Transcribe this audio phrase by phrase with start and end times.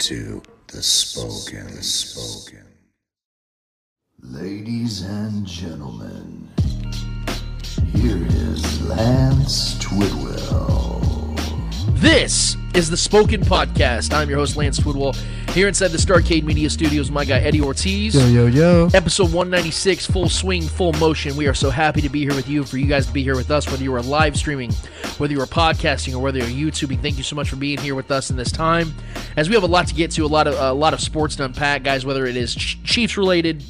[0.00, 1.82] You are tuned in to the Spoken.
[1.82, 2.66] Spoken.
[4.22, 6.48] Ladies and gentlemen,
[7.92, 11.19] here is Lance Twidwell.
[12.00, 14.14] This is the Spoken Podcast.
[14.14, 15.14] I'm your host, Lance Twidwell,
[15.50, 17.10] here inside the Starcade Media Studios.
[17.10, 18.14] My guy, Eddie Ortiz.
[18.14, 18.88] Yo, yo, yo.
[18.94, 21.36] Episode 196, full swing, full motion.
[21.36, 23.36] We are so happy to be here with you, for you guys to be here
[23.36, 24.72] with us, whether you are live streaming,
[25.18, 27.02] whether you are podcasting, or whether you're YouTubing.
[27.02, 28.94] Thank you so much for being here with us in this time.
[29.36, 31.36] As we have a lot to get to, a lot of a lot of sports
[31.36, 32.06] to unpack, guys.
[32.06, 33.62] Whether it is Chiefs related,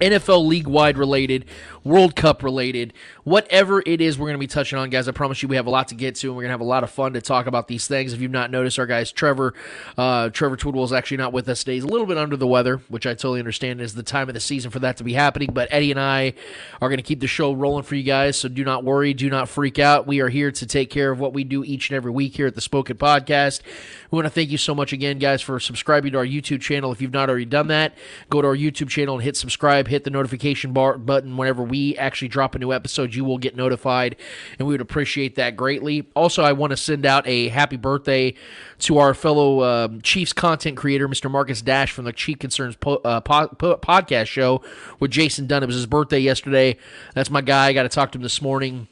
[0.00, 1.44] NFL league wide related,
[1.84, 2.92] World Cup related,
[3.24, 5.08] whatever it is we're going to be touching on, guys.
[5.08, 6.60] I promise you we have a lot to get to, and we're going to have
[6.60, 8.12] a lot of fun to talk about these things.
[8.12, 9.54] If you've not noticed, our guys Trevor,
[9.98, 11.74] uh, Trevor Twidwell is actually not with us today.
[11.74, 14.34] He's a little bit under the weather, which I totally understand is the time of
[14.34, 15.50] the season for that to be happening.
[15.52, 16.34] But Eddie and I
[16.80, 19.28] are going to keep the show rolling for you guys, so do not worry, do
[19.28, 20.06] not freak out.
[20.06, 22.46] We are here to take care of what we do each and every week here
[22.46, 23.62] at the Spoken Podcast.
[24.10, 26.92] We want to thank you so much again, guys, for subscribing to our YouTube channel.
[26.92, 27.94] If you've not already done that,
[28.30, 31.96] go to our YouTube channel and hit subscribe, hit the notification bar button whenever we
[31.96, 33.14] actually drop a new episode.
[33.14, 34.16] You will get notified,
[34.58, 36.06] and we would appreciate that greatly.
[36.14, 38.34] Also, I want to send out a happy birthday
[38.80, 41.30] to our fellow um, Chiefs content creator, Mr.
[41.30, 44.60] Marcus Dash from the Chief Concerns po- uh, po- po- podcast show
[45.00, 45.62] with Jason Dunn.
[45.62, 46.76] It was his birthday yesterday.
[47.14, 47.68] That's my guy.
[47.68, 48.86] I got to talk to him this morning.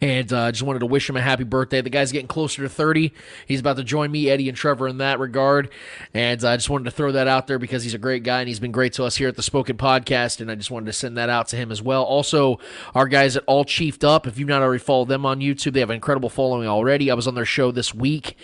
[0.00, 1.80] And uh, just wanted to wish him a happy birthday.
[1.80, 3.12] The guy's getting closer to 30.
[3.46, 5.70] He's about to join me, Eddie, and Trevor in that regard.
[6.12, 8.40] And uh, I just wanted to throw that out there because he's a great guy
[8.40, 10.40] and he's been great to us here at the Spoken Podcast.
[10.40, 12.02] And I just wanted to send that out to him as well.
[12.02, 12.58] Also,
[12.94, 15.80] our guys at All Chiefed Up, if you've not already followed them on YouTube, they
[15.80, 17.10] have an incredible following already.
[17.10, 18.36] I was on their show this week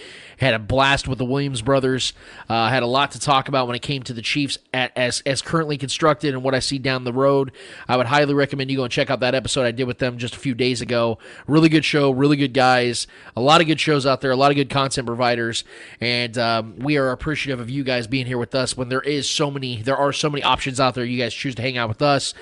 [0.43, 2.13] had a blast with the Williams brothers.
[2.49, 5.23] Uh, had a lot to talk about when it came to the Chiefs at, as
[5.25, 7.53] as currently constructed and what I see down the road.
[7.89, 10.19] I would highly recommend you go and check out that episode I did with them
[10.19, 11.19] just a few days ago.
[11.47, 14.51] Really good show, really good guys, a lot of good shows out there, a lot
[14.51, 15.65] of good content providers,
[16.01, 19.31] and um, we are appreciative of you guys being here with us when there is
[19.31, 21.05] so many, there are so many options out there.
[21.05, 22.35] You guys choose to hang out with us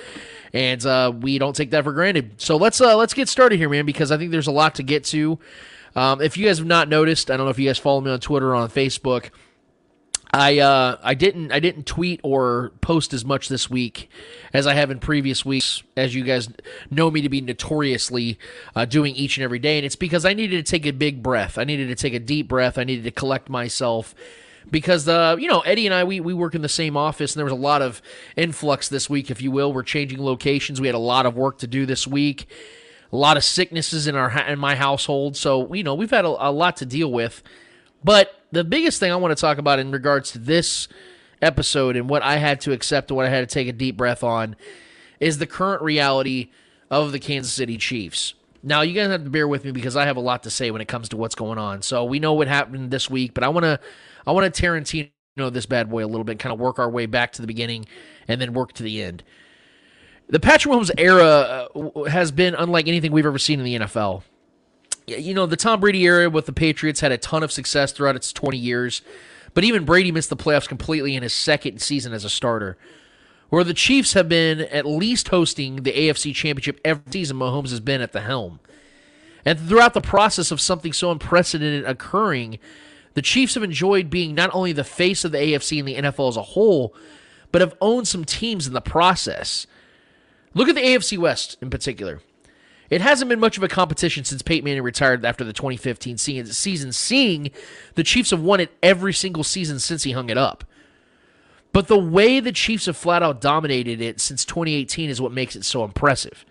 [0.53, 2.41] and uh, we don't take that for granted.
[2.41, 4.82] So let's uh, let's get started here, man, because I think there's a lot to
[4.82, 5.38] get to.
[5.97, 8.11] Um, if you guys have not noticed, I don't know if you guys follow me
[8.11, 9.31] on Twitter or on Facebook.
[10.33, 14.09] I uh, I didn't I didn't tweet or post as much this week
[14.53, 16.49] as I have in previous weeks, as you guys
[16.89, 18.39] know me to be notoriously
[18.77, 21.21] uh, doing each and every day, and it's because I needed to take a big
[21.21, 21.59] breath.
[21.59, 22.79] I needed to take a deep breath.
[22.79, 24.15] I needed to collect myself
[24.71, 27.41] because the you know Eddie and I we we work in the same office, and
[27.41, 28.00] there was a lot of
[28.37, 29.73] influx this week, if you will.
[29.73, 30.81] We're changing locations.
[30.81, 32.47] We had a lot of work to do this week
[33.12, 35.37] a lot of sicknesses in our in my household.
[35.37, 37.43] So you know we've had a, a, lot to deal with.
[38.03, 40.88] But the biggest thing I want to talk about in regards to this
[41.43, 43.97] episode and what I had to accept and what I had to take a deep
[43.97, 44.56] breath on
[45.19, 46.50] is the current reality
[46.91, 48.34] of the Kansas City Chiefs.
[48.62, 50.70] Now you guys have to bear with me because I have a lot to say
[50.70, 51.82] when it comes to what's going on.
[51.82, 53.81] So we know what happened this week, but I want to
[54.26, 57.06] I want to Tarantino this bad boy a little bit, kind of work our way
[57.06, 57.87] back to the beginning
[58.28, 59.22] and then work to the end
[60.31, 64.23] the Patrick Mahomes era uh, has been unlike anything we've ever seen in the NFL.
[65.07, 68.15] You know, the Tom Brady era with the Patriots had a ton of success throughout
[68.15, 69.03] its 20 years,
[69.55, 72.79] but even Brady missed the playoffs completely in his second season as a starter.
[73.49, 77.81] Where the Chiefs have been at least hosting the AFC Championship every season, Mahomes has
[77.81, 78.61] been at the helm.
[79.45, 82.61] And throughout the process of something so unprecedented occurring,
[83.15, 86.29] the Chiefs have enjoyed being not only the face of the AFC and the NFL
[86.29, 86.95] as a whole,
[87.51, 89.67] but have owned some teams in the process.
[90.55, 92.21] Look at the AFC West in particular.
[92.88, 96.93] It hasn't been much of a competition since Peyton Manning retired after the 2015 season,
[96.93, 97.50] seeing
[97.94, 100.64] the Chiefs have won it every single season since he hung it up.
[101.73, 105.55] But the way the Chiefs have flat out dominated it since 2018 is what makes
[105.55, 106.44] it so impressive.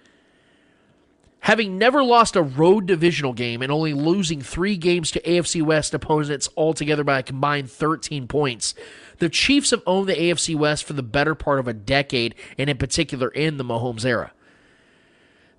[1.41, 5.93] Having never lost a road divisional game and only losing three games to AFC West
[5.93, 8.75] opponents altogether by a combined 13 points,
[9.19, 12.69] the Chiefs have owned the AFC West for the better part of a decade, and
[12.69, 14.31] in particular in the Mahomes era.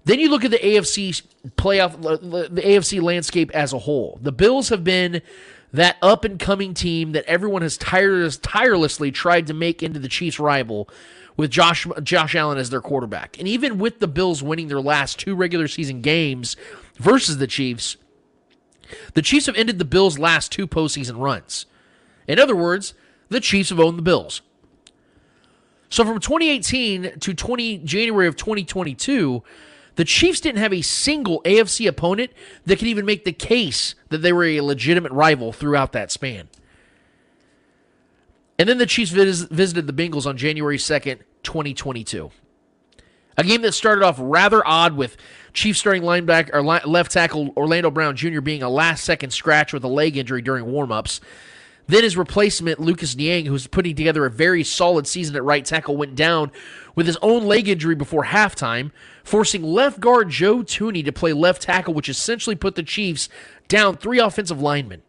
[0.05, 1.23] Then you look at the AFC
[1.57, 4.19] playoff, the AFC landscape as a whole.
[4.23, 5.21] The Bills have been
[5.73, 10.09] that up and coming team that everyone has tireless, tirelessly tried to make into the
[10.09, 10.89] Chiefs' rival
[11.37, 13.39] with Josh Josh Allen as their quarterback.
[13.39, 16.57] And even with the Bills winning their last two regular season games
[16.97, 17.97] versus the Chiefs,
[19.15, 21.67] The Chiefs have ended the Bills' last two postseason runs.
[22.27, 22.95] In other words,
[23.31, 24.43] the Chiefs have owned the Bills.
[25.89, 29.43] So from 2018 to 20 January of 2022,
[29.97, 32.33] the Chiefs didn't have a single AFC opponent
[32.65, 36.49] that could even make the case that they were a legitimate rival throughout that span.
[38.59, 42.31] And then the Chiefs vis- visited the Bengals on January 2nd, 2022.
[43.39, 45.17] A game that started off rather odd with
[45.55, 48.41] Chiefs starting linebacker or left tackle Orlando Brown Jr.
[48.41, 51.21] being a last second scratch with a leg injury during warmups.
[51.91, 55.65] Then his replacement, Lucas Niang, who was putting together a very solid season at right
[55.65, 56.53] tackle, went down
[56.95, 58.93] with his own leg injury before halftime,
[59.25, 63.29] forcing left guard Joe Thuney to play left tackle, which essentially put the Chiefs
[63.67, 65.03] down three offensive linemen.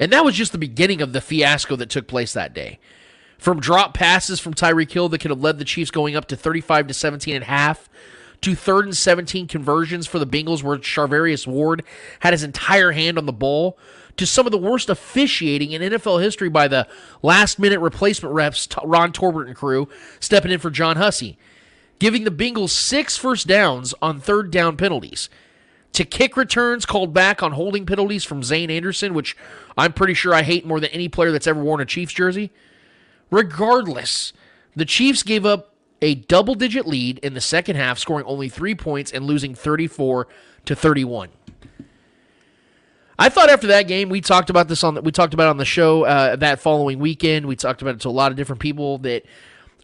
[0.00, 2.80] And that was just the beginning of the fiasco that took place that day.
[3.38, 6.36] From drop passes from Tyreek Hill that could have led the Chiefs going up to
[6.36, 7.88] 35 to 17 and a half,
[8.40, 11.84] to third and 17 conversions for the Bengals where Charvarius Ward
[12.20, 13.78] had his entire hand on the ball,
[14.20, 16.86] to some of the worst officiating in NFL history by the
[17.22, 19.88] last minute replacement refs, Ron Torbert and crew,
[20.20, 21.38] stepping in for John Hussey,
[21.98, 25.30] giving the Bengals six first downs on third down penalties
[25.94, 29.38] to kick returns called back on holding penalties from Zayne Anderson, which
[29.78, 32.50] I'm pretty sure I hate more than any player that's ever worn a Chiefs jersey.
[33.30, 34.34] Regardless,
[34.76, 38.74] the Chiefs gave up a double digit lead in the second half, scoring only three
[38.74, 40.28] points and losing 34
[40.66, 41.30] to 31.
[43.20, 45.58] I thought after that game, we talked about this on the, we talked about on
[45.58, 47.44] the show uh, that following weekend.
[47.44, 49.26] We talked about it to a lot of different people that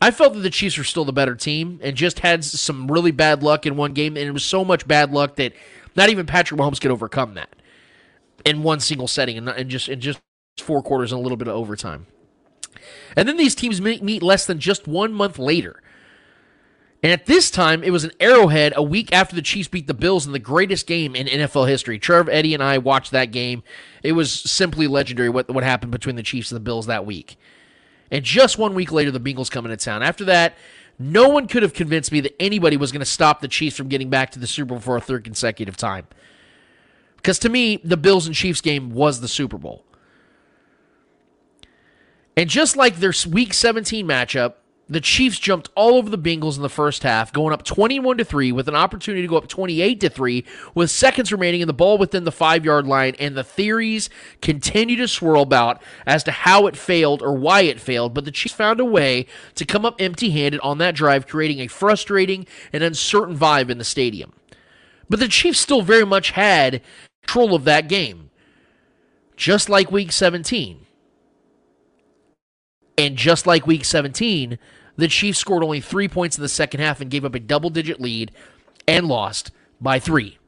[0.00, 3.10] I felt that the Chiefs were still the better team and just had some really
[3.10, 5.52] bad luck in one game, and it was so much bad luck that
[5.94, 7.54] not even Patrick Mahomes could overcome that
[8.46, 10.18] in one single setting and, and just in just
[10.56, 12.06] four quarters and a little bit of overtime.
[13.16, 15.82] And then these teams meet less than just one month later.
[17.02, 19.94] And at this time, it was an arrowhead a week after the Chiefs beat the
[19.94, 21.98] Bills in the greatest game in NFL history.
[21.98, 23.62] Trev, Eddie, and I watched that game.
[24.02, 27.36] It was simply legendary what, what happened between the Chiefs and the Bills that week.
[28.10, 30.02] And just one week later, the Bengals come into town.
[30.02, 30.56] After that,
[30.98, 33.88] no one could have convinced me that anybody was going to stop the Chiefs from
[33.88, 36.06] getting back to the Super Bowl for a third consecutive time.
[37.16, 39.84] Because to me, the Bills and Chiefs game was the Super Bowl.
[42.36, 44.54] And just like their Week 17 matchup,
[44.88, 48.24] the Chiefs jumped all over the Bengals in the first half, going up 21 to
[48.24, 50.44] 3 with an opportunity to go up 28 to 3
[50.74, 54.08] with seconds remaining and the ball within the 5-yard line and the theories
[54.40, 58.30] continue to swirl about as to how it failed or why it failed, but the
[58.30, 62.84] Chiefs found a way to come up empty-handed on that drive, creating a frustrating and
[62.84, 64.32] uncertain vibe in the stadium.
[65.08, 66.80] But the Chiefs still very much had
[67.22, 68.30] control of that game.
[69.36, 70.86] Just like week 17.
[72.98, 74.58] And just like week 17,
[74.96, 77.70] the Chiefs scored only three points in the second half and gave up a double
[77.70, 78.32] digit lead
[78.88, 79.50] and lost
[79.80, 80.38] by three.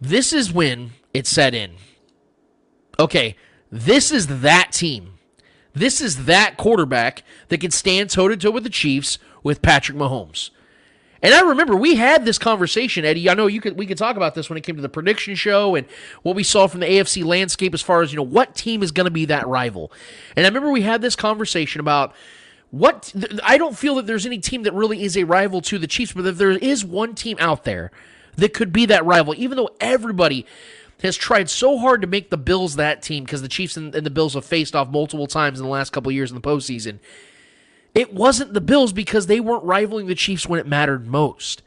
[0.00, 1.76] This is when it set in.
[2.98, 3.36] Okay,
[3.70, 5.14] this is that team.
[5.74, 9.96] This is that quarterback that can stand toe to toe with the Chiefs with Patrick
[9.98, 10.50] Mahomes.
[11.26, 13.28] And I remember we had this conversation, Eddie.
[13.28, 15.34] I know you could we could talk about this when it came to the prediction
[15.34, 15.84] show and
[16.22, 18.92] what we saw from the AFC landscape as far as you know what team is
[18.92, 19.90] going to be that rival.
[20.36, 22.14] And I remember we had this conversation about
[22.70, 23.12] what
[23.42, 26.12] I don't feel that there's any team that really is a rival to the Chiefs,
[26.12, 27.90] but if there is one team out there
[28.36, 30.46] that could be that rival, even though everybody
[31.02, 34.06] has tried so hard to make the Bills that team because the Chiefs and, and,
[34.06, 37.00] the Bills have faced off multiple times in the last couple years in the postseason.
[37.96, 41.62] It wasn't the Bills because they weren't rivaling the Chiefs when it mattered most.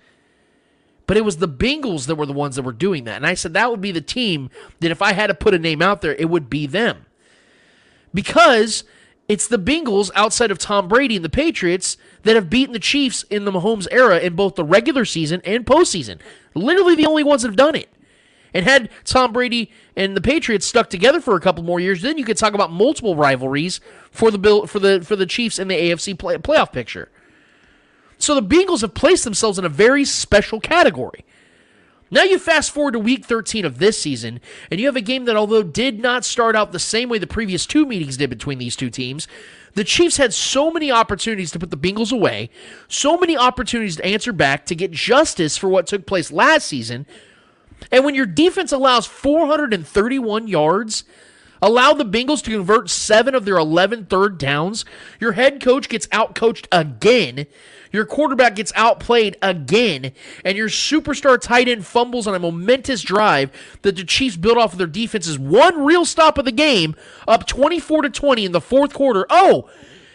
[1.08, 3.16] But it was the Bengals that were the ones that were doing that.
[3.16, 5.60] And I said that would be the team that if I had to put a
[5.60, 7.08] name out there, it would be them.
[8.14, 8.84] Because
[9.28, 13.24] it's the Bengals outside of Tom Brady and the Patriots that have beaten the Chiefs
[13.32, 16.20] in the Mahomes era in both the regular season and postseason.
[16.54, 17.90] Literally the only ones that have done it.
[18.54, 22.18] And had Tom Brady and the Patriots stuck together for a couple more years, then
[22.18, 23.80] you could talk about multiple rivalries
[24.12, 27.10] for the Bill for the for the Chiefs in the AFC play, playoff picture.
[28.18, 31.26] So the Bengals have placed themselves in a very special category.
[32.12, 34.42] Now you fast forward to week 13 of this season,
[34.72, 37.28] and you have a game that, although did not start out the same way the
[37.28, 39.28] previous two meetings did between these two teams,
[39.76, 42.50] the Chiefs had so many opportunities to put the Bengals away,
[42.88, 47.06] so many opportunities to answer back, to get justice for what took place last season,
[47.92, 51.04] and when your defense allows 431 yards,
[51.62, 54.86] allow the Bengals to convert seven of their 11 third downs,
[55.20, 57.46] your head coach gets outcoached again,
[57.92, 60.12] your quarterback gets outplayed again,
[60.46, 64.74] and your superstar tight end fumbles on a momentous drive that the Chiefs built off
[64.74, 66.96] of their defense's one real stop of the game,
[67.28, 69.26] up 24 to 20 in the fourth quarter.
[69.30, 69.70] Oh,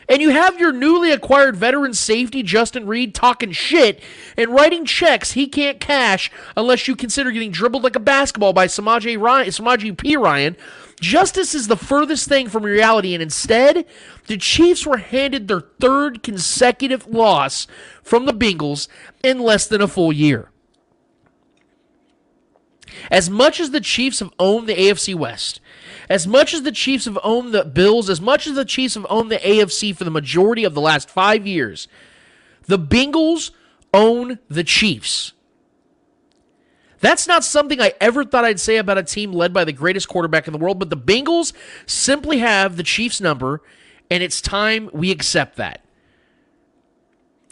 [0.09, 4.03] And you have your newly acquired veteran safety, Justin Reid, talking shit
[4.37, 8.67] and writing checks he can't cash unless you consider getting dribbled like a basketball by
[8.67, 10.17] Samaje, Ryan, P.
[10.17, 10.57] Ryan.
[11.01, 13.85] Justice is the furthest thing from reality, and instead,
[14.27, 17.67] the Chiefs were handed their third consecutive loss
[18.03, 18.89] from the Bengals
[19.23, 20.51] in less than a full year.
[23.11, 25.61] As much as the Chiefs have owned the AFC West,
[26.09, 29.07] as much as the Chiefs have owned the Bills, as much as the Chiefs have
[29.09, 31.89] owned the AFC for the majority of the last five years,
[32.67, 33.51] the Bengals
[33.93, 35.33] own the Chiefs.
[37.01, 40.09] That's not something I ever thought I'd say about a team led by the greatest
[40.09, 41.53] quarterback in the world, but the Bengals
[41.87, 43.61] simply have the Chiefs' number,
[44.11, 45.85] and it's time we accept that.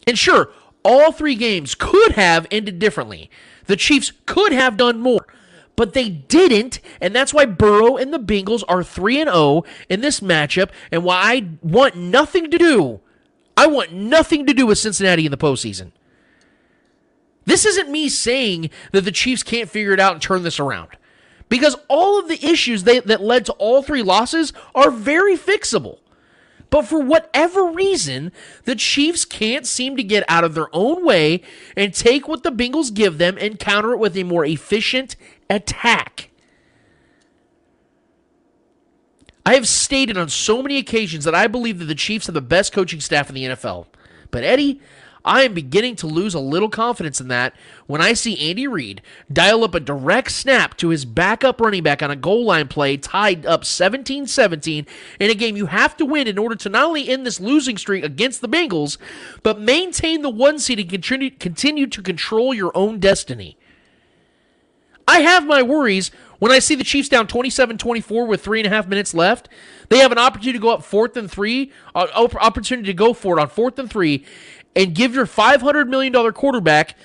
[0.06, 0.50] And sure,
[0.82, 3.30] all three games could have ended differently.
[3.66, 5.26] The Chiefs could have done more,
[5.76, 10.00] but they didn't, and that's why Burrow and the Bengals are 3 and 0 in
[10.00, 13.00] this matchup and why I want nothing to do.
[13.57, 15.93] I want nothing to do with Cincinnati in the postseason.
[17.45, 20.88] This isn't me saying that the Chiefs can't figure it out and turn this around.
[21.49, 25.99] Because all of the issues they, that led to all three losses are very fixable.
[26.71, 28.33] But for whatever reason,
[28.64, 31.43] the Chiefs can't seem to get out of their own way
[31.76, 35.17] and take what the Bengals give them and counter it with a more efficient
[35.54, 36.30] attack.
[39.44, 42.40] I have stated on so many occasions that I believe that the Chiefs have the
[42.40, 43.87] best coaching staff in the NFL.
[44.30, 44.80] But Eddie,
[45.25, 47.54] I am beginning to lose a little confidence in that
[47.87, 52.02] when I see Andy Reid dial up a direct snap to his backup running back
[52.02, 54.87] on a goal line play tied up 17 17
[55.21, 57.76] in a game you have to win in order to not only end this losing
[57.76, 58.99] streak against the Bengals,
[59.42, 63.56] but maintain the one seed and continue, continue to control your own destiny.
[65.06, 68.66] I have my worries when I see the Chiefs down 27 24 with three and
[68.66, 69.49] a half minutes left.
[69.88, 72.06] They have an opportunity to go up fourth and three, uh,
[72.40, 74.25] opportunity to go for it on fourth and three,
[74.75, 76.97] and give your $500 million quarterback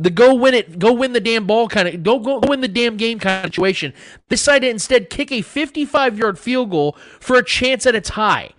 [0.00, 2.68] the go win it, go win the damn ball kind of, go, go win the
[2.68, 3.92] damn game kind of situation.
[4.30, 8.54] Decide to instead kick a 55 yard field goal for a chance at a tie.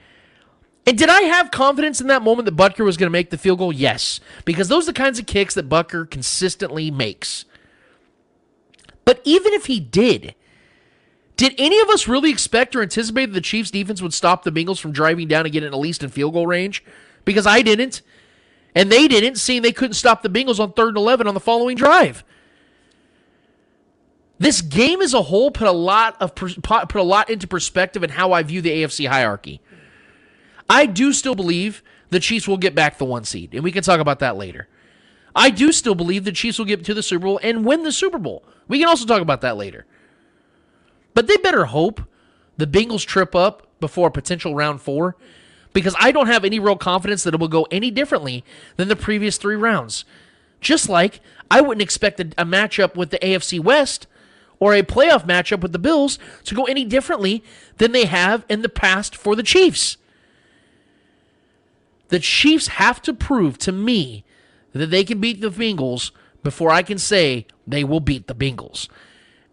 [0.86, 3.38] And did I have confidence in that moment that Butker was going to make the
[3.38, 3.74] field goal?
[3.74, 7.46] Yes, because those are the kinds of kicks that Butker consistently makes.
[9.06, 10.36] But even if he did,
[11.38, 14.52] did any of us really expect or anticipate that the Chiefs defense would stop the
[14.52, 16.84] Bengals from driving down and getting at least in field goal range?
[17.26, 18.02] Because I didn't.
[18.76, 21.40] And they didn't, seeing they couldn't stop the Bengals on third and 11 on the
[21.40, 22.24] following drive.
[24.38, 28.10] This game as a whole put a lot of put a lot into perspective in
[28.10, 29.62] how I view the AFC hierarchy.
[30.68, 33.84] I do still believe the Chiefs will get back the one seed, and we can
[33.84, 34.68] talk about that later.
[35.36, 37.92] I do still believe the Chiefs will get to the Super Bowl and win the
[37.92, 38.44] Super Bowl.
[38.68, 39.86] We can also talk about that later.
[41.14, 42.02] But they better hope
[42.58, 45.16] the Bengals trip up before a potential round four
[45.74, 48.44] because I don't have any real confidence that it will go any differently
[48.76, 50.06] than the previous three rounds.
[50.60, 54.08] Just like I wouldn't expect a, a matchup with the AFC West
[54.60, 57.44] or a playoff matchup with the Bills to go any differently
[57.78, 59.98] than they have in the past for the Chiefs.
[62.10, 64.24] The Chiefs have to prove to me
[64.74, 66.12] that they can beat the Bengals
[66.44, 68.88] before I can say they will beat the Bengals.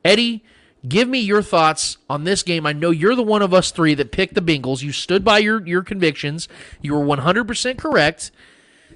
[0.05, 0.45] Eddie,
[0.87, 2.65] Give me your thoughts on this game.
[2.65, 4.83] I know you're the one of us three that picked the Bengals.
[4.83, 6.49] You stood by your, your convictions.
[6.81, 8.31] You were 100% correct.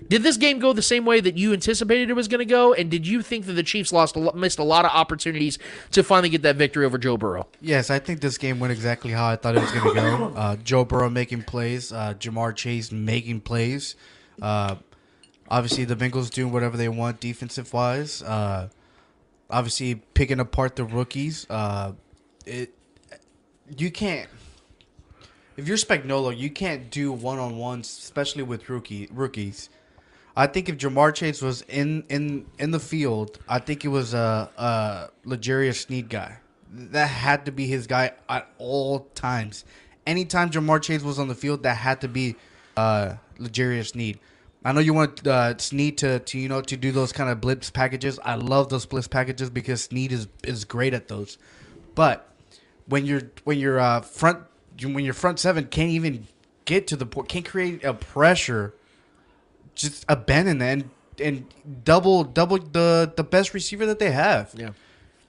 [0.09, 2.73] Did this game go the same way that you anticipated it was going to go?
[2.73, 5.59] And did you think that the Chiefs lost a, missed a lot of opportunities
[5.93, 7.47] to finally get that victory over Joe Burrow?
[7.61, 10.33] Yes, I think this game went exactly how I thought it was going to go.
[10.43, 13.97] Uh, Joe Burrow making plays, uh, Ja'Marr Chase making plays.
[14.41, 14.77] Uh,
[15.53, 18.23] obviously, the Bengals doing whatever they want defensive wise.
[18.23, 18.69] Uh,
[19.53, 21.47] obviously picking apart the rookies.
[21.49, 21.93] Uh,
[22.45, 22.75] it
[23.77, 24.29] you can't
[25.57, 29.69] if you're Spagnuolo, you can't do one on ones, especially with rookie rookies.
[30.35, 34.15] I think if Ja'Marr Chase was in in in the field, I think it was
[34.15, 36.39] a, a L'Jarius Sneed guy.
[36.73, 39.67] That had to be his guy at all times.
[40.07, 42.37] Anytime Ja'Marr Chase was on the field, that had to be
[42.77, 44.19] uh, L'Jarius Sneed.
[44.65, 47.41] I know you want uh, Sneed to, to you know to do those kind of
[47.41, 48.19] blitz packages.
[48.25, 51.39] I love those blitz packages because Sneed is is great at those.
[51.95, 52.29] But
[52.87, 54.41] when you're when you're uh, front
[54.81, 56.27] when your front seven can't even
[56.65, 58.75] get to the point, can't create a pressure,
[59.75, 60.91] just abandon and
[61.21, 61.47] and
[61.85, 64.55] double double the the best receiver that they have.
[64.57, 64.71] Yeah.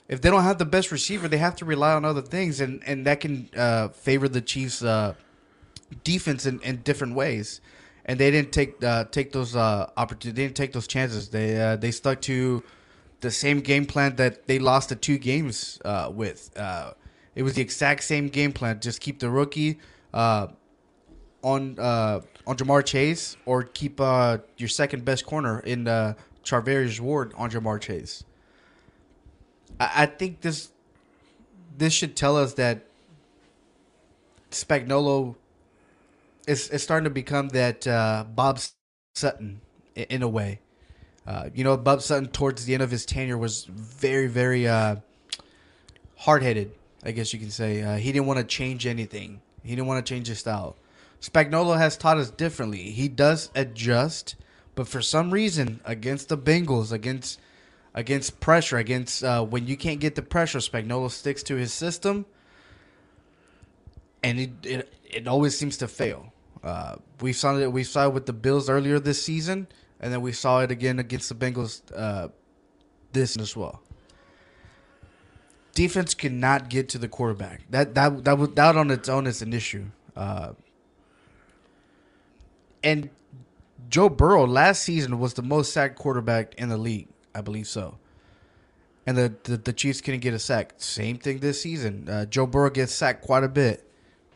[0.07, 2.83] If they don't have the best receiver, they have to rely on other things, and
[2.85, 5.15] and that can uh, favor the Chiefs' uh,
[6.03, 7.61] defense in, in different ways
[8.05, 10.35] and they didn't take uh, take those uh, opportunities.
[10.35, 11.29] They didn't take those chances.
[11.29, 12.63] They uh, they stuck to
[13.21, 16.51] the same game plan that they lost the two games uh, with.
[16.57, 16.93] Uh,
[17.35, 18.79] it was the exact same game plan.
[18.79, 19.79] Just keep the rookie.
[20.13, 20.47] Uh,
[21.41, 26.13] on uh, on Ja'Marr Chase or keep your second best corner in uh,
[27.01, 28.23] Ward on Ja'Marr Chase.
[29.79, 30.71] I, I think this
[31.77, 32.85] this should tell us that
[34.51, 35.35] Spagnuolo
[36.47, 38.59] is, is starting to become that uh, Bob
[39.15, 39.61] Sutton
[39.95, 40.59] in a way.
[41.25, 44.97] Uh, you know, Bob Sutton towards the end of his tenure was very, very uh,
[46.17, 46.73] hard headed.
[47.03, 49.41] I guess you can say uh, he didn't want to change anything.
[49.63, 50.75] He didn't want to change his style.
[51.21, 52.91] Spagnuolo has taught us differently.
[52.91, 54.35] He does adjust,
[54.75, 57.39] but for some reason, against the Bengals, against
[57.93, 62.25] against pressure, against uh, when you can't get the pressure, Spagnuolo sticks to his system,
[64.21, 66.32] and it it, it always seems to fail.
[66.63, 67.71] Uh, we saw it.
[67.71, 69.67] We saw it with the Bills earlier this season,
[69.99, 72.29] and then we saw it again against the Bengals uh,
[73.11, 73.81] this as well.
[75.73, 77.61] Defense cannot get to the quarterback.
[77.69, 79.85] That that that was that on its own is an issue.
[80.15, 80.53] Uh,
[82.83, 83.09] and
[83.89, 87.07] Joe Burrow last season was the most sacked quarterback in the league.
[87.33, 87.97] I believe so.
[89.05, 90.73] And the, the, the Chiefs couldn't get a sack.
[90.77, 92.07] Same thing this season.
[92.09, 93.87] Uh, Joe Burrow gets sacked quite a bit,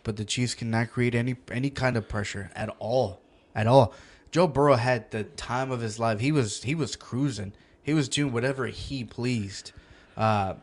[0.08, 3.20] but the Chiefs cannot create any any kind of pressure at all,
[3.54, 3.94] at all.
[4.32, 6.22] Joe Burrow had the time of his life.
[6.22, 7.52] He was he was cruising.
[7.84, 9.74] He was doing whatever he pleased.
[10.16, 10.54] Uh,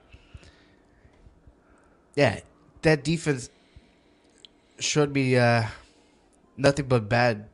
[2.16, 2.40] yeah,
[2.80, 3.50] that defense
[4.78, 5.64] showed me uh,
[6.56, 7.50] nothing but bad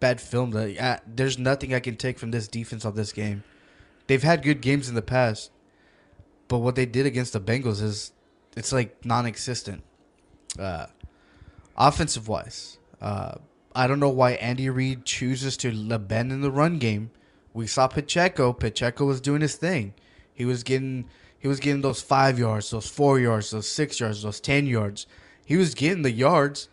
[0.00, 0.52] bad film.
[0.56, 3.44] Uh, there's nothing I can take from this defense on this game.
[4.08, 5.52] They've had good games in the past,
[6.48, 8.10] but what they did against the Bengals is
[8.56, 9.84] it's like non-existent.
[10.58, 10.86] Uh,
[11.76, 13.34] offensive wise, uh,
[13.74, 17.10] I don't know why Andy Reid chooses to abandon the run game.
[17.54, 18.52] We saw Pacheco.
[18.52, 19.94] Pacheco was doing his thing.
[20.34, 21.06] He was getting
[21.38, 25.06] he was getting those five yards, those four yards, those six yards, those ten yards.
[25.44, 26.68] He was getting the yards,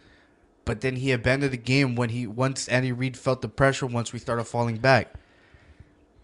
[0.66, 3.86] but then he abandoned the game when he once Andy Reid felt the pressure.
[3.86, 5.14] Once we started falling back,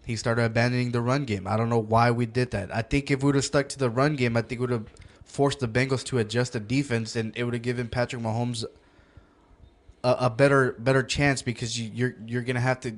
[0.04, 1.46] he started abandoning the run game.
[1.46, 2.74] I don't know why we did that.
[2.74, 4.70] I think if we would have stuck to the run game, I think we would
[4.70, 4.86] have
[5.36, 8.64] forced the Bengals to adjust the defense, and it would have given Patrick Mahomes
[10.02, 12.96] a, a better better chance because you, you're you're gonna have to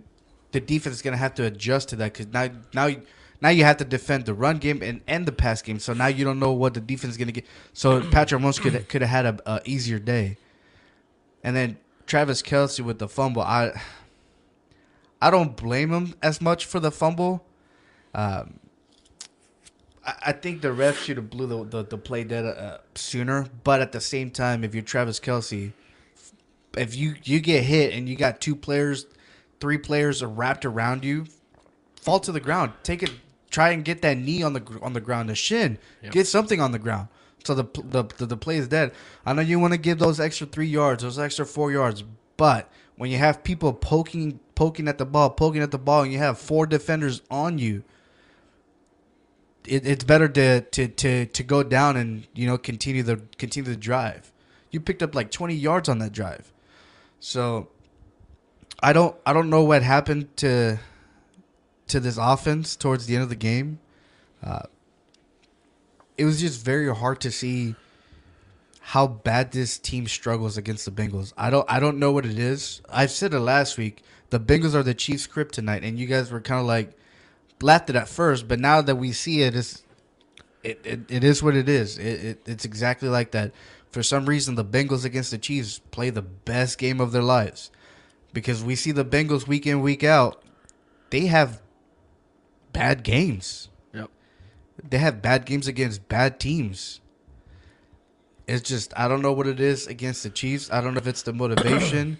[0.52, 3.02] the defense is gonna have to adjust to that because now now you-
[3.40, 5.78] now you have to defend the run game and, and the pass game.
[5.78, 7.46] So now you don't know what the defense is gonna get.
[7.72, 10.36] So Patrick Mahomes could could have had a, a easier day,
[11.44, 13.42] and then Travis Kelce with the fumble.
[13.42, 13.80] I
[15.22, 17.44] I don't blame him as much for the fumble.
[18.14, 18.58] Um,
[20.22, 23.46] I, think the ref should have blew the, the, the play dead uh, sooner.
[23.64, 25.72] But at the same time, if you're Travis Kelce,
[26.76, 29.06] if you you get hit and you got two players,
[29.60, 31.26] three players are wrapped around you,
[32.00, 32.72] fall to the ground.
[32.82, 33.10] Take it.
[33.50, 35.78] Try and get that knee on the on the ground, the shin.
[36.10, 37.08] Get something on the ground.
[37.44, 38.92] So the the the, the play is dead.
[39.24, 42.04] I know you want to give those extra three yards, those extra four yards,
[42.36, 46.12] but when you have people poking poking at the ball, poking at the ball, and
[46.12, 47.84] you have four defenders on you,
[49.66, 53.70] it, it's better to, to to to go down and you know continue the continue
[53.70, 54.32] the drive.
[54.70, 56.52] You picked up like 20 yards on that drive,
[57.20, 57.68] so
[58.82, 60.78] I don't I don't know what happened to
[61.88, 63.80] to this offense towards the end of the game.
[64.42, 64.62] Uh,
[66.16, 67.74] it was just very hard to see
[68.80, 71.32] how bad this team struggles against the Bengals.
[71.36, 72.82] I don't I don't know what it is.
[72.88, 74.02] I've said it last week.
[74.30, 76.97] The Bengals are the Chiefs' kryptonite, and you guys were kind of like
[77.62, 79.82] laughed at it at first, but now that we see it, it's
[80.62, 81.98] it, it, it is what it is.
[81.98, 83.52] It, it it's exactly like that.
[83.90, 87.70] For some reason, the Bengals against the Chiefs play the best game of their lives
[88.32, 90.42] because we see the Bengals week in week out.
[91.10, 91.62] They have
[92.72, 93.68] bad games.
[93.94, 94.10] Yep.
[94.88, 97.00] They have bad games against bad teams.
[98.46, 100.70] It's just I don't know what it is against the Chiefs.
[100.70, 102.18] I don't know if it's the motivation.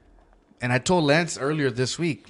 [0.60, 2.26] and I told Lance earlier this week,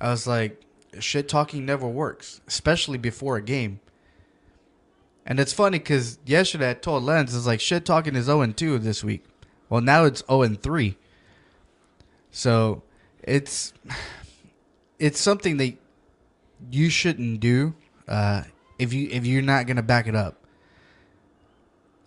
[0.00, 0.60] I was like,
[1.00, 3.80] shit talking never works, especially before a game.
[5.26, 8.78] And it's funny because yesterday I told Lance, it's like shit talking is 0 2
[8.78, 9.24] this week.
[9.68, 10.96] Well, now it's 0 3.
[12.30, 12.82] So
[13.22, 13.72] it's
[14.98, 15.74] it's something that
[16.70, 17.74] you shouldn't do
[18.08, 18.42] uh,
[18.78, 20.36] if you if you're not gonna back it up.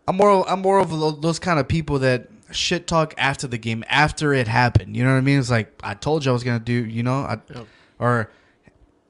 [0.08, 3.84] I'm more I'm more of those kind of people that shit talk after the game,
[3.88, 4.98] after it happened.
[4.98, 5.40] You know what I mean?
[5.40, 6.74] It's like I told you I was gonna do.
[6.74, 7.38] You know, I,
[8.00, 8.32] or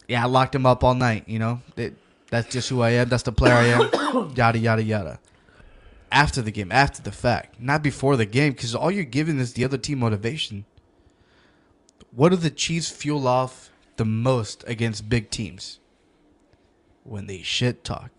[0.08, 1.24] yeah, I locked him up all night.
[1.28, 1.94] You know, that
[2.30, 3.10] that's just who I am.
[3.10, 4.34] That's the player I am.
[4.36, 5.20] yada yada yada.
[6.12, 9.54] After the game, after the fact, not before the game, because all you're giving is
[9.54, 10.66] the other team motivation.
[12.14, 15.80] What do the Chiefs fuel off the most against big teams?
[17.04, 18.12] When they shit talk.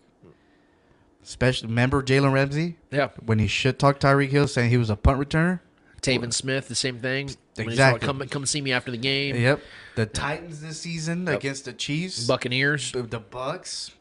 [1.23, 3.09] Especially, remember Jalen Ramsey Yeah.
[3.23, 5.59] when he shit talked Tyreek Hill saying he was a punt returner?
[6.03, 7.27] Taven Smith, the same thing.
[7.55, 8.05] When he's Exactly.
[8.05, 9.35] Come, come see me after the game.
[9.35, 9.61] Yep.
[9.95, 12.25] The Titans this season against the Chiefs.
[12.25, 12.91] Buccaneers.
[12.91, 13.91] the the Bucks.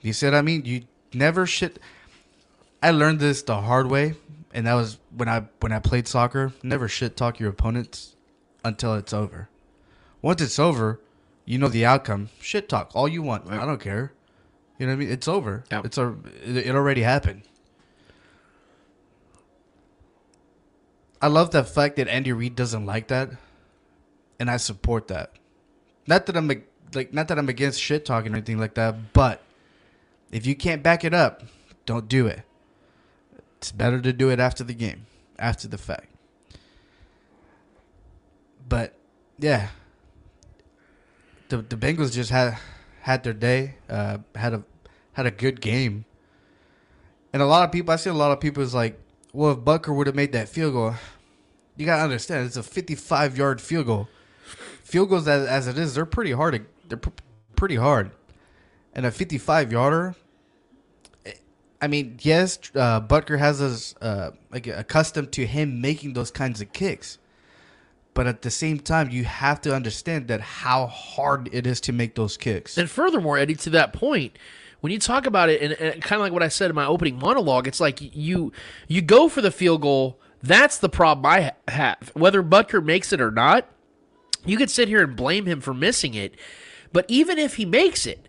[0.00, 1.78] You said I mean you never shit.
[2.82, 4.14] I learned this the hard way,
[4.52, 6.52] and that was when I when I played soccer.
[6.62, 8.16] Never shit talk your opponents
[8.64, 9.48] until it's over.
[10.20, 11.00] Once it's over,
[11.44, 12.30] you know the outcome.
[12.40, 13.50] Shit talk all you want.
[13.50, 14.12] I don't care.
[14.78, 15.10] You know what I mean?
[15.10, 15.64] It's over.
[15.70, 15.82] Yeah.
[15.84, 16.14] It's a
[16.44, 17.42] it, it already happened.
[21.24, 23.30] I love the fact that Andy Reid doesn't like that,
[24.38, 25.32] and I support that.
[26.06, 29.40] Not that I'm like not that I'm against shit talking or anything like that, but
[30.30, 31.42] if you can't back it up,
[31.86, 32.42] don't do it.
[33.56, 35.06] It's better to do it after the game,
[35.38, 36.08] after the fact.
[38.68, 38.94] But
[39.38, 39.68] yeah,
[41.48, 42.58] the the Bengals just had
[43.00, 44.62] had their day, uh, had a
[45.14, 46.04] had a good game,
[47.32, 47.94] and a lot of people.
[47.94, 49.00] I see a lot of people is like,
[49.32, 50.94] well, if Butker would have made that field goal,
[51.76, 54.08] you gotta understand it's a 55 yard field goal.
[54.82, 56.66] Field goals as, as it is, they're pretty hard.
[56.88, 57.10] They're pr-
[57.56, 58.10] pretty hard,
[58.92, 60.14] and a 55 yarder.
[61.80, 66.60] I mean, yes, uh, Butker has us uh, like accustomed to him making those kinds
[66.62, 67.18] of kicks,
[68.14, 71.92] but at the same time, you have to understand that how hard it is to
[71.92, 72.78] make those kicks.
[72.78, 74.38] And furthermore, Eddie, to that point,
[74.80, 76.86] when you talk about it, and, and kind of like what I said in my
[76.86, 78.52] opening monologue, it's like you
[78.86, 80.18] you go for the field goal.
[80.46, 82.10] That's the problem I have.
[82.14, 83.66] Whether Butker makes it or not,
[84.44, 86.34] you could sit here and blame him for missing it.
[86.92, 88.28] But even if he makes it,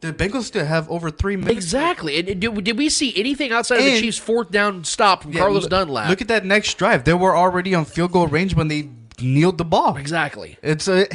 [0.00, 1.56] The Bengals still have over three minutes.
[1.56, 2.18] exactly.
[2.18, 5.32] And, and did, did we see anything outside of the Chiefs' fourth down stop from
[5.32, 6.10] Yeah, Carlos Dunlap?
[6.10, 7.04] Look at that next drive.
[7.04, 9.96] They were already on field goal range when they kneeled the ball.
[9.96, 10.58] exactly.
[10.62, 11.06] It's a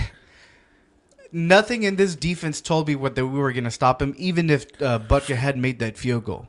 [1.31, 4.49] nothing in this defense told me what that we were going to stop him, even
[4.49, 6.47] if uh, Butker had made that field goal.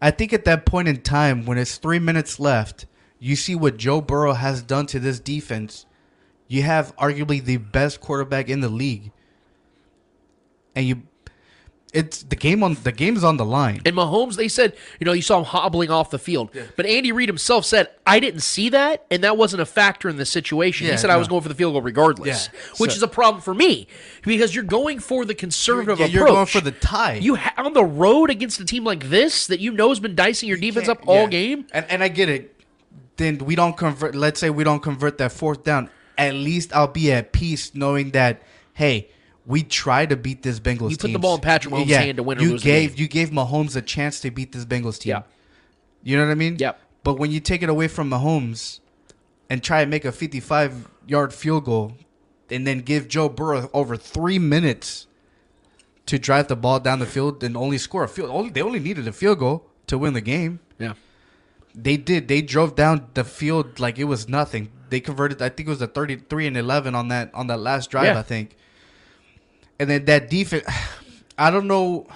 [0.00, 2.86] I think at that point in time, when it's three minutes left,
[3.22, 5.86] you see what Joe Burrow has done to this defense.
[6.48, 9.12] You have arguably the best quarterback in the league,
[10.74, 11.02] and you,
[11.94, 13.80] it's the game on the game's on the line.
[13.86, 16.50] And Mahomes, they said, you know, you saw him hobbling off the field.
[16.76, 20.16] But Andy Reid himself said, I didn't see that, and that wasn't a factor in
[20.16, 20.86] the situation.
[20.86, 23.02] Yeah, he said, I was going for the field goal regardless, Yeah, which so- is
[23.02, 23.86] a problem for me
[24.22, 26.14] because you're going for the conservative Yeah, approach.
[26.14, 27.14] you're going for the tie.
[27.14, 30.14] You ha- on the road against a team like this that you know has been
[30.14, 31.28] dicing your defense up all yeah.
[31.28, 31.66] game.
[31.72, 32.51] And and I get it.
[33.22, 34.14] Then we don't convert.
[34.16, 35.88] Let's say we don't convert that fourth down.
[36.18, 38.42] At least I'll be at peace knowing that
[38.74, 39.10] hey,
[39.46, 40.90] we try to beat this Bengals.
[40.90, 42.98] You put the ball in Patrick Mahomes' hand to win or you lose the gave
[42.98, 45.10] you gave Mahomes a chance to beat this Bengals team.
[45.10, 45.22] Yeah.
[46.02, 46.56] You know what I mean?
[46.58, 46.80] Yep.
[47.04, 48.80] But when you take it away from Mahomes
[49.48, 51.94] and try and make a 55 yard field goal,
[52.50, 55.06] and then give Joe Burrow over three minutes
[56.06, 58.30] to drive the ball down the field and only score a field.
[58.30, 60.58] Only they only needed a field goal to win the game.
[60.78, 60.94] Yeah.
[61.74, 62.28] They did.
[62.28, 64.70] They drove down the field like it was nothing.
[64.90, 65.40] They converted.
[65.40, 68.06] I think it was a thirty-three and eleven on that on that last drive.
[68.06, 68.18] Yeah.
[68.18, 68.56] I think.
[69.78, 70.64] And then that defense,
[71.38, 72.06] I don't know.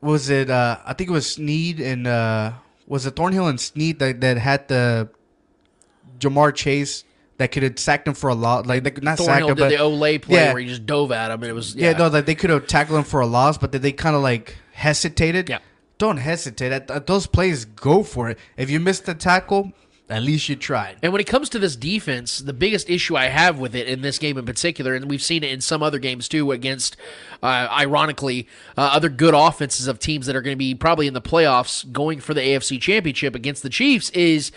[0.00, 0.50] Was it?
[0.50, 2.52] uh I think it was Sneed and uh
[2.86, 5.08] was it Thornhill and Sneed that, that had the
[6.18, 7.04] Ja'Marr Chase
[7.38, 8.66] that could have sacked him for a lot.
[8.66, 10.52] Like they could not sack Thornhill him, did but the Olay play Yeah.
[10.52, 12.50] where he just dove at him, and it was yeah, yeah, no, like they could
[12.50, 15.48] have tackled him for a loss, but then they kind of like hesitated.
[15.50, 15.58] Yeah.
[15.98, 16.72] Don't hesitate.
[16.72, 18.38] At, at those plays, go for it.
[18.56, 19.72] If you missed the tackle,
[20.08, 20.98] at least you tried.
[21.02, 24.02] And when it comes to this defense, the biggest issue I have with it in
[24.02, 26.96] this game in particular, and we've seen it in some other games too, against,
[27.42, 31.14] uh, ironically, uh, other good offenses of teams that are going to be probably in
[31.14, 34.52] the playoffs going for the AFC Championship against the Chiefs, is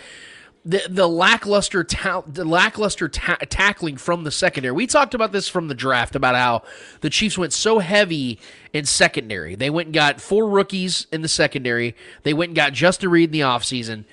[0.64, 4.72] the the lackluster ta- the lackluster ta- tackling from the secondary.
[4.72, 6.62] We talked about this from the draft about how
[7.00, 8.38] the Chiefs went so heavy
[8.72, 9.54] in secondary.
[9.54, 11.96] They went and got four rookies in the secondary.
[12.24, 14.04] They went and got Justin Reid in the offseason.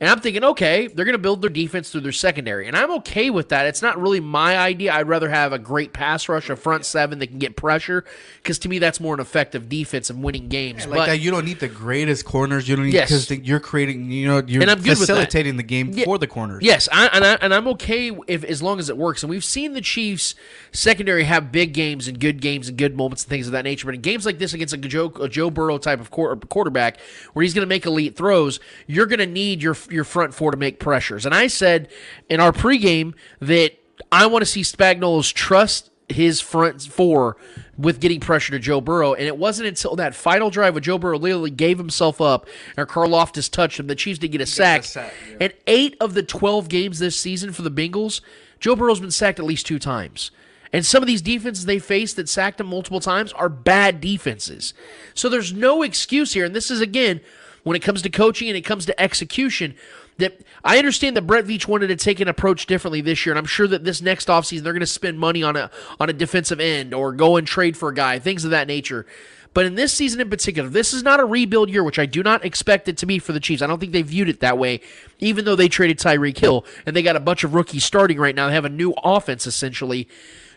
[0.00, 2.66] And I'm thinking, okay, they're going to build their defense through their secondary.
[2.66, 3.66] And I'm okay with that.
[3.66, 4.92] It's not really my idea.
[4.92, 8.04] I'd rather have a great pass rush, a front seven that can get pressure,
[8.42, 10.84] because to me, that's more an effective defense and winning games.
[10.86, 12.68] Like but that, you don't need the greatest corners.
[12.68, 13.26] You don't need Yes.
[13.26, 14.10] because you're creating.
[14.10, 16.04] You know, you're And I'm good facilitating the game Yeah.
[16.04, 16.62] for the corners.
[16.64, 19.22] Yes, I, and I, and I'm okay if as long as it works.
[19.22, 20.34] And we've seen the Chiefs
[20.72, 23.86] secondary have big games and good games and good moments and things of that nature.
[23.86, 26.98] But in games like this against a Joe, a Joe Burrow type of quarterback,
[27.32, 30.50] where he's going to make elite throws, you're going to need your your front four
[30.50, 31.26] to make pressures.
[31.26, 31.88] And I said
[32.28, 33.72] in our pregame that
[34.10, 37.36] I want to see Spagnuolo's trust his front four
[37.76, 39.14] with getting pressure to Joe Burrow.
[39.14, 42.86] And it wasn't until that final drive where Joe Burrow literally gave himself up and
[42.88, 44.84] Carl Loftus touched him, the Chiefs did get a sack.
[44.84, 45.36] sack, yeah.
[45.40, 48.20] And eight of the 12 games this season for the Bengals,
[48.60, 50.30] Joe Burrow's been sacked at least two times.
[50.72, 54.74] And some of these defenses they face that sacked him multiple times are bad defenses.
[55.14, 56.44] So there's no excuse here.
[56.44, 57.20] And this is, again,
[57.64, 59.74] when it comes to coaching and it comes to execution,
[60.18, 63.38] that I understand that Brett Veach wanted to take an approach differently this year, and
[63.38, 66.12] I'm sure that this next offseason they're going to spend money on a on a
[66.12, 69.06] defensive end or go and trade for a guy, things of that nature.
[69.54, 72.24] But in this season in particular, this is not a rebuild year, which I do
[72.24, 73.62] not expect it to be for the Chiefs.
[73.62, 74.80] I don't think they viewed it that way,
[75.20, 78.34] even though they traded Tyreek Hill and they got a bunch of rookies starting right
[78.34, 78.48] now.
[78.48, 80.08] They have a new offense essentially.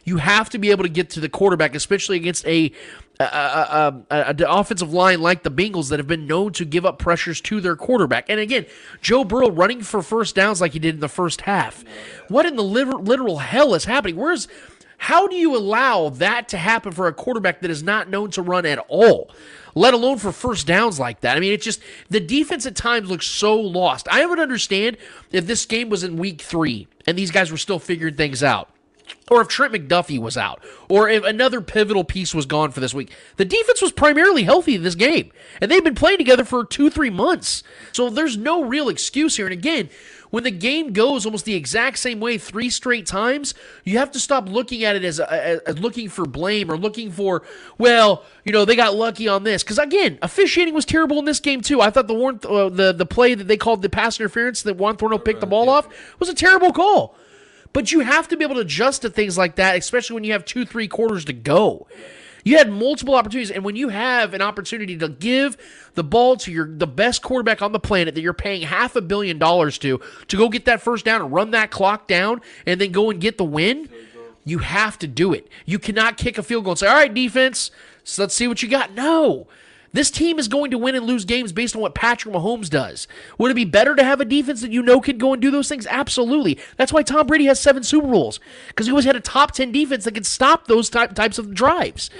[0.07, 2.71] You have to be able to get to the quarterback, especially against a,
[3.19, 6.85] a, a, a, a offensive line like the Bengals that have been known to give
[6.85, 8.29] up pressures to their quarterback.
[8.29, 8.67] And again,
[9.01, 11.83] Joe Burrow running for first downs like he did in the first half.
[12.29, 14.15] What in the literal, literal hell is happening?
[14.15, 14.47] Where's
[14.95, 18.41] how do you allow that to happen for a quarterback that is not known to
[18.41, 19.29] run at all?
[19.75, 21.35] Let alone for first downs like that.
[21.35, 24.07] I mean, it's just the defense at times looks so lost.
[24.07, 24.95] I would understand
[25.33, 28.69] if this game was in week three and these guys were still figuring things out
[29.29, 32.93] or if Trent McDuffie was out, or if another pivotal piece was gone for this
[32.93, 33.11] week.
[33.35, 36.89] The defense was primarily healthy in this game, and they've been playing together for two,
[36.89, 37.63] three months.
[37.91, 39.45] So there's no real excuse here.
[39.45, 39.89] And again,
[40.29, 44.19] when the game goes almost the exact same way three straight times, you have to
[44.19, 47.43] stop looking at it as, as, as looking for blame or looking for,
[47.77, 49.63] well, you know, they got lucky on this.
[49.63, 51.81] Because again, officiating was terrible in this game too.
[51.81, 54.75] I thought the Warren, uh, the the play that they called the pass interference that
[54.75, 55.87] Juan Thornhill picked the ball off
[56.19, 57.15] was a terrible call.
[57.73, 60.33] But you have to be able to adjust to things like that, especially when you
[60.33, 61.87] have two, three quarters to go.
[62.43, 65.57] You had multiple opportunities, and when you have an opportunity to give
[65.95, 69.01] the ball to your the best quarterback on the planet that you're paying half a
[69.01, 69.99] billion dollars to
[70.29, 73.19] to go get that first down and run that clock down, and then go and
[73.19, 73.89] get the win,
[74.45, 75.49] you have to do it.
[75.65, 77.69] You cannot kick a field goal and say, "All right, defense,
[78.05, 79.47] so let's see what you got." No.
[79.97, 83.07] This team is going to win and lose games based on what Patrick Mahomes does.
[83.39, 85.49] Would it be better to have a defense that you know can go and do
[85.49, 85.87] those things?
[85.87, 86.59] Absolutely.
[86.75, 89.71] That's why Tom Brady has seven Super Bowls because he always had a top 10
[89.71, 92.11] defense that could stop those type, types of drives.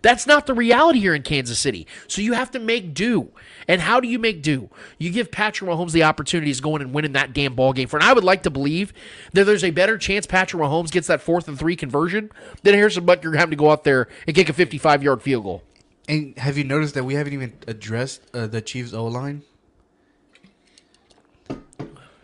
[0.00, 1.86] That's not the reality here in Kansas City.
[2.06, 3.28] So you have to make do.
[3.66, 4.70] And how do you make do?
[4.96, 7.88] You give Patrick Mahomes the opportunities going and winning that damn ball game.
[7.88, 8.94] For and I would like to believe
[9.34, 12.30] that there's a better chance Patrick Mahomes gets that fourth and three conversion
[12.62, 15.62] than Harrison Butker having to go out there and kick a 55 yard field goal.
[16.08, 19.42] And have you noticed that we haven't even addressed uh, the Chiefs O line?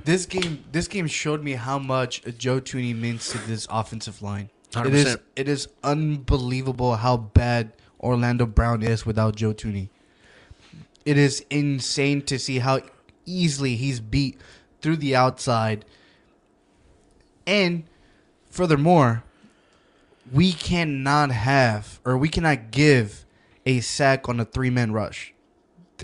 [0.04, 4.50] This game, this game showed me how much Joe Thuney means to this offensive line.
[4.76, 5.20] It is, 100%.
[5.36, 9.88] it is unbelievable how bad Orlando Brown is without Joe Thuney.
[11.04, 12.80] It is insane to see how
[13.26, 14.38] easily he's beat
[14.80, 15.84] through the outside.
[17.46, 17.84] And
[18.48, 19.24] furthermore,
[20.32, 23.23] we cannot have or we cannot give
[23.66, 25.32] a sack on a three man rush.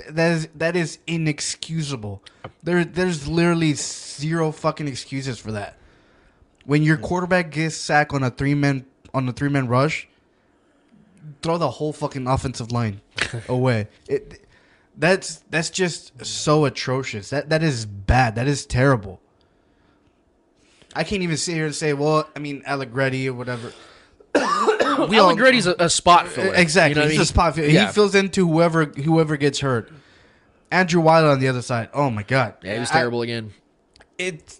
[0.09, 2.23] That is that is inexcusable.
[2.63, 5.77] There there's literally zero fucking excuses for that.
[6.65, 10.09] When your quarterback gets sacked on a three man on a three man rush,
[11.43, 13.01] throw the whole fucking offensive line
[13.49, 13.89] away.
[14.09, 14.47] It
[14.97, 17.31] that's that's just so atrocious.
[17.31, 18.35] That that is bad.
[18.37, 19.21] That is terrible.
[20.95, 23.73] I can't even sit here and say, well, I mean, Allegretti or whatever.
[25.09, 26.55] we all- Allegretti's a, a spot filler.
[26.55, 26.91] Exactly.
[26.91, 27.23] You know what I He's mean?
[27.23, 27.55] a spot.
[27.55, 27.87] fill- Yeah.
[27.87, 29.91] He fills into whoever whoever gets hurt.
[30.71, 31.89] Andrew Wiley on the other side.
[31.93, 32.55] Oh my god.
[32.63, 33.53] Yeah, he was I- terrible again.
[34.19, 34.59] It.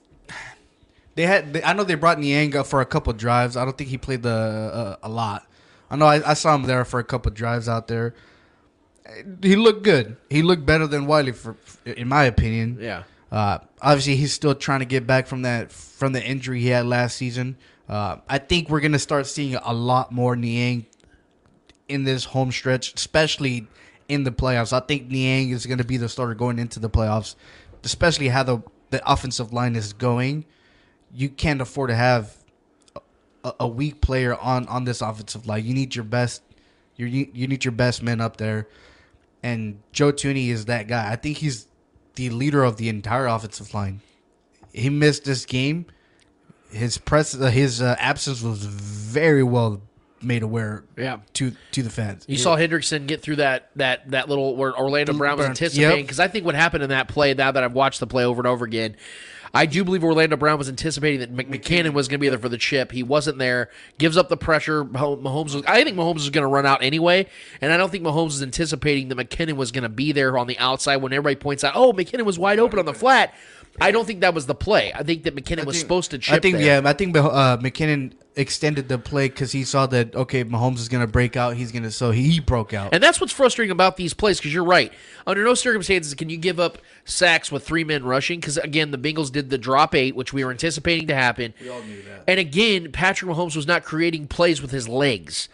[1.17, 1.53] They had.
[1.53, 3.57] They, I know they brought Niang up for a couple drives.
[3.57, 5.47] I don't think he played the uh, a lot.
[5.91, 8.15] I know I, I saw him there for a couple drives out there.
[9.43, 10.17] He looked good.
[10.31, 12.79] He looked better than Wiley, for, in my opinion.
[12.81, 13.03] Yeah.
[13.31, 16.87] Uh, obviously, he's still trying to get back from that from the injury he had
[16.87, 17.57] last season.
[17.91, 20.87] Uh, I think we're gonna start seeing a lot more Niang
[21.89, 23.67] in this home stretch, especially
[24.09, 24.73] in the playoffs.
[24.73, 27.35] I think Niang is gonna be the starter going into the playoffs,
[27.83, 30.45] especially how the the offensive line is going.
[31.13, 32.37] You can't afford to have
[33.43, 35.65] a, a weak player on on this offensive line.
[35.65, 36.43] You need your best.
[36.95, 38.69] You you need your best men up there,
[39.43, 41.11] and Joe Thuney is that guy.
[41.11, 41.67] I think he's
[42.15, 44.01] the leader of the entire offensive line.
[44.73, 45.87] He missed this game.
[46.71, 49.83] His press, uh, his uh, absence was very well
[50.23, 50.85] made aware.
[50.99, 51.19] Yeah.
[51.35, 52.25] to to the fans.
[52.29, 56.05] You saw Hendrickson get through that that that little where Orlando Brown was anticipating Yep.
[56.07, 58.41] because I think what happened in that play now that I've watched the play over
[58.41, 58.97] and over again,
[59.53, 62.39] I do believe Orlando Brown was anticipating that Mc- McKinnon was going to be there
[62.39, 62.93] for the chip.
[62.93, 63.71] He wasn't there.
[63.99, 64.85] Gives up the pressure.
[64.85, 65.63] Mahomes was.
[65.67, 67.27] I think Mahomes was going to run out anyway,
[67.63, 70.47] and I don't think Mahomes is anticipating that McKinnon was going to be there on
[70.47, 73.35] the outside when everybody points out, oh, McKinnon was wide open on the flat.
[73.81, 74.93] I don't think that was the play.
[74.93, 76.35] I think that McKinnon was supposed to chip.
[76.35, 76.83] I think there.
[76.83, 80.89] yeah, I think uh, McKinnon extended the play because he saw that okay, Mahomes is
[80.89, 81.57] gonna break out.
[81.57, 82.95] He's gonna so he broke out.
[82.95, 84.93] And that's what's frustrating about these plays because you're right.
[85.27, 88.99] Under no circumstances can you give up sacks with three men rushing because, again, the
[88.99, 91.55] Bengals did the drop eight, which we were anticipating to happen.
[91.61, 92.25] We all knew that.
[92.27, 95.49] And again, Patrick Mahomes was not creating plays with his legs.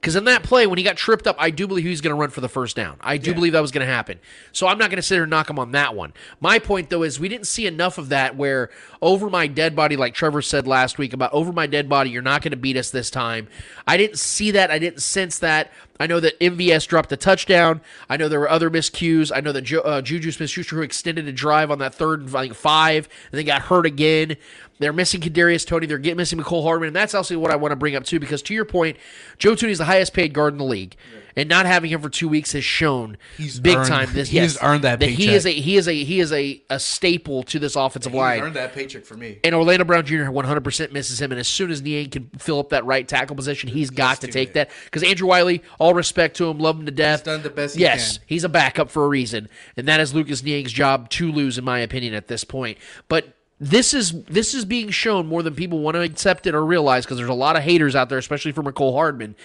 [0.00, 2.14] Because in that play, when he got tripped up, I do believe he was going
[2.14, 2.96] to run for the first down.
[3.02, 4.18] I do believe that was going to happen.
[4.50, 6.14] So I'm not going to sit here and knock him on that one.
[6.40, 8.70] My point, though, is we didn't see enough of that where
[9.02, 12.22] over my dead body, like Trevor said last week about over my dead body, you're
[12.22, 13.48] not going to beat us this time.
[13.86, 14.70] I didn't see that.
[14.70, 15.70] I didn't sense that.
[16.00, 17.82] I know that MVS dropped a touchdown.
[18.08, 19.30] I know there were other miscues.
[19.34, 22.32] I know that Ju- uh, Juju Smith-Schuster who extended a drive on that third and
[22.32, 24.38] like five, and then got hurt again.
[24.80, 25.86] They're missing Kadarius Toney.
[25.86, 28.18] They're getting missing Mecole Hardman, and that's also what I want to bring up too.
[28.18, 28.96] Because to your point,
[29.38, 30.96] Joe Thuney is the highest paid guard in the league,
[31.36, 34.08] and not having him for two weeks has shown He's big earned- time.
[34.12, 36.62] This he yes, has earned that he is a he is a he is a,
[36.70, 38.40] a staple to this offensive line.
[38.40, 39.38] Earned that paycheck for me.
[39.44, 40.24] And Orlando Brown Jr.
[40.24, 41.30] 100% misses him.
[41.30, 44.28] And as soon as Niang can fill up that right tackle position, he's got to
[44.28, 44.54] take it.
[44.54, 44.70] that.
[44.86, 47.20] Because Andrew Wylie, all respect to him, love him to death.
[47.20, 48.26] He's done the best he yes, can.
[48.28, 49.48] he's a backup for a reason.
[49.76, 52.78] And that is Lucas Niang's job to lose, in my opinion, at this point.
[53.08, 56.64] But this is this is being shown more than people want to accept it or
[56.64, 59.36] realize because there's a lot of haters out there, especially for Mecole Hardman,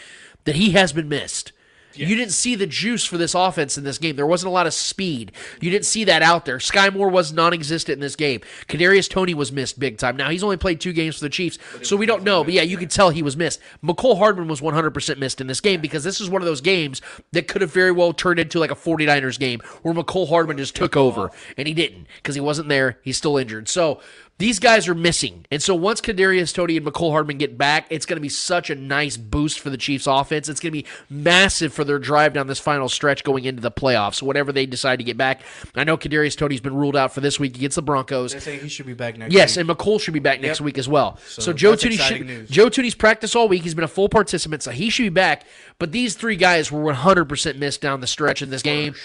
[0.46, 1.52] that he has been missed.
[1.98, 4.16] You didn't see the juice for this offense in this game.
[4.16, 5.32] There wasn't a lot of speed.
[5.62, 6.60] You didn't see that out there.
[6.60, 8.42] Sky Moore was non-existent in this game.
[8.68, 10.16] Kadarius Toney was missed big time.
[10.18, 12.44] Now he's only played two games for the Chiefs, so we don't know.
[12.44, 13.60] But yeah, you can tell he was missed.
[13.84, 17.02] Mecole Hardman was 100% missed in this game because this is one of those games
[17.32, 20.76] that could have very well turned into like a 49ers game where Mecole Hardman just
[20.76, 23.00] took over, and he didn't because he wasn't there.
[23.04, 23.68] He's still injured.
[23.68, 24.02] So
[24.38, 25.46] these guys are missing.
[25.50, 28.70] And so once Kadarius Toney and Mecole Hardman get back, it's going to be such
[28.70, 30.50] a nice boost for the Chiefs offense.
[30.50, 33.72] It's going to be massive for their drive down this final stretch going into the
[33.72, 34.22] playoffs.
[34.22, 35.42] Whatever they decide to get back.
[35.74, 38.32] I know Kadarius Toney's been ruled out for this week against the Broncos.
[38.34, 39.38] They're saying he should be back next week.
[39.38, 39.70] Yes, week.
[39.70, 40.66] and Mecole should be back next Yep.
[40.66, 41.18] week as well.
[41.26, 42.50] So, So Joe Thuney should, news.
[42.50, 43.64] Joe Thuney's practiced all week.
[43.64, 45.46] He's been a full participant, so he should be back.
[45.80, 48.96] But these three guys were 100% missed down the stretch in this game.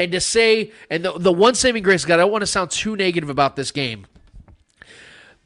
[0.00, 2.70] And to say, and the, the one saving grace, God, I don't want to sound
[2.70, 4.06] too negative about this game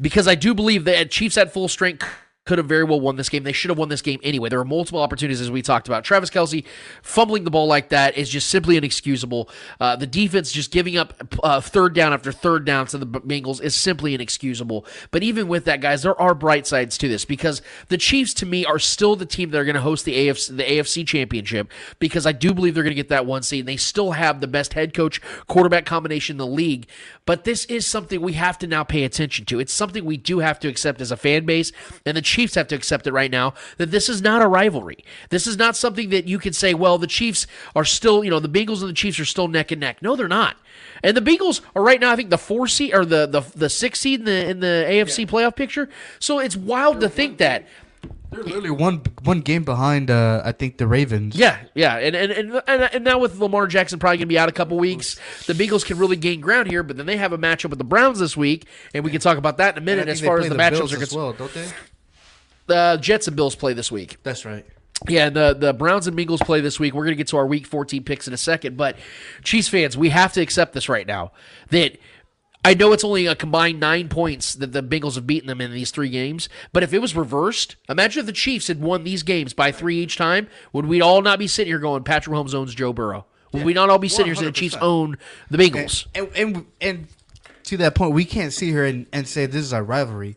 [0.03, 2.07] because I do believe that Chiefs at full strength
[2.44, 3.44] could have very well won this game.
[3.44, 4.48] They should have won this game anyway.
[4.48, 6.05] There were multiple opportunities, as we talked about.
[6.05, 6.64] Travis Kelce
[7.02, 9.48] fumbling the ball like that is just simply inexcusable.
[9.81, 13.62] Uh, the defense just giving up uh, third down after third down to the Bengals
[13.62, 14.85] is simply inexcusable.
[15.11, 18.46] But even with that, guys, there are bright sides to this because the Chiefs, to
[18.46, 21.70] me, are still the team that are going to host the AFC, the AFC Championship
[21.98, 23.61] because I do believe they're going to get that one seed.
[23.61, 26.88] And they still have the best head coach quarterback combination in the league.
[27.24, 29.61] But this is something we have to now pay attention to.
[29.61, 31.70] It's something we do have to accept as a fan base,
[32.05, 35.05] and the Chiefs have to accept it right now that this is not a rivalry.
[35.29, 38.40] This is not something that you can say, well, the Chiefs are still, you know,
[38.40, 40.01] the Bengals and the Chiefs are still neck and neck.
[40.01, 40.57] No, they're not.
[41.03, 43.68] And the Bengals are right now, I think, the four seed or the the, the
[43.68, 45.88] six seed in the in the AFC playoff picture.
[46.18, 47.66] So it's wild to think that.
[48.31, 50.11] They're literally one one game behind.
[50.11, 51.37] Uh, I think the Ravens.
[51.37, 54.53] Yeah, yeah, and and, and and now with Lamar Jackson probably gonna be out a
[54.53, 56.83] couple weeks, the Bengals can really gain ground here.
[56.83, 59.37] But then they have a matchup with the Browns this week, and we can talk
[59.37, 60.09] about that in a minute.
[60.09, 61.68] As far as the, the matchups Bills are as concerned, well, don't they?
[62.72, 64.16] The Jets and Bills play this week.
[64.22, 64.64] That's right.
[65.08, 66.94] Yeah, the the Browns and Bengals play this week.
[66.94, 68.96] We're going to get to our Week 14 picks in a second, but
[69.42, 71.32] Chiefs fans, we have to accept this right now.
[71.70, 71.98] That
[72.64, 75.72] I know it's only a combined nine points that the Bengals have beaten them in
[75.72, 79.22] these three games, but if it was reversed, imagine if the Chiefs had won these
[79.22, 80.48] games by three each time.
[80.72, 83.26] Would we all not be sitting here going, Patrick Mahomes owns Joe Burrow?
[83.52, 85.18] Would we not all be sitting here saying the Chiefs own
[85.50, 86.06] the Bengals?
[86.14, 87.06] And, and and
[87.64, 90.37] to that point, we can't sit here and, and say this is our rivalry.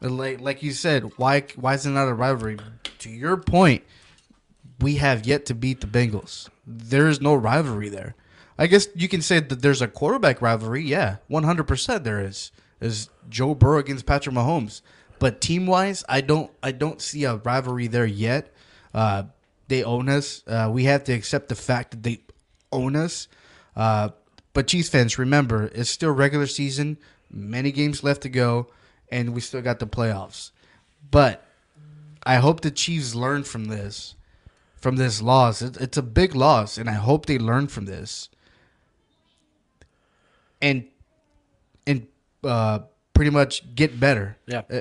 [0.00, 2.58] Like like you said, why why is it not a rivalry?
[2.98, 3.82] To your point,
[4.80, 6.48] we have yet to beat the Bengals.
[6.66, 8.14] There is no rivalry there.
[8.58, 10.82] I guess you can say that there's a quarterback rivalry.
[10.82, 12.52] Yeah, one hundred percent there is.
[12.80, 14.82] Is Joe Burrow against Patrick Mahomes?
[15.18, 18.52] But team wise, I don't I don't see a rivalry there yet.
[18.92, 19.24] Uh,
[19.68, 20.42] they own us.
[20.46, 22.20] Uh, we have to accept the fact that they
[22.70, 23.28] own us.
[23.74, 24.10] Uh,
[24.52, 26.98] but Chiefs fans, remember, it's still regular season,
[27.30, 28.68] many games left to go,
[29.10, 30.50] and we still got the playoffs.
[31.10, 31.44] But
[32.24, 34.14] I hope the Chiefs learn from this,
[34.76, 35.62] from this loss.
[35.62, 38.28] It, it's a big loss, and I hope they learn from this,
[40.60, 40.86] and
[41.86, 42.08] and
[42.42, 42.80] uh,
[43.14, 44.36] pretty much get better.
[44.46, 44.62] Yeah.
[44.70, 44.80] Uh,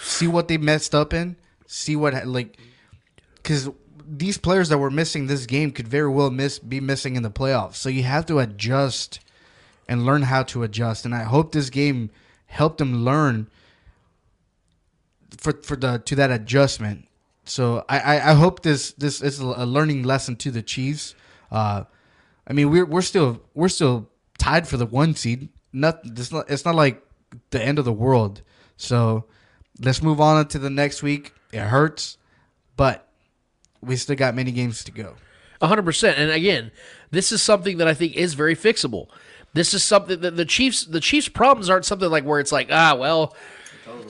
[0.00, 1.36] see what they messed up in.
[1.66, 2.58] See what ha- like,
[3.36, 3.68] because
[4.06, 7.30] these players that were missing this game could very well miss be missing in the
[7.30, 7.76] playoffs.
[7.76, 9.20] So you have to adjust
[9.88, 11.04] and learn how to adjust.
[11.04, 12.10] And I hope this game
[12.52, 13.48] helped them learn
[15.38, 17.08] for for the to that adjustment.
[17.44, 21.14] So I, I, I hope this this is a learning lesson to the Chiefs.
[21.50, 21.84] Uh,
[22.46, 24.08] I mean we're we're still we're still
[24.38, 25.48] tied for the one seed.
[25.72, 27.02] Not it's not it's not like
[27.50, 28.42] the end of the world.
[28.76, 29.24] So
[29.80, 31.32] let's move on to the next week.
[31.52, 32.18] It hurts,
[32.76, 33.08] but
[33.80, 35.16] we still got many games to go.
[35.62, 36.18] hundred percent.
[36.18, 36.70] And again,
[37.10, 39.08] this is something that I think is very fixable.
[39.54, 42.68] This is something that the Chiefs the Chiefs' problems aren't something like where it's like,
[42.70, 43.34] ah, well,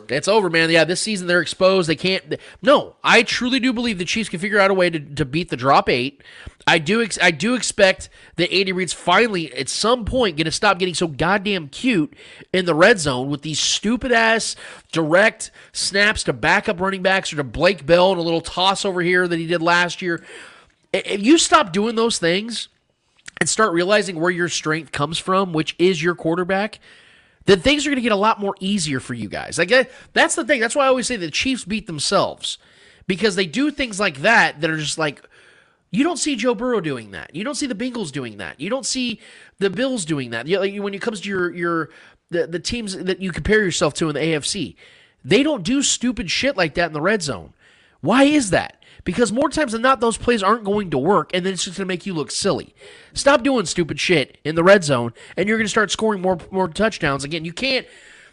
[0.09, 0.71] It's over, man.
[0.71, 1.89] Yeah, this season they're exposed.
[1.89, 2.37] They can't.
[2.61, 5.49] No, I truly do believe the Chiefs can figure out a way to, to beat
[5.49, 6.23] the drop eight.
[6.67, 7.03] I do.
[7.03, 10.95] Ex- I do expect that Andy Reid's finally at some point going to stop getting
[10.95, 12.15] so goddamn cute
[12.53, 14.55] in the red zone with these stupid ass
[14.93, 19.01] direct snaps to backup running backs or to Blake Bell and a little toss over
[19.01, 20.23] here that he did last year.
[20.93, 22.69] If you stop doing those things
[23.43, 26.79] and start realizing where your strength comes from, which is your quarterback,
[27.47, 29.59] then things are going to get a lot more easier for you guys.
[29.59, 30.61] Like that's the thing.
[30.61, 32.57] That's why I always say the Chiefs beat themselves
[33.09, 35.29] because they do things like that that are just like
[35.91, 37.35] you don't see Joe Burrow doing that.
[37.35, 38.61] You don't see the Bengals doing that.
[38.61, 39.21] You don't see
[39.59, 40.47] the Bills doing that.
[40.47, 41.91] You like when it comes to your your
[42.31, 44.77] the, the teams that you compare yourself to in the AFC,
[45.25, 47.55] they don't do stupid shit like that in the red zone.
[48.03, 48.81] Why is that?
[49.05, 51.77] Because more times than not, those plays aren't going to work, and then it's just
[51.77, 52.75] going to make you look silly.
[53.15, 56.39] Stop doing stupid shit in the red zone, and you're going to start scoring more
[56.51, 57.25] more touchdowns.
[57.25, 57.87] Again, you can't.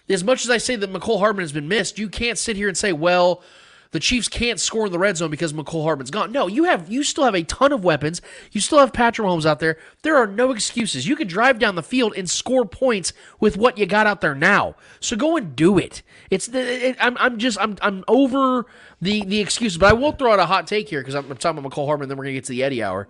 [0.08, 2.68] As much as I say that Mecole Hardman has been missed, you can't sit here
[2.68, 3.44] and say, well,
[3.92, 6.32] the Chiefs can't score in the red zone because Mecole Hardman's gone.
[6.32, 8.22] No, you have you still have a ton of weapons.
[8.52, 9.78] You still have Patrick Mahomes out there.
[10.04, 11.08] There are no excuses.
[11.08, 14.36] You can drive down the field and score points with what you got out there
[14.36, 14.76] now.
[15.00, 16.04] So go and do it.
[16.30, 18.68] It's the it, I'm I'm just I'm I'm over
[19.02, 19.80] the the excuses.
[19.80, 21.88] But I will throw out a hot take here because I'm, I'm, talking about Mecole
[21.88, 22.10] Hardman.
[22.10, 23.08] Then we're gonna get to the Eddie hour.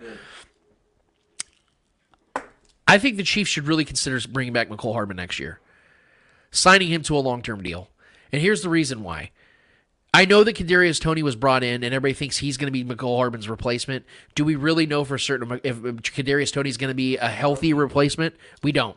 [2.88, 5.60] I think the Chiefs should really consider bringing back Mecole Hardman next year,
[6.50, 7.90] signing him to a long term deal.
[8.32, 9.30] And here's the reason why.
[10.12, 12.84] I know that Kadarius Toney was brought in, and everybody thinks he's going to be
[12.84, 14.04] Mecole Hardman's replacement.
[14.34, 17.72] Do we really know for certain if Kadarius Toney is going to be a healthy
[17.72, 18.34] replacement?
[18.62, 18.96] We don't.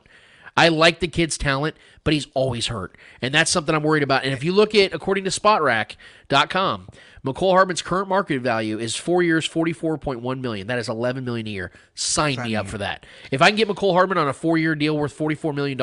[0.55, 2.95] I like the kid's talent, but he's always hurt.
[3.21, 4.23] And that's something I'm worried about.
[4.23, 6.87] And if you look at, according to Spotrac.com,
[7.25, 10.67] Mecole Hardman's current market value is four years, 44.1 million.
[10.67, 11.71] That is 11 million a year.
[11.95, 13.05] Sign, Sign me up for that.
[13.31, 15.79] If I can get Mecole Hardman on a four year deal worth $44 million,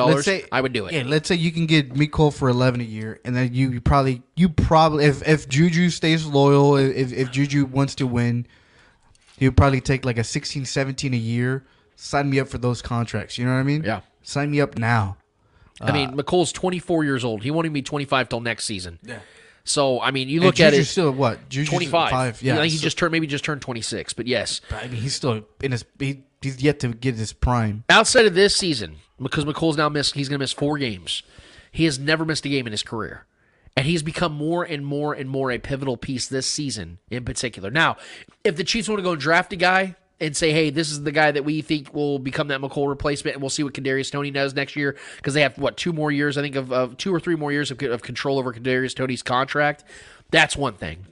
[0.51, 0.93] I would do it.
[0.93, 3.81] Yeah, let's say you can get Mecole for 11 a year, and then you, you
[3.81, 8.45] probably, you probably, if, if Juju stays loyal, if, if Juju wants to win,
[9.37, 11.65] he'll probably take like a 16, 17 a year.
[11.95, 13.39] Sign me up for those contracts.
[13.39, 13.83] You know what I mean?
[13.83, 14.01] Yeah.
[14.21, 15.17] Sign me up now.
[15.79, 17.41] I mean, uh, Mecole's 24 years old.
[17.41, 18.99] He won't even be 25 till next season.
[19.01, 19.19] Yeah.
[19.63, 20.85] So I mean, you look at it.
[20.85, 21.49] Still what?
[21.49, 22.41] Juju's 25.
[22.41, 24.13] Yeah, he so, just turned maybe just turned 26.
[24.13, 25.85] But yes, I mean, he's still in his.
[25.99, 27.83] He, he's yet to get his prime.
[27.89, 31.23] Outside of this season, because Mecole's now missed, he's going to miss four games.
[31.71, 33.25] He has never missed a game in his career.
[33.77, 37.71] And he's become more and more and more a pivotal piece this season in particular.
[37.71, 37.95] Now,
[38.43, 41.01] if the Chiefs want to go and draft a guy, and say, hey, this is
[41.01, 44.11] the guy that we think will become that Mecole replacement, and we'll see what Kadarius
[44.11, 46.95] Toney does next year because they have what two more years, I think, of, of
[46.95, 49.83] two or three more years of, of control over Kadarius Toney's contract.
[50.29, 51.05] That's one thing.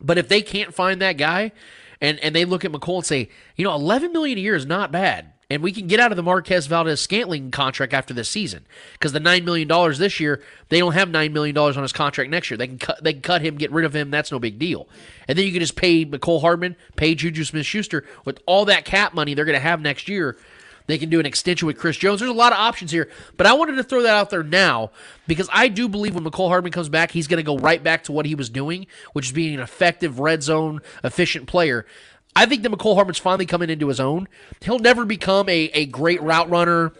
[0.00, 1.52] But if they can't find that guy,
[2.00, 4.66] and and they look at Mecole and say, you know, 11 million a year is
[4.66, 8.30] not bad and we can get out of the Marquez Valdes Scantling contract after this
[8.30, 11.82] season because the nine million dollars this year they don't have nine million dollars on
[11.82, 12.56] his contract next year.
[12.56, 14.10] They can cut they can cut him, get rid of him.
[14.10, 14.88] That's no big deal.
[15.28, 18.86] And then you can just pay Mecole Hardman, pay Juju Smith Schuster with all that
[18.86, 20.38] cap money they're going to have next year.
[20.86, 22.20] They can do an extension with Chris Jones.
[22.20, 24.90] There's a lot of options here, but I wanted to throw that out there now
[25.26, 28.04] because I do believe when Mecole Hardman comes back, he's going to go right back
[28.04, 31.86] to what he was doing, which is being an effective red zone, efficient player.
[32.34, 34.28] I think that Mecole Hardman's finally coming into his own.
[34.60, 36.92] He'll never become a, a great route runner.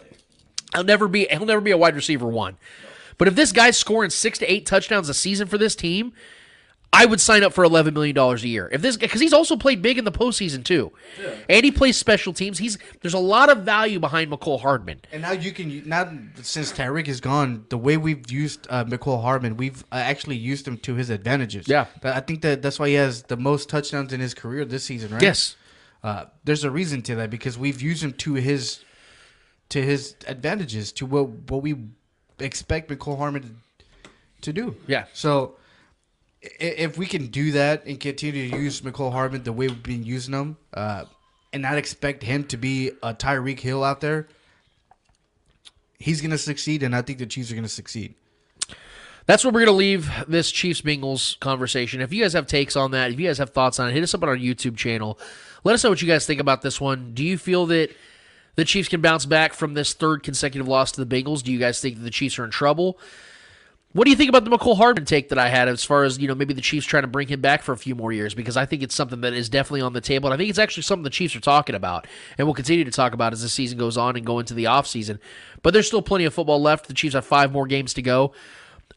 [0.73, 2.57] He'll never be he'll never be a wide receiver one.
[3.17, 6.13] But if this guy's scoring six to eight touchdowns a season for this team,
[6.93, 8.69] I would sign up for eleven million dollars a year.
[8.71, 11.33] If this because he's also played big in the postseason too, yeah.
[11.49, 12.59] and he plays special teams.
[12.59, 15.01] He's there's a lot of value behind Mecole Hardman.
[15.11, 16.09] And now you can now
[16.43, 20.67] since Tyreek is gone, the way we've used uh, Mecole Hardman, we've uh, actually used
[20.67, 21.67] him to his advantages.
[21.67, 24.83] Yeah, I think that that's why he has the most touchdowns in his career this
[24.83, 25.21] season, right?
[25.21, 25.55] Yes.
[26.03, 28.83] Uh, there's a reason to that because we've used him to his
[29.69, 31.75] to his advantages to what what we
[32.39, 33.61] expect Mecole Hardman
[34.41, 34.75] to do.
[34.85, 35.05] Yeah.
[35.13, 35.55] So
[36.43, 40.03] if we can do that and continue to use Mecole Hardman the way we've been
[40.03, 41.05] using him, uh,
[41.51, 44.27] and not expect him to be a Tyreek Hill out there,
[45.99, 48.15] he's going to succeed, and I think the Chiefs are going to succeed.
[49.25, 52.01] That's where we're going to leave this Chiefs Bengals conversation.
[52.01, 54.03] If you guys have takes on that, if you guys have thoughts on it, hit
[54.03, 55.17] us up on our YouTube channel.
[55.63, 57.13] Let us know what you guys think about this one.
[57.13, 57.95] Do you feel that
[58.55, 61.41] the Chiefs can bounce back from this third consecutive loss to the Bengals?
[61.41, 62.99] Do you guys think that the Chiefs are in trouble?
[63.93, 66.17] What do you think about the Mecole Hardman take that I had as far as,
[66.17, 68.33] you know, maybe the Chiefs trying to bring him back for a few more years?
[68.33, 70.27] Because I think it's something that is definitely on the table.
[70.27, 72.91] And I think it's actually something the Chiefs are talking about and will continue to
[72.91, 75.19] talk about as the season goes on and go into the offseason.
[75.61, 76.87] But there's still plenty of football left.
[76.87, 78.33] The Chiefs have five more games to go.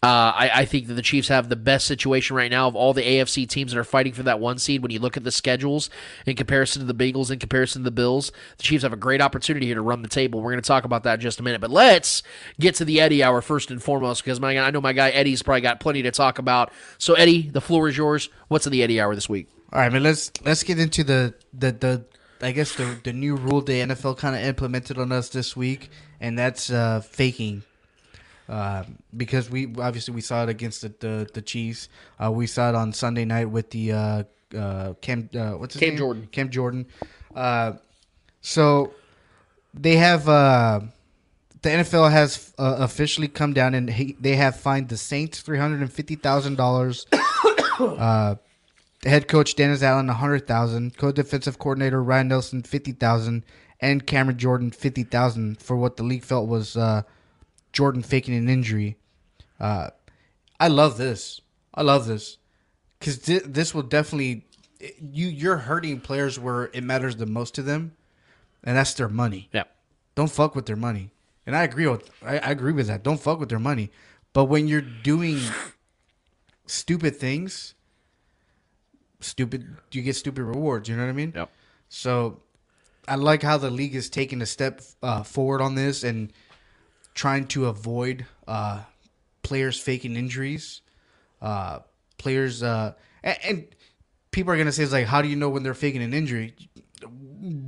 [0.07, 2.93] Uh, I, I think that the Chiefs have the best situation right now of all
[2.93, 4.81] the AFC teams that are fighting for that one seed.
[4.81, 5.91] When you look at the schedules
[6.27, 9.21] in comparison to the Bengals, in comparison to the Bills, the Chiefs have a great
[9.21, 10.41] opportunity here to run the table.
[10.41, 11.61] We're going to talk about that in just a minute.
[11.61, 12.23] But let's
[12.61, 15.43] get to the Eddie hour first and foremost because my I know my guy Eddie's
[15.43, 16.73] probably got plenty to talk about.
[16.99, 18.29] So Eddie, the floor is yours.
[18.47, 19.49] What's in the Eddie hour this week?
[19.73, 20.05] All right, man.
[20.05, 22.05] Let's let's get into the the the
[22.41, 25.91] I guess the the new rule the NFL kind of implemented on us this week,
[26.21, 27.65] and that's uh, faking.
[28.49, 28.85] Uh,
[29.17, 31.89] because we obviously we saw it against the the, the Chiefs.
[32.23, 34.23] Uh, we saw it on Sunday night with the uh,
[34.57, 35.99] uh, Cam uh, what's his Cam name?
[35.99, 36.29] Jordan.
[36.33, 36.87] Cam Jordan.
[37.35, 37.73] Uh,
[38.41, 38.93] so
[39.75, 40.81] they have uh,
[41.63, 45.59] the NFL has uh, officially come down and he, they have fined the Saints three
[45.59, 47.07] hundred and fifty thousand dollars.
[47.81, 48.37] uh,
[49.03, 53.45] head coach Dennis Allen hundred thousand, co-defensive coordinator Ryan Nielsen fifty thousand,
[53.81, 57.03] and Cameron Jordan fifty thousand for what the league felt was uh,
[57.77, 58.97] Jordan faking an injury.
[59.61, 59.91] Uh,
[60.59, 61.43] I love this.
[61.75, 62.39] I love this
[62.99, 64.47] because thi- this will definitely
[64.99, 67.93] you you're hurting players where it matters the most to them,
[68.65, 69.51] and that's their money.
[69.53, 69.65] Yeah.
[70.15, 71.11] Don't fuck with their money.
[71.47, 73.03] And I agree with I, I agree with that.
[73.03, 73.91] Don't fuck with their money.
[74.33, 75.39] But when you're doing
[76.67, 77.75] stupid things,
[79.21, 80.89] stupid you get stupid rewards.
[80.89, 81.35] You know what I mean?
[81.37, 81.51] Yep.
[81.91, 82.41] So
[83.07, 86.33] I like how the league is taking a step uh, forward on this and
[87.17, 88.83] trying to avoid uh,
[89.43, 90.83] players faking injuries.
[91.43, 91.81] Uh,
[92.19, 92.93] players uh,
[93.25, 93.67] and, and
[94.31, 96.55] people are gonna say it's like, how do you know when they're faking an injury?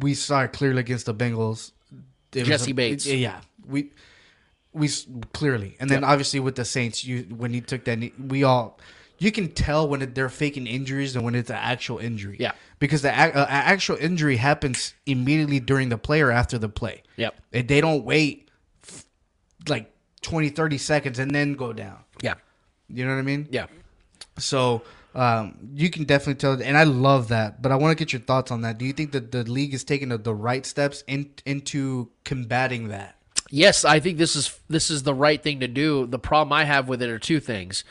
[0.00, 1.72] We saw it clearly against the Bengals.
[2.32, 3.06] It Jesse a- Bates.
[3.06, 3.90] yeah, we
[4.72, 4.88] we
[5.32, 8.78] clearly, and then obviously with the Saints, you when he took that, knee, we all
[9.18, 12.36] you can tell when it, they're faking injuries and when it's an actual injury.
[12.38, 12.52] Yeah.
[12.78, 17.02] because the ac- uh, actual injury happens immediately during the play or after the play.
[17.16, 17.34] Yep.
[17.52, 18.47] And they don't wait
[19.66, 19.90] like
[20.22, 21.98] 20, 30 seconds and then go down.
[22.22, 22.34] Yeah.
[22.88, 23.48] You know what I mean?
[23.50, 23.66] Yeah.
[24.38, 24.82] So
[25.14, 27.60] um, you can definitely tell, and I love that.
[27.60, 28.78] But I want to get your thoughts on that.
[28.78, 32.88] Do you think that the league is taking the, the right steps in, into combating
[32.88, 33.16] that?
[33.50, 36.06] Yes, I think this is this is the right thing to do.
[36.06, 37.82] The problem I have with it are two things.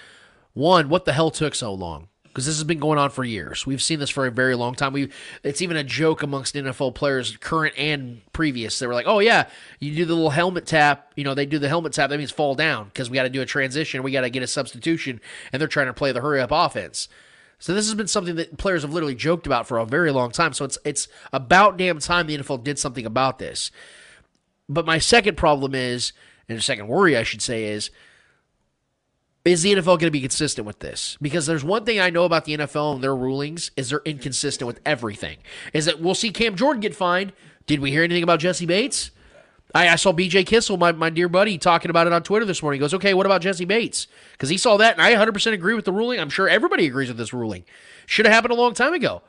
[0.54, 2.10] One, what the hell took so long?
[2.38, 3.66] Because this has been going on for years.
[3.66, 4.94] We've seen this for a very long time.
[4.94, 5.10] We
[5.42, 8.78] it's even a joke amongst NFL players, current and previous.
[8.78, 11.12] They were like, "Oh yeah, you do the little helmet tap.
[11.16, 12.12] You know, they do the helmet tap.
[12.12, 14.04] That means fall down because we got to do a transition.
[14.04, 15.20] We got to get a substitution,
[15.52, 17.10] and they're trying to play the hurry up offense."
[17.58, 20.30] So this has been something that players have literally joked about for a very long
[20.30, 20.54] time.
[20.54, 23.72] So it's it's about damn time the NFL did something about this.
[24.70, 26.14] But my second problem is,
[26.48, 27.90] and second worry I should say is,
[29.48, 31.18] is the NFL going to be consistent with this?
[31.22, 34.68] Because there's one thing I know about the NFL and their rulings is they're inconsistent
[34.68, 35.38] with everything.
[35.74, 37.34] Is that we'll see Cam Jordan get fined.
[37.66, 39.12] Did we hear anything about Jessie Bates?
[39.76, 42.62] I, I saw BJ Kissel, my, my dear buddy, talking about it on Twitter this
[42.62, 42.80] morning.
[42.80, 44.08] He goes, okay, what about Jessie Bates?
[44.32, 46.20] Because he saw that, and I 100% agree with the ruling.
[46.20, 47.66] I'm sure everybody agrees with this ruling.
[48.06, 49.22] Should have happened a long time ago.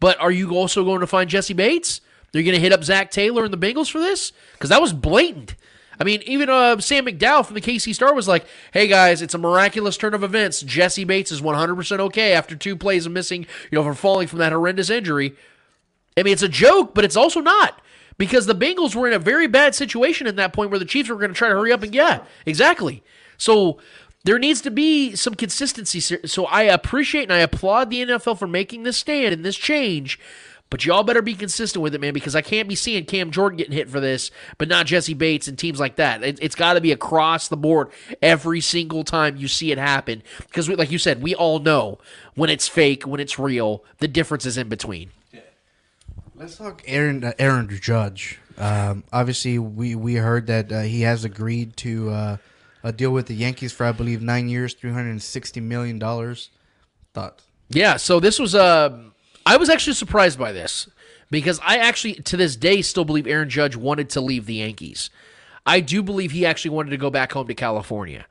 [0.00, 2.00] But are you also going to find Jessie Bates?
[2.32, 4.32] They're going to hit up Zac Taylor and the Bengals for this?
[4.52, 5.54] Because that was blatant.
[5.98, 9.34] I mean, even uh, Sam McDowell from the KC Star was like, hey guys, it's
[9.34, 10.62] a miraculous turn of events.
[10.62, 14.38] Jessie Bates is 100% okay after two plays of missing, you know, for falling from
[14.40, 15.34] that horrendous injury.
[16.16, 17.80] I mean, it's a joke, but it's also not.
[18.18, 21.10] Because the Bengals were in a very bad situation at that point where the Chiefs
[21.10, 23.02] were going to try to hurry up and yeah, exactly.
[23.36, 23.78] So
[24.24, 26.00] there needs to be some consistency.
[26.00, 30.18] So I appreciate and I applaud the NFL for making this stand and this change.
[30.68, 33.56] But y'all better be consistent with it, man, because I can't be seeing Cam Jordan
[33.56, 36.24] getting hit for this, but not Jessie Bates and teams like that.
[36.24, 37.90] It, it's got to be across the board
[38.20, 40.24] every single time you see it happen.
[40.38, 41.98] Because, we, like you said, we all know
[42.34, 45.10] when it's fake, when it's real, the difference is in between.
[46.34, 48.38] Let's talk Aaron uh, Aaron Judge.
[48.58, 52.36] Um, obviously, we we heard that uh, he has agreed to uh,
[52.82, 55.98] a deal with the Yankees for I believe nine years, three hundred and sixty million
[55.98, 56.50] dollars.
[57.14, 57.44] Thoughts?
[57.70, 58.98] Yeah, so this was uh
[59.46, 60.88] I was actually surprised by this
[61.30, 65.08] because I actually to this day still believe Aaron Judge wanted to leave the Yankees.
[65.64, 68.26] I do believe he actually wanted to go back home to California.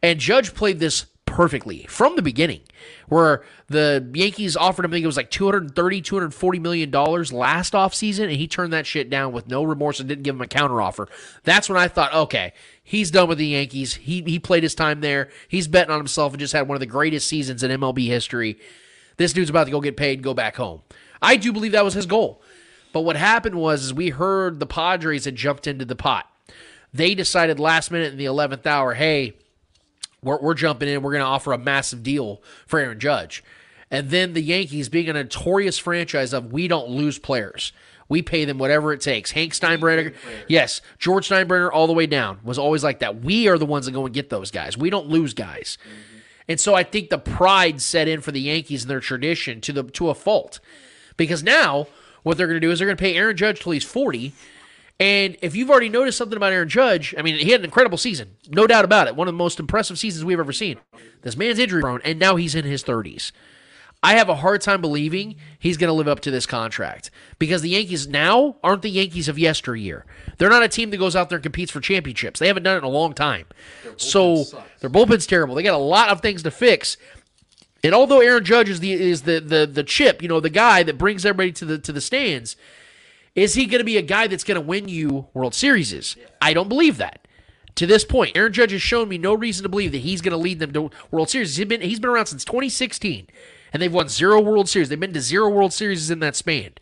[0.00, 2.60] And Judge played this perfectly from the beginning
[3.08, 7.72] where the Yankees offered him I think it was like 230 240 million dollars last
[7.72, 10.46] offseason and he turned that shit down with no remorse and didn't give him a
[10.46, 11.08] counteroffer.
[11.42, 12.52] That's when I thought, okay,
[12.82, 13.94] he's done with the Yankees.
[13.94, 15.30] He he played his time there.
[15.48, 18.58] He's betting on himself and just had one of the greatest seasons in MLB history.
[19.20, 20.80] This dude's about to go get paid go back home.
[21.20, 22.40] I do believe that was his goal.
[22.90, 26.26] But what happened was is we heard the Padres had jumped into the pot.
[26.94, 29.34] They decided last minute in the 11th hour, hey,
[30.22, 31.02] we're, we're jumping in.
[31.02, 33.44] We're going to offer a massive deal for Aaron Judge.
[33.90, 37.74] And then the Yankees, being a notorious franchise of we don't lose players.
[38.08, 39.32] We pay them whatever it takes.
[39.32, 40.14] Hank Steinbrenner,
[40.48, 43.20] yes, George Steinbrenner, all the way down was always like that.
[43.22, 44.78] We are the ones that go and get those guys.
[44.78, 45.76] We don't lose guys,
[46.50, 49.72] and so I think the pride set in for the Yankees and their tradition to
[49.72, 50.58] the to a fault,
[51.16, 51.86] because now
[52.24, 54.32] what they're going to do is they're going to pay Aaron Judge till he's forty.
[54.98, 57.96] And if you've already noticed something about Aaron Judge, I mean, he had an incredible
[57.96, 59.14] season, no doubt about it.
[59.14, 60.78] One of the most impressive seasons we've ever seen.
[61.22, 63.30] This man's injury prone, and now he's in his 30s.
[64.02, 67.60] I have a hard time believing he's going to live up to this contract because
[67.60, 70.06] the Yankees now aren't the Yankees of yesteryear.
[70.38, 72.40] They're not a team that goes out there and competes for championships.
[72.40, 73.46] They haven't done it in a long time.
[73.98, 74.44] So
[74.80, 75.54] their bullpen's terrible.
[75.54, 76.96] They got a lot of things to fix.
[77.84, 80.82] And although Aaron Judge is the is the the the chip, you know, the guy
[80.82, 82.56] that brings everybody to the to the stands,
[83.34, 86.16] is he going to be a guy that's going to win you World Series?
[86.40, 87.26] I don't believe that.
[87.76, 90.32] To this point, Aaron Judge has shown me no reason to believe that he's going
[90.32, 91.56] to lead them to World Series.
[91.56, 93.28] He's been he's been around since 2016,
[93.72, 94.88] and they've won zero World Series.
[94.88, 96.72] They've been to zero World Series in that span.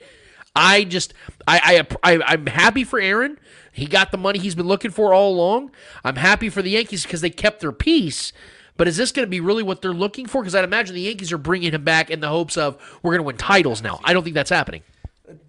[0.54, 1.14] I just
[1.46, 3.38] I I, I I'm happy for Aaron.
[3.72, 5.70] He got the money he's been looking for all along.
[6.02, 8.32] I'm happy for the Yankees because they kept their peace.
[8.76, 10.40] But is this going to be really what they're looking for?
[10.40, 13.20] Because I'd imagine the Yankees are bringing him back in the hopes of we're going
[13.20, 14.00] to win titles now.
[14.04, 14.82] I don't think that's happening.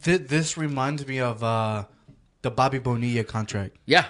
[0.02, 1.86] This reminds me of uh,
[2.42, 3.78] the Bobby Bonilla contract.
[3.86, 4.06] Yeah,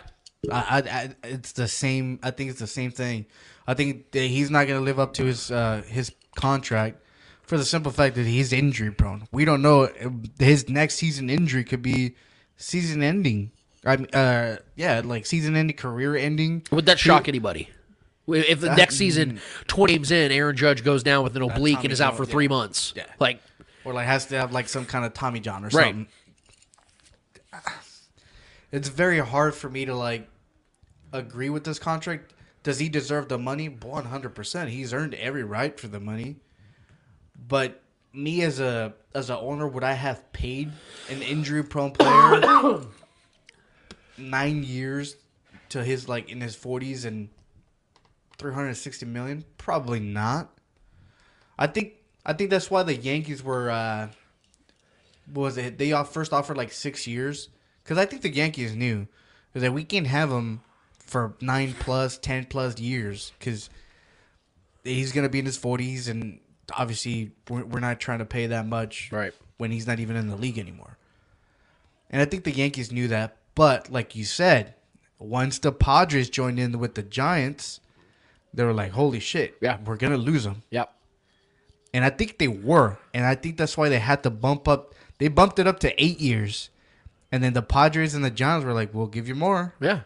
[0.52, 0.84] I,
[1.24, 2.20] I, it's the same.
[2.24, 3.26] I think it's the same thing.
[3.68, 7.04] I think that he's not going to live up to his uh, his contract
[7.50, 9.28] for the simple fact that he's injury prone.
[9.32, 9.90] We don't know
[10.38, 12.14] his next season injury could be
[12.58, 13.50] season ending.
[13.84, 16.62] I mean, uh, yeah, like season ending, career ending.
[16.70, 17.68] Would that shock anybody?
[18.28, 21.92] If the next season, 20 games in, Aaron Judge goes down with an oblique and
[21.92, 22.30] is out for yeah.
[22.30, 23.06] three months, Yeah.
[23.20, 23.42] like
[23.84, 25.88] or like has to have like some kind of Tommy John or Right.
[25.96, 26.08] something.
[28.72, 30.30] It's very hard for me to like
[31.12, 32.32] agree with this contract.
[32.62, 33.70] Does he deserve the money?
[33.70, 34.70] One hundred percent.
[34.70, 36.36] He's earned every right for the money.
[37.48, 37.82] But
[38.14, 40.72] me as a as a owner, would I have paid
[41.10, 42.82] an injury prone player
[44.18, 45.16] nine years
[45.70, 47.30] to his like in his forties and
[48.38, 49.46] three hundred sixty million?
[49.58, 50.52] Probably not.
[51.58, 51.94] I think
[52.26, 54.10] I think that's why the Yankees were uh
[55.32, 57.50] was it they first offered like six years
[57.84, 59.08] because I think the Yankees knew
[59.54, 60.62] that we can't have him
[61.00, 63.70] for nine plus ten plus years because
[64.84, 66.40] he's gonna be in his forties and
[66.78, 69.34] obviously we're, we're not trying to pay that much Right.
[69.58, 70.98] when he's not even in the league anymore.
[72.10, 74.74] And I think the Yankees knew that, but like you said,
[75.20, 77.80] once the Padres joined in with the Giants,
[78.54, 79.78] they were like, "Holy shit, Yeah.
[79.86, 80.94] we're gonna lose him." yep.
[81.94, 82.98] And I think they were.
[83.14, 84.94] And I think that's why they had to bump up.
[85.18, 86.70] They bumped it up to eight years.
[87.32, 89.74] And then the Padres and the Giants were like, we'll give you more.
[89.82, 90.02] Yeah.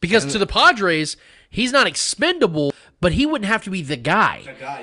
[0.00, 1.16] Because to the Padres,
[1.50, 2.72] he's not expendable,
[3.06, 4.42] but he wouldn't have to be the guy.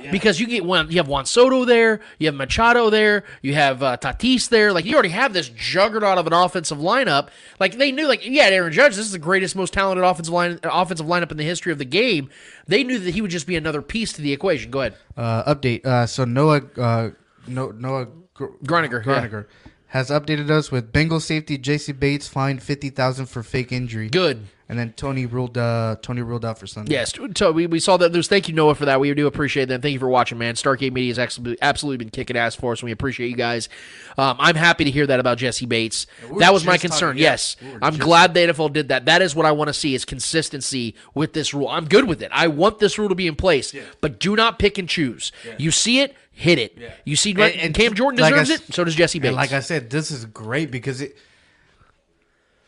[0.09, 3.83] Because you get one, you have Juan Soto there, you have Machado there, you have
[3.83, 4.71] uh, Tatis there.
[4.71, 7.27] Like you already have this juggernaut of an offensive lineup.
[7.59, 10.57] Like they knew, like yeah, Aaron Judge, this is the greatest, most talented offensive line,
[10.63, 12.29] offensive lineup in the history of the game.
[12.65, 14.71] They knew that he would just be another piece to the equation.
[14.71, 14.95] Go ahead.
[15.17, 15.85] Uh, update.
[15.85, 17.09] Uh, so Noah, uh,
[17.45, 19.43] no, Noah Gr- Groniger, yeah.
[19.87, 21.91] Has updated us with Bengal safety J.C.
[21.91, 24.07] Bates fined fifty thousand for fake injury.
[24.07, 24.47] Good.
[24.73, 25.55] And then Toney ruled.
[25.55, 26.93] Uh, Toney ruled out for Sunday.
[26.93, 28.11] Yes, so we, we saw that.
[28.11, 28.99] There's thank you Noah for that.
[28.99, 29.83] We do appreciate that.
[29.83, 30.55] Thank you for watching, man.
[30.55, 33.69] Stargate Media has absolutely, absolutely been kicking ass for us, and we appreciate you guys.
[34.17, 36.07] Um, I'm happy to hear that about Jessie Bates.
[36.27, 37.09] we that was my concern.
[37.09, 39.05] talking- yeah, yes, we I'm just- glad the NFL did that.
[39.05, 41.67] That is what I want to see is consistency with this rule.
[41.69, 42.31] I'm good with it.
[42.33, 45.31] I want this rule to be in place, but do not pick and choose.
[45.59, 46.79] You see it, hit it.
[47.05, 48.73] You see, And- and, Cam Jordan like I deserves it.
[48.73, 49.35] So does Jessie Bates.
[49.35, 51.15] Like I said, this is great because it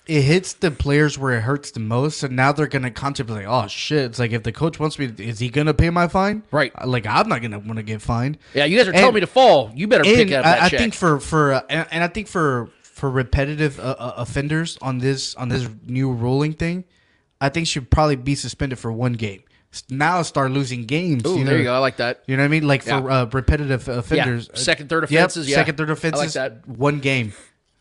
[0.07, 2.23] it hits the players where it hurts the most.
[2.23, 3.45] And now they're gonna contemplate.
[3.45, 4.05] Like, oh shit!
[4.05, 6.43] It's like if the coach wants me, is he gonna pay my fine?
[6.51, 6.71] Right.
[6.85, 8.37] Like I'm not gonna want to get fined.
[8.53, 9.71] yeah, you guys are telling me to fall.
[9.75, 12.27] You better pick up that I, I think for for uh, and, and I think
[12.27, 16.85] for for repetitive uh, uh, offenders on this on this new ruling thing,
[17.41, 19.41] I think should probably be suspended for one game.
[19.89, 21.25] Now start losing games.
[21.25, 21.49] Ooh, you know?
[21.49, 21.73] there you go.
[21.75, 22.23] I like that.
[22.27, 22.65] You know what I mean?
[22.65, 23.21] Like for Yeah.
[23.23, 25.55] uh, repetitive offenders, uh, Second, third Yep, offenses, yeah.
[25.57, 26.33] second, third I like offenses.
[26.35, 26.65] that.
[26.65, 27.33] One game.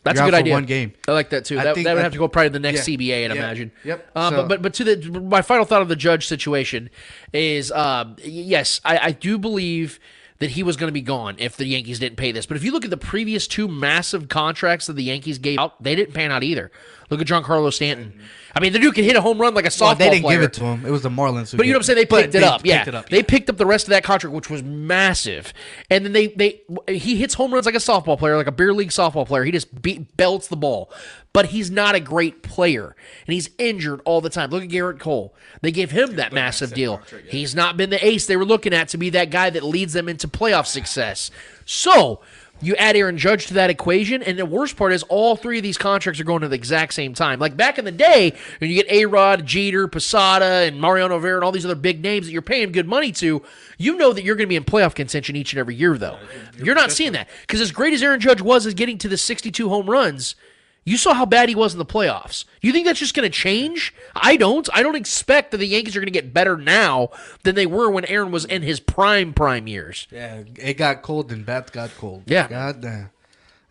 [0.04, 0.52] That's You're a good idea.
[0.52, 0.92] One game.
[1.08, 1.58] I like that too.
[1.58, 3.34] I That, think- that would have to go probably to the next yeah, CBA, I'd
[3.34, 3.72] yeah, imagine.
[3.84, 4.08] yep.
[4.14, 6.90] Uh, So- but but but to the my final thought of the judge situation
[7.32, 9.98] is um, yes, I, I do believe
[10.40, 12.44] that he was going to be gone if the Yankees didn't pay this.
[12.44, 15.80] But if you look at the previous two massive contracts that the Yankees gave out,
[15.82, 16.70] they didn't pan out either.
[17.10, 18.20] Look at Giancarlo Stanton.
[18.56, 20.22] I mean, the dude can hit a home run like a softball Well, they didn't
[20.22, 20.38] player.
[20.38, 20.86] give it to him.
[20.86, 21.50] It was the Marlins.
[21.50, 21.96] Who But you know what I'm saying?
[21.96, 22.60] They but picked it up.
[22.64, 25.52] Yeah, it up, they picked up the rest of that contract, which was massive.
[25.90, 28.72] And then they they he hits home runs like a softball player, like a beer
[28.72, 29.42] league softball player.
[29.44, 30.90] He just beat, belts the ball.
[31.32, 32.94] But he's not a great player,
[33.26, 34.50] and he's injured all the time.
[34.50, 35.34] Look at Gerrit Cole.
[35.62, 37.02] They gave him that massive deal.
[37.28, 39.94] He's not been the ace they were looking at to be that guy that leads
[39.94, 41.32] them into playoff success.
[41.64, 42.20] So
[42.62, 45.62] You add Aaron Judge to that equation, and the worst part is all three of
[45.62, 47.38] these contracts are going at the exact same time.
[47.38, 51.36] Like back in the day, when you get A Rod, Jeter, Posada, and Mariano Rivera,
[51.36, 53.42] and all these other big names that you're paying good money to,
[53.76, 56.18] you know that you're going to be in playoff contention each and every year, though.
[56.56, 57.28] You're not seeing that.
[57.42, 60.36] Because as great as Aaron Judge was as getting to the 62 home runs,
[60.84, 62.44] you saw how bad he was in the playoffs.
[62.60, 63.94] You think that's just going to change?
[64.14, 64.68] I don't.
[64.72, 67.10] I don't expect that the Yankees are going to get better now
[67.42, 70.06] than they were when Aaron was in his prime prime years.
[70.10, 72.24] Yeah, it got cold and Beth got cold.
[72.26, 72.48] Yeah.
[72.48, 73.10] God damn.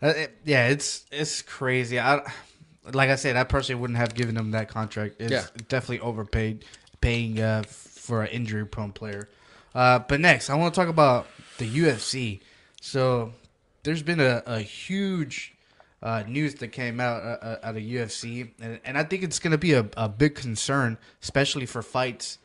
[0.02, 1.98] Uh, it- yeah, it's it's crazy.
[2.00, 2.20] I
[2.92, 5.16] like I said, I personally wouldn't have given him that contract.
[5.20, 5.46] It's Yeah.
[5.68, 6.64] definitely overpaid,
[7.00, 9.28] paying uh, for an injury prone player.
[9.74, 11.26] Uh, but next, I want to talk about
[11.58, 12.40] the UFC.
[12.82, 13.32] So
[13.84, 15.53] there's been a, a huge
[16.04, 19.38] uh, news that came out uh, uh, out of UFC, and, and I think it's
[19.38, 22.38] going to be a, a big concern, especially for fights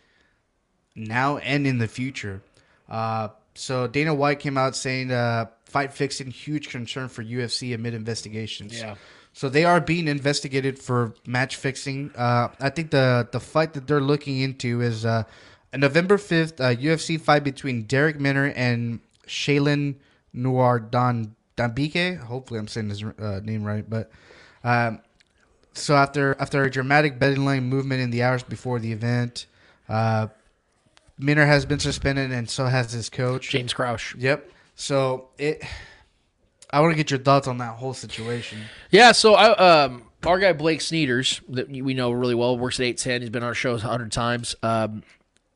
[0.95, 2.41] now and in the future.
[2.89, 7.93] Uh, so Dana White came out saying uh, fight fixing huge concern for UFC amid
[7.93, 8.79] investigations.
[8.79, 8.95] Yeah.
[9.33, 12.11] So they are being investigated for match fixing.
[12.15, 15.23] Uh, I think the the fight that they're looking into is uh,
[15.73, 19.95] a November fifth uh, UFC fight between Darrick Minner and Shaylin
[20.33, 22.19] Noir Don Dambike.
[22.19, 24.11] Hopefully, I'm saying his uh, name right, but.
[24.63, 24.99] Um,
[25.73, 29.45] so after after a dramatic betting line movement in the hours before the event,
[29.87, 30.27] uh,
[31.17, 33.49] Minner has been suspended, and so has his coach.
[33.49, 34.15] James Krause.
[34.17, 34.51] Yep.
[34.75, 35.63] So it.
[36.71, 38.59] I want to get your thoughts on that whole situation.
[38.91, 42.85] Yeah, so I, um, our guy Blake Sneeders, that we know really well, works at
[42.85, 43.21] eight ten.
[43.21, 44.55] He's been on our shows a hundred times.
[44.61, 45.03] Um,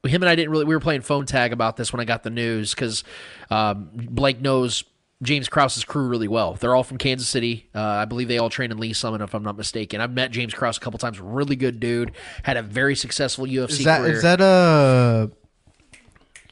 [0.03, 0.65] him and I didn't really.
[0.65, 3.03] We were playing phone tag about this when I got the news because
[3.49, 4.83] um, Blake knows
[5.23, 6.53] James Krause's crew really well.
[6.53, 7.67] They're all from Kansas City.
[7.73, 10.01] Uh, I believe they all train in Lee Summit, if I'm not mistaken.
[10.01, 11.19] I've met James Krause a couple times.
[11.19, 12.11] Really good dude.
[12.43, 14.13] Had a very successful UFC Is that career.
[14.13, 15.27] is that uh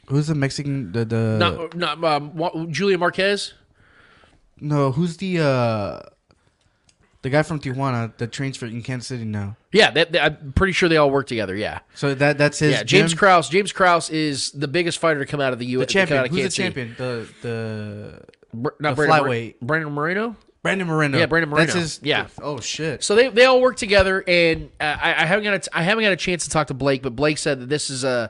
[0.07, 3.53] who's the Mexican the the not, not um, Julia Marquez?
[4.59, 5.99] no who's the uh
[7.23, 9.55] the guy from Tijuana that trains for in Kansas City now?
[9.71, 11.55] Yeah, that, that- I'm pretty sure they all work together.
[11.55, 12.83] Yeah, So that that's his yeah.
[12.83, 13.17] James gym?
[13.19, 13.47] Krause.
[13.47, 15.87] James Krause is the biggest fighter to come out of the the U.S.
[15.89, 16.19] champion.
[16.19, 16.95] Out of Who's the champion?
[16.97, 18.21] The the
[18.53, 19.55] Br- not The Brandon flyweight.
[19.61, 20.35] Brandon Moreno.
[20.63, 21.17] Brandon Moreno.
[21.17, 21.65] Yeah, Brandon Moreno.
[21.65, 21.99] That's his.
[22.03, 22.27] Yeah.
[22.41, 23.03] Oh shit.
[23.03, 26.03] So they, they all work together, and uh, I, I haven't got a, I haven't
[26.03, 28.29] got a chance to talk to Blake, but Blake said that this is a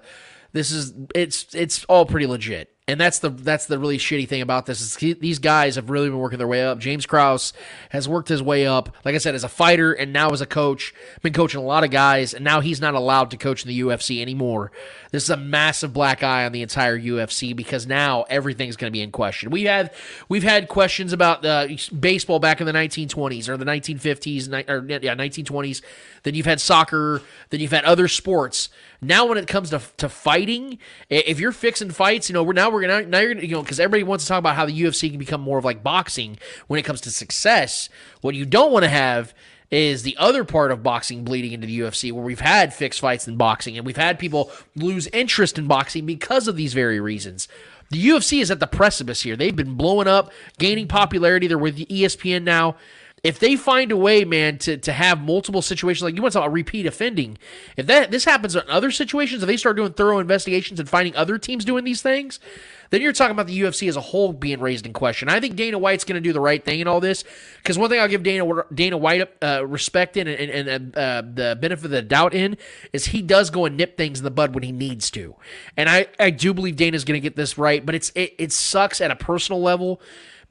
[0.54, 4.42] this is it's it's all pretty legit, and that's the that's the really shitty thing
[4.42, 6.78] about this is he, these guys have really been working their way up.
[6.78, 7.54] James Krause
[7.90, 10.46] has worked his way up, like I said, as a fighter and now as a
[10.46, 13.70] coach, been coaching a lot of guys, and now he's not allowed to coach in
[13.70, 14.74] the UFC anymore.
[15.12, 18.96] This is a massive black eye on the entire UFC because now everything's going to
[18.96, 19.52] be in question.
[19.52, 19.94] We had
[20.28, 24.86] we've had questions about uh, baseball back in the 1920s or the 1950s, ni- or
[24.86, 25.82] yeah, 1920s.
[26.24, 27.22] Then you've had soccer.
[27.52, 28.70] Then you've had other sports.
[29.04, 30.78] Now, when it comes to, to fighting,
[31.10, 33.64] if you're fixing fights, you know we're now we're gonna now you're gonna you know
[33.64, 36.38] because everybody wants to talk about how the UFC can become more of like boxing
[36.68, 37.90] when it comes to success.
[38.22, 39.34] What you don't want to have
[39.72, 43.28] is the other part of boxing bleeding into the UFC where we've had fixed fights
[43.28, 47.48] in boxing and we've had people lose interest in boxing because of these very reasons.
[47.90, 49.36] The UFC is at the precipice here.
[49.36, 51.48] They've been blowing up, gaining popularity.
[51.48, 52.76] They're with ESPN now.
[53.24, 56.40] If they find a way, man, to, to have multiple situations, like you want to
[56.40, 57.38] talk about repeat offending,
[57.78, 61.16] if that this happens in other situations, if they start doing thorough investigations and finding
[61.16, 62.40] other teams doing these things,
[62.90, 65.30] then you're talking about the UFC as a whole being raised in question.
[65.30, 67.24] I think Dana White's going to do the right thing in all this
[67.58, 71.58] because one thing I'll give Dana Dana White uh, respect in and, and, uh, the
[71.62, 72.58] benefit of the doubt in
[72.92, 75.36] is he does go and nip things in the bud when he needs to,
[75.78, 77.86] and I, I do believe Dana's going to get this right.
[77.86, 80.02] But it's it, it sucks at a personal level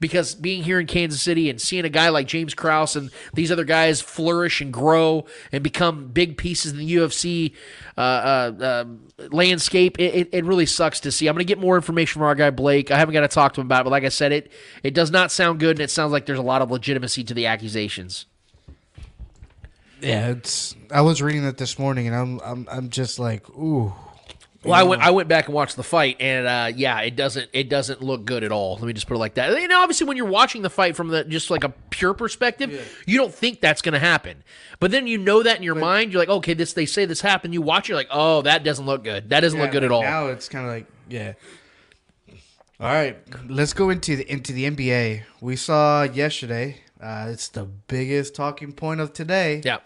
[0.01, 3.51] because being here in Kansas City and seeing a guy like James Krause and these
[3.51, 7.53] other guys flourish and grow and become big pieces in the UFC
[7.97, 11.27] uh, uh, um landscape, it, it, it really sucks to see.
[11.27, 12.91] I'm going to get more information from our guy Blake.
[12.91, 14.51] I haven't got to talk to him about it, but like I said, it
[14.83, 17.33] it does not sound good, and it sounds like there's a lot of legitimacy to
[17.33, 18.25] the accusations.
[20.01, 20.75] Yeah, it's.
[20.89, 23.93] I was reading that this morning, and I'm I'm I'm just like, ooh.
[24.63, 27.49] Well, I went I went back and watched the fight, and uh, yeah, it doesn't
[27.51, 28.75] it doesn't look good at all.
[28.75, 29.51] Let me just put it like that.
[29.51, 33.17] And obviously, when you're watching the fight from the just like a pure perspective, you
[33.17, 34.43] don't think that's going to happen.
[34.79, 37.21] But then you know that in your mind, you're like, okay, this they say this
[37.21, 37.55] happened.
[37.55, 39.29] You watch, you're like, oh, that doesn't look good.
[39.29, 40.03] That doesn't look good at all.
[40.03, 41.33] Now it's kind of like, yeah.
[42.79, 45.23] All right, let's go into the into the NBA.
[45.39, 46.81] We saw yesterday.
[47.01, 49.61] Uh, it's the biggest talking point of today.
[49.65, 49.77] yeah,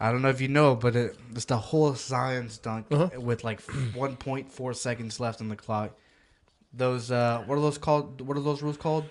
[0.00, 3.20] I don't know if you know, but it, it's the whole science dunk Uh-huh.
[3.20, 5.92] with like 1.4 seconds left on the clock.
[6.72, 8.20] Those uh, what are those called?
[8.20, 9.04] What are those rules called?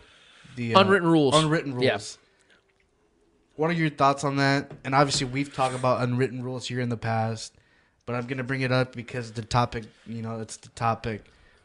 [0.56, 1.36] The uh, Unwritten rules.
[1.36, 1.86] Unwritten rules.
[1.86, 2.00] Yeah.
[3.56, 4.72] What are your thoughts on that?
[4.84, 7.54] And obviously, we've talked about unwritten rules here in the past,
[8.06, 11.24] but I'm gonna bring it up because the topic, you know, it's the topic.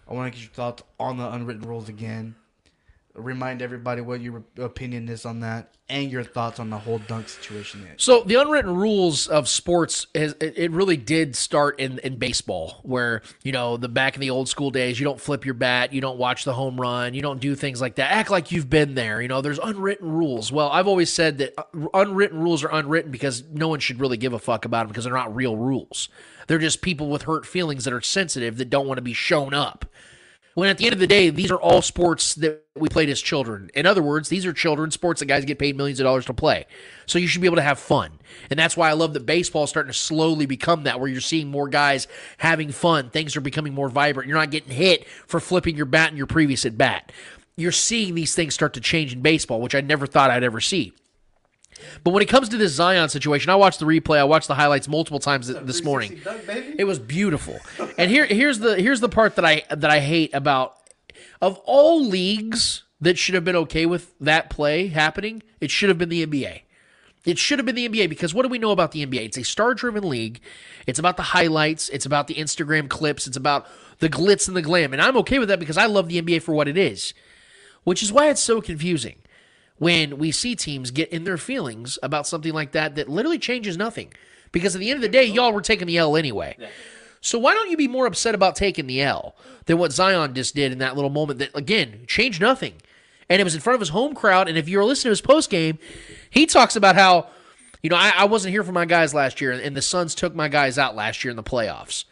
[0.08, 2.34] I want to get your thoughts on the unwritten rules again.
[3.18, 7.28] Remind everybody what your opinion is on that and your thoughts on the whole dunk
[7.28, 7.86] situation.
[7.96, 13.22] So the unwritten rules of sports it it really did start in, in baseball, where
[13.42, 16.00] you know the back in the old school days, you don't flip your bat, you
[16.00, 18.10] don't watch the home run, you don't do things like that.
[18.10, 19.22] Act like you've been there.
[19.22, 20.52] You know, there's unwritten rules.
[20.52, 24.16] Well, I've always said that uh, unwritten rules are unwritten because no one should really
[24.16, 26.08] give a fuck about them because they're not real rules.
[26.46, 29.54] They're just people with hurt feelings that are sensitive that don't want to be shown
[29.54, 29.84] up.
[30.58, 33.22] When at the end of the day, these are all sports that we played as
[33.22, 33.70] children.
[33.74, 36.34] In other words, these are children's sports that guys get paid millions of dollars to
[36.34, 36.66] play.
[37.06, 38.18] So you should be able to have fun.
[38.50, 41.20] And that's why I love that baseball is starting to slowly become that, where you're
[41.20, 43.10] seeing more guys having fun.
[43.10, 44.28] Things are becoming more vibrant.
[44.28, 47.12] You're not getting hit for flipping your bat in your previous at bat.
[47.56, 50.60] You're seeing these things start to change in baseball, which I never thought I'd ever
[50.60, 50.92] see.
[52.04, 54.18] But when it comes to this Zion situation, I watched the replay.
[54.18, 56.20] I watched the highlights multiple times th- this morning.
[56.78, 57.58] It was beautiful.
[57.96, 60.76] And here, here's the here's the part that I that I hate about
[61.40, 65.42] of all leagues that should have been okay with that play happening.
[65.60, 66.62] It should have been the NBA.
[67.24, 69.26] It should have been the NBA because what do we know about the NBA?
[69.26, 70.40] It's a star driven league.
[70.86, 71.88] It's about the highlights.
[71.90, 73.26] It's about the Instagram clips.
[73.26, 73.66] It's about
[73.98, 74.92] the glitz and the glam.
[74.92, 77.12] And I'm okay with that because I love the NBA for what it is,
[77.84, 79.16] which is why it's so confusing
[79.78, 83.76] when we see teams get in their feelings about something like that that literally changes
[83.76, 84.12] nothing.
[84.52, 86.56] Because at the end of the day, y'all were taking the L anyway.
[87.20, 90.54] So why don't you be more upset about taking the L than what Zion just
[90.54, 92.74] did in that little moment that again changed nothing?
[93.28, 94.48] And it was in front of his home crowd.
[94.48, 95.78] And if you're listening to his post game,
[96.30, 97.28] he talks about how,
[97.82, 100.34] you know, I, I wasn't here for my guys last year, and the Suns took
[100.34, 102.04] my guys out last year in the playoffs.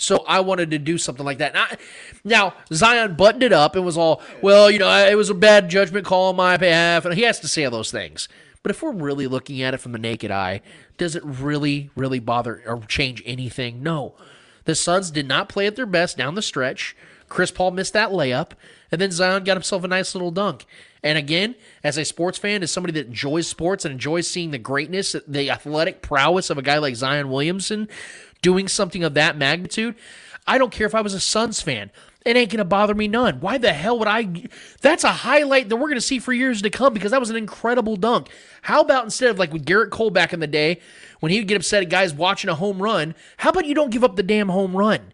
[0.00, 1.78] So I wanted to do something like that.
[2.24, 5.68] Now, Zion buttoned it up and was all, well, you know, it was a bad
[5.68, 8.26] judgment call on my behalf, and he has to say all those things.
[8.62, 10.62] But if we're really looking at it from the naked eye,
[10.96, 13.82] does it really, really bother or change anything?
[13.82, 14.14] No.
[14.64, 16.96] The Suns did not play at their best down the stretch.
[17.28, 18.52] Chris Paul missed that layup,
[18.90, 20.64] and then Zion got himself a nice little dunk.
[21.02, 24.58] And again, as a sports fan, as somebody that enjoys sports and enjoys seeing the
[24.58, 27.88] greatness, the athletic prowess of a guy like Zion Williamson
[28.42, 29.94] doing something of that magnitude,
[30.46, 31.90] I don't care if I was a Suns fan.
[32.24, 33.40] It ain't gonna bother me none.
[33.40, 34.44] Why the hell would I?
[34.82, 37.36] That's a highlight that we're gonna see for years to come because that was an
[37.36, 38.28] incredible dunk.
[38.62, 40.80] How about instead of like with Gerrit Cole back in the day,
[41.20, 43.90] when he would get upset at guys watching a home run, how about you don't
[43.90, 45.12] give up the damn home run?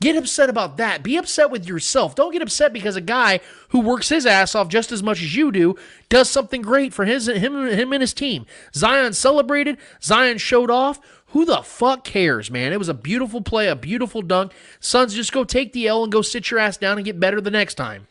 [0.00, 1.02] Get upset about that.
[1.02, 2.14] Be upset with yourself.
[2.14, 5.34] Don't get upset because a guy who works his ass off just as much as
[5.34, 5.74] you do
[6.10, 8.44] does something great for his him him and his team.
[8.74, 9.78] Zion celebrated.
[10.02, 11.00] Zion showed off.
[11.36, 12.72] Who the fuck cares, man?
[12.72, 14.52] It was a beautiful play, a beautiful dunk.
[14.80, 17.42] Suns, just go take the L and go sit your ass down and get better
[17.42, 18.06] the next time.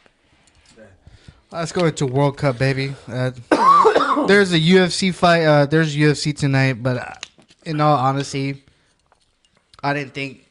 [1.49, 2.93] Let's go into World Cup, baby.
[3.07, 3.31] Uh,
[4.27, 5.43] there's a UFC fight.
[5.43, 7.13] Uh, there's UFC tonight, but uh,
[7.65, 8.63] in all honesty,
[9.81, 10.45] I didn't think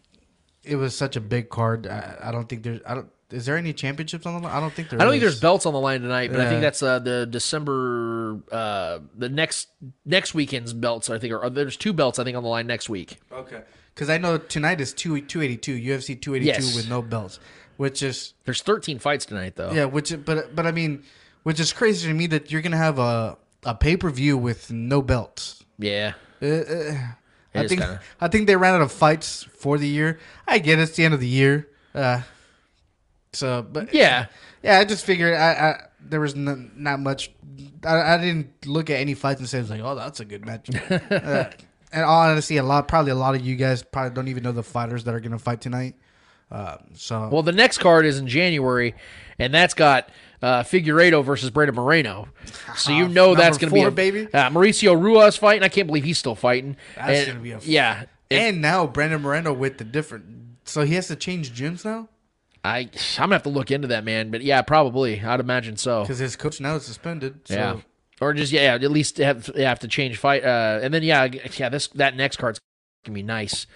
[0.65, 1.87] it was such a big card.
[1.87, 2.81] I, I don't think there's.
[2.85, 3.09] I don't.
[3.35, 4.57] Is there any championships on the line?
[4.57, 5.01] I don't think there.
[5.01, 7.27] I don't think there's belts on the line tonight, but I think that's uh, the
[7.27, 9.69] December, uh, the next
[10.05, 11.11] next weekend's belts.
[11.11, 13.19] I think, or, or there's two belts I think on the line next week.
[13.33, 13.63] Okay.
[13.95, 16.77] Because I know tonight is two two eighty two UFC two eighty two Yes.
[16.77, 17.39] with no belts,
[17.77, 19.73] which is There's 13 fights tonight though.
[19.73, 21.03] yeah, which but but I mean,
[21.45, 24.71] which is crazy to me that you're gonna have a a pay per view with
[24.71, 25.65] no belts.
[25.79, 26.15] yeah.
[26.43, 26.99] Uh, uh,
[27.55, 30.19] I think kinda- I think they ran out of fights for the year.
[30.47, 31.69] I get it, it's the end of the year.
[31.95, 32.23] Uh,
[33.35, 34.27] so, but Yeah.
[34.63, 37.31] yeah, I just figured I, I there was n- not much.
[37.87, 40.69] I, I didn't look at any fights and say like, oh, that's a good match.
[40.91, 41.51] uh,
[41.93, 44.63] and honestly, a lot probably a lot of you guys probably don't even know the
[44.63, 45.95] fighters that are gonna fight tonight.
[46.51, 48.95] Uh, so Well, the next card is in January,
[49.39, 50.11] and that's got
[50.43, 52.29] uh, Figueiredo versus Brandon Moreno.
[52.77, 54.29] So you know Number that's going to be a baby.
[54.33, 55.63] Uh, Mauricio Ruas fighting.
[55.63, 56.77] I can't believe he's still fighting.
[56.97, 58.03] That's gonna be a f- yeah.
[58.31, 60.27] It- and now Brandon Moreno with the different.
[60.65, 62.09] So he has to change gyms now
[62.65, 65.21] I I'm gonna have to look into that man, but yeah, probably.
[65.21, 66.03] I'd imagine so.
[66.03, 67.47] because his coach now is suspended.
[67.47, 67.55] So.
[67.55, 67.81] Yeah.
[68.21, 70.45] Or just yeah, at least have have to change fight.
[70.45, 72.59] Uh, and then yeah, yeah, this that next card's
[73.05, 73.67] gonna be nice.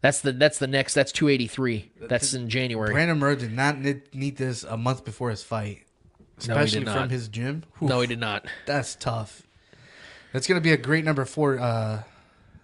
[0.00, 1.92] That's the that's the next that's 283.
[2.08, 2.92] That's in January.
[2.92, 5.84] Brandon Moreno did not need, this a month before his fight,
[6.18, 6.98] No, he did especially not.
[6.98, 7.64] from his gym.
[7.80, 8.46] no, he did not.
[8.66, 9.42] That's tough.
[10.32, 12.02] That's gonna be a great number four, uh,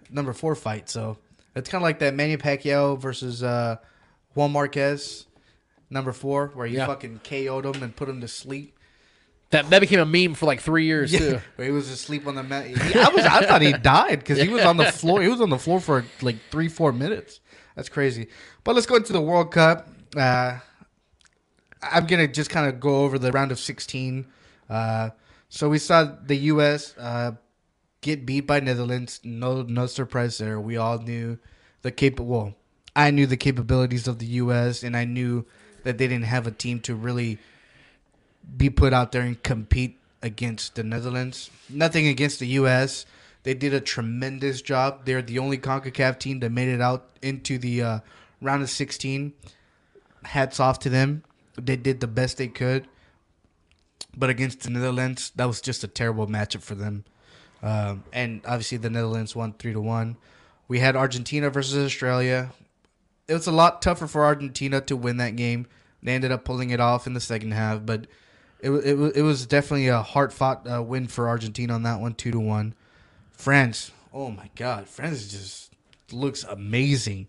[0.09, 0.89] number four fight.
[0.89, 1.17] So
[1.55, 3.77] it's kind of like that Manny Pacquiao versus uh,
[4.33, 5.25] Juan Marquez,
[5.89, 6.85] number four, where you Yeah.
[6.87, 8.75] fucking KO'd him and put him to sleep.
[9.51, 11.39] That that became a meme for like three years too.
[11.55, 12.67] where he was asleep on the mat.
[12.67, 15.21] He- I was, I thought he died because he was on the floor.
[15.21, 17.39] He was on the floor for like three, four minutes.
[17.75, 18.27] That's crazy.
[18.63, 19.87] But let's go into the World Cup.
[20.15, 20.59] Uh,
[21.81, 24.27] I'm gonna just kind of go over the round of 16.
[24.69, 25.09] Uh,
[25.49, 26.95] so we saw the U.S.
[26.97, 27.31] Uh,
[28.01, 29.19] get beat by Netherlands.
[29.23, 30.59] No, no surprise there.
[30.59, 31.39] We all knew
[31.81, 32.19] the cap.
[32.19, 32.53] Well,
[32.95, 34.83] I knew the capabilities of the U.S.
[34.83, 35.45] and I knew
[35.83, 37.37] that they didn't have a team to really
[38.57, 41.49] be put out there and compete against the Netherlands.
[41.69, 43.05] Nothing against the U.S.
[43.43, 45.05] They did a tremendous job.
[45.05, 47.99] They're the only CONCACAF team that made it out into the uh,
[48.41, 49.33] round of 16.
[50.23, 51.23] Hats off to them.
[51.55, 52.87] They did the best they could.
[54.15, 57.05] But against the Netherlands, that was just a terrible matchup for them.
[57.61, 60.17] Um, and obviously, the Netherlands won three to one.
[60.67, 62.51] We had Argentina versus Australia.
[63.29, 65.67] It was a lot tougher for Argentina to win that game.
[66.01, 68.07] They ended up pulling it off in the second half, but
[68.59, 72.15] it it, it was definitely a hard fought uh, win for Argentina on that one,
[72.15, 72.73] two to one.
[73.31, 75.71] France, oh my God, France just
[76.11, 77.27] looks amazing.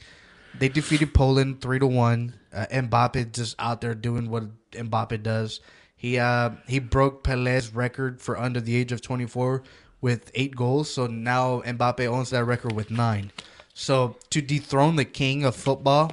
[0.59, 2.35] They defeated Poland three to one.
[2.53, 5.61] Uh, Mbappe just out there doing what Mbappe does.
[5.97, 9.63] He uh he broke Pele's record for under the age of twenty four
[10.01, 10.91] with eight goals.
[10.91, 13.33] So now Mbappe owns that record with nine.
[13.75, 16.13] So to dethrone the king of football,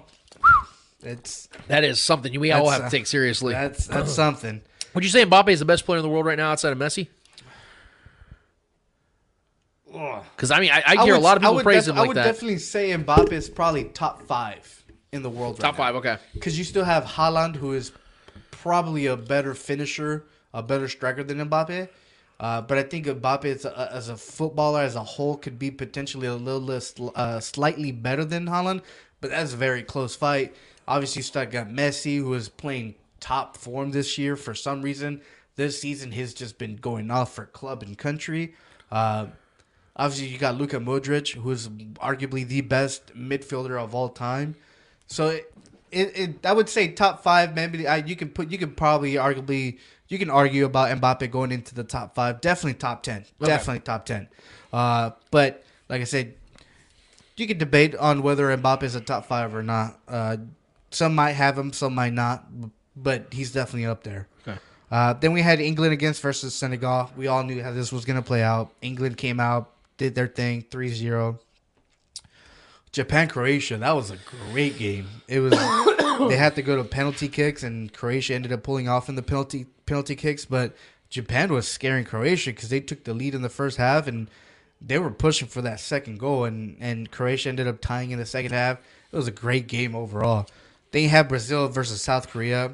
[1.04, 3.54] it's That is something we all have to take seriously.
[3.54, 4.62] that's that's something.
[4.94, 6.78] Would you say Mbappe is the best player in the world right now outside of
[6.78, 7.08] Messi?
[9.86, 11.94] Because I mean, I, I hear a would- lot of I people would praise def-
[11.94, 12.24] him I like would that.
[12.26, 15.60] definitely say Mbappe is probably top five in the world.
[15.60, 16.18] Top five, okay.
[16.34, 17.92] Because you still have Haaland, who is
[18.52, 21.90] probably a better finisher, a better striker than Mbappe.
[22.40, 25.72] Uh, but I think Mbappe as a, as a footballer as a whole could be
[25.72, 28.82] potentially a little less, uh, slightly better than Haaland,
[29.22, 30.56] But that's a very close fight.
[30.88, 35.22] Obviously, still got Messi, who is playing top form this year for some reason.
[35.56, 38.54] This season, he's just been going off for club and country.
[38.92, 39.28] Uh,
[40.00, 44.56] Obviously, you got Luka Modric, who is arguably the best midfielder of all time.
[45.08, 45.52] So, it,
[45.92, 47.56] it, it I would say top five.
[47.56, 49.80] Maybe I, you can put you can probably arguably
[50.10, 52.42] you can argue about Mbappe going into the top five.
[52.42, 53.26] Definitely top ten.
[53.40, 54.28] Definitely top ten.
[54.72, 56.34] Uh, but like I said,
[57.36, 60.00] you can debate on whether Mbappe is a top five or not.
[60.08, 60.38] Uh,
[60.92, 62.46] some might have him, some might not,
[62.96, 64.28] but he's definitely up there.
[64.90, 67.12] Uh, then we had England against versus Senegal.
[67.18, 68.72] We all knew how this was going to play out.
[68.82, 71.40] England came out, did their thing, 3-0.
[72.94, 74.18] Japan Croatia, that was a
[74.52, 75.08] great game.
[75.28, 75.52] It was
[76.28, 79.22] they had to go to penalty kicks and Croatia ended up pulling off in the
[79.22, 80.76] penalty penalty kicks, but
[81.10, 84.30] Japan was scaring Croatia cuz they took the lead in the first half and
[84.82, 88.26] they were pushing for that second goal and and Croatia ended up tying in the
[88.26, 88.80] second half.
[89.12, 90.48] It was a great game overall.
[90.92, 92.74] Then you have Brazil versus South Korea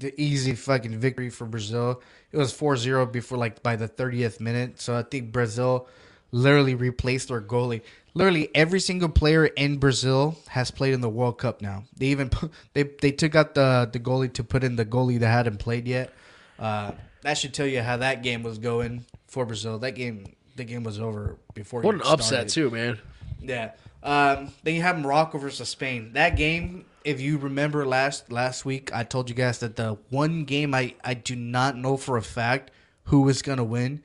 [0.00, 2.02] the easy fucking victory for Brazil.
[2.32, 4.80] It was 4-0 before like by the 30th minute.
[4.80, 5.88] So I think Brazil
[6.32, 7.82] literally replaced their goalie.
[8.14, 11.84] Literally every single player in Brazil has played in the World Cup now.
[11.96, 15.18] They even put, they they took out the the goalie to put in the goalie
[15.18, 16.12] that hadn't played yet.
[16.58, 16.92] Uh,
[17.22, 19.78] that should tell you how that game was going for Brazil.
[19.80, 21.80] That game the game was over before.
[21.80, 22.98] What an upset too, man.
[23.40, 23.72] Yeah.
[24.02, 26.12] Um, then you have Morocco versus Spain.
[26.12, 30.44] That game, if you remember last last week, I told you guys that the one
[30.44, 32.70] game I, I do not know for a fact
[33.04, 34.02] who was gonna win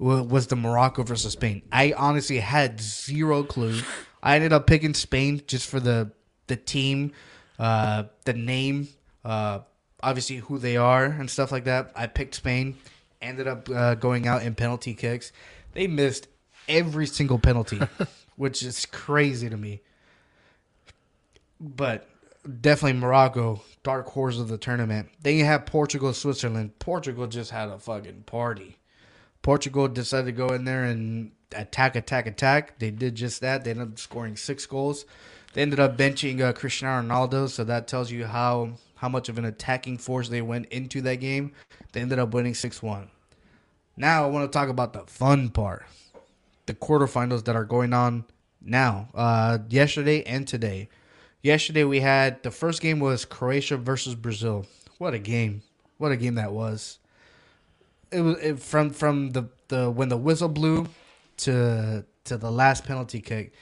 [0.00, 1.62] was the Morocco versus Spain.
[1.70, 3.80] I honestly had zero clue.
[4.22, 6.10] I ended up picking Spain just for the
[6.46, 7.12] the team,
[7.58, 8.88] uh, the name,
[9.24, 9.60] uh,
[10.02, 11.92] obviously who they are and stuff like that.
[11.94, 12.76] I picked Spain.
[13.22, 15.30] Ended up uh, going out in penalty kicks.
[15.74, 16.26] They missed
[16.68, 17.78] every single penalty,
[18.36, 19.82] which is crazy to me.
[21.60, 22.08] But
[22.60, 25.10] definitely Morocco, dark horse of the tournament.
[25.20, 26.78] Then you have Portugal, Switzerland.
[26.78, 28.78] Portugal just had a fucking party.
[29.42, 32.78] Portugal decided to go in there and attack, attack, attack.
[32.78, 33.64] They did just that.
[33.64, 35.06] They ended up scoring six goals.
[35.52, 39.38] They ended up benching uh, Cristiano Ronaldo, so that tells you how how much of
[39.38, 41.52] an attacking force they went into that game.
[41.92, 43.10] They ended up winning six one.
[43.96, 45.84] Now I want to talk about the fun part,
[46.66, 48.24] the quarterfinals that are going on
[48.60, 50.88] now, uh, yesterday and today.
[51.42, 54.66] Yesterday we had the first game was Croatia versus Brazil.
[54.98, 55.62] What a game!
[55.96, 56.99] What a game that was
[58.10, 60.86] it was it, from from the, the when the whistle blew
[61.38, 63.52] to to the last penalty kick.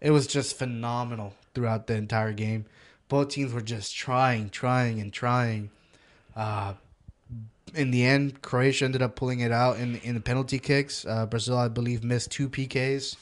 [0.00, 2.66] It was just phenomenal throughout the entire game.
[3.08, 5.70] Both teams were just trying, trying, and trying.
[6.36, 6.74] Uh,
[7.74, 11.04] in the end, Croatia ended up pulling it out in in the penalty kicks.
[11.06, 13.16] Uh, Brazil, I believe, missed two PKs.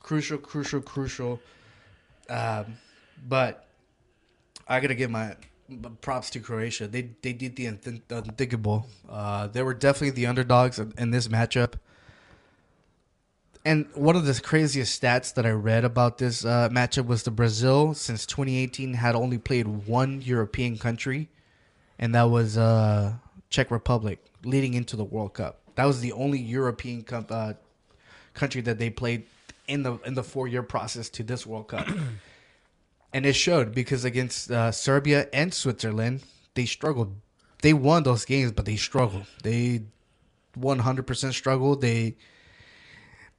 [0.00, 1.40] Crucial, crucial, crucial.
[2.28, 2.78] Um,
[3.28, 3.66] but
[4.66, 5.36] I gotta give my
[6.00, 6.86] props to Croatia.
[6.86, 8.86] They they did the unthinkable.
[9.08, 11.74] Uh, they were definitely the underdogs in, this matchup.
[13.64, 17.30] And one of the craziest stats that I read about this uh, matchup was the
[17.30, 21.30] Brazil since 2018 had only played one European country,
[21.98, 23.14] and that was uh,
[23.48, 25.60] Czech Republic leading into the World Cup.
[25.76, 27.54] That was the only European com- uh,
[28.34, 29.24] country that they played
[29.66, 31.88] in the in the four year process to this World Cup.
[33.14, 37.16] And it showed because against uh, Serbia and Switzerland, they struggled
[37.64, 39.24] they won those games, but they struggled.
[39.42, 39.84] They
[40.54, 41.80] 100% struggled.
[41.80, 42.16] They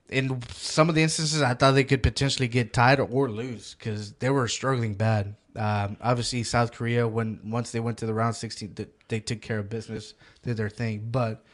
[0.10, 4.14] in some of the instances, I thought they could potentially get tied or lose because
[4.14, 5.36] they were struggling bad.
[5.56, 9.42] Um, obviously, South Korea when once they went to the round 16, th- they took
[9.42, 11.08] care of business, did their thing.
[11.12, 11.46] But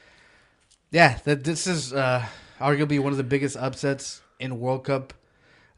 [0.92, 2.26] yeah, that this is uh,
[2.58, 5.14] arguably one of the biggest upsets in World Cup,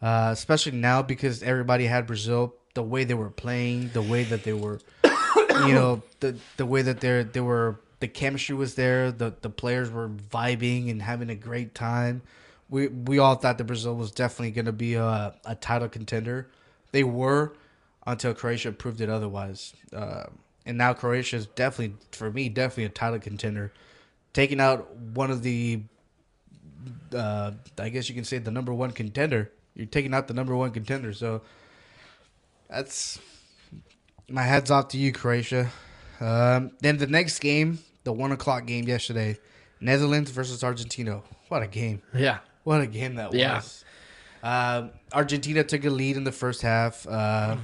[0.04, 2.54] uh, especially now because everybody had Brazil.
[2.76, 6.82] The way they were playing, the way that they were, you know, the the way
[6.82, 9.12] that they they were, the chemistry was there.
[9.12, 12.22] The the players were vibing and having a great time.
[12.70, 16.50] We we all thought that Brazil was definitely going to be a, a title contender.
[16.92, 17.54] They were
[18.06, 19.74] until Croatia proved it otherwise.
[19.96, 20.26] Uh,
[20.66, 23.74] and now Croatia is definitely, for me, definitely a title contender.
[24.34, 25.82] Taking out one of the,
[27.14, 29.52] uh, I guess you can say the number one contender.
[29.76, 31.14] You're taking out the number one contender.
[31.14, 31.42] So
[32.70, 33.20] that's
[34.30, 35.70] my heads off to you, Croatia.
[36.20, 39.38] Um, then the next game, the one o'clock game yesterday,
[39.80, 41.22] Netherlands versus Argentina.
[41.50, 42.02] What a game!
[42.14, 42.40] Yeah.
[42.64, 43.56] What a game that Yeah.
[43.56, 43.84] was.
[44.42, 47.58] Um, Argentina took a lead in the first half uh,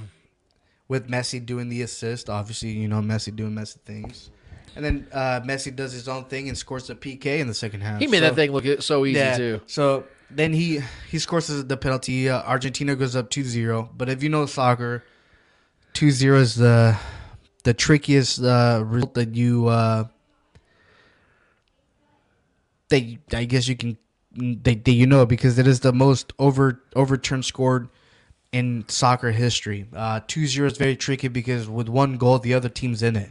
[0.88, 2.28] with Messi doing the assist.
[2.30, 4.30] Obviously, you know Messi doing Messi things,
[4.76, 7.80] and then uh, Messi does his own thing and scores a PK in the second
[7.82, 8.00] half.
[8.00, 9.36] He made So- that thing look so easy yeah.
[9.36, 9.60] too.
[9.66, 12.28] So then he he scores the penalty.
[12.28, 13.90] Uh, Argentina goes up 2-0.
[13.96, 15.04] But if you know soccer,
[15.94, 16.96] 2-0 is the
[17.64, 20.04] the trickiest uh, result that you uh,
[22.88, 23.96] that you- I guess you can
[24.62, 27.88] that, that you know because it is the most over overturned scored
[28.52, 29.86] in soccer history.
[29.92, 33.30] Uh, 2-0 is very tricky because with one goal, the other team's in it.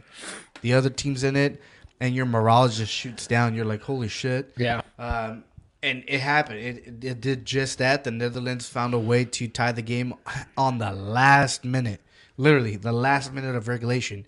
[0.62, 1.60] The other team's in it,
[2.00, 3.54] and your morale just shoots down.
[3.54, 4.52] You're like, holy shit.
[4.56, 4.80] Yeah.
[4.98, 5.44] Um,
[5.82, 6.58] and it happened.
[6.58, 8.04] It, it, did just that.
[8.04, 10.14] The Netherlands found a way to tie the game
[10.56, 12.00] on the last minute.
[12.36, 14.26] Literally, the last minute of regulation.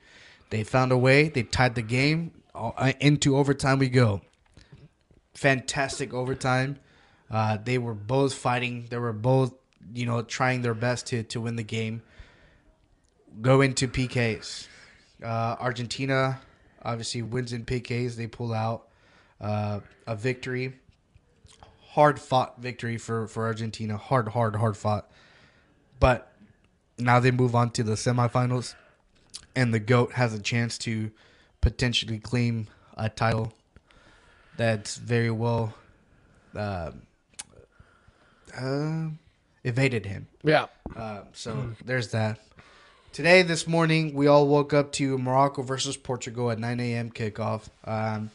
[0.51, 1.29] They found a way.
[1.29, 2.33] They tied the game.
[2.55, 4.21] Uh, Into overtime we go.
[5.35, 6.79] Fantastic overtime.
[7.31, 8.87] Uh, they were both fighting.
[8.91, 9.55] They were both,
[9.95, 12.03] you know, trying their best to, to win the game.
[13.41, 14.69] Go into PKs.
[15.25, 16.41] Uh, Argentina
[16.83, 18.17] obviously wins in PKs.
[18.17, 18.89] They pull out
[19.41, 20.75] uh, a victory
[21.93, 23.97] hard fought victory for, for Argentina.
[23.97, 25.11] Hard, hard, hard fought.
[26.01, 26.33] But
[26.99, 28.75] now they move on to the semifinals,
[29.55, 31.11] and the GOAT has a chance to
[31.61, 32.67] potentially claim
[32.97, 33.53] a title
[34.57, 35.75] that's very well
[36.57, 36.93] uh,
[38.59, 39.09] uh,
[39.63, 40.29] evaded him.
[40.43, 40.67] Yeah.
[40.97, 42.41] Uh, so there's that.
[43.13, 47.11] Today, this morning, we all woke up to Morocco versus Portugal at 9 a.m.
[47.11, 47.69] kickoff.
[47.85, 48.31] Um,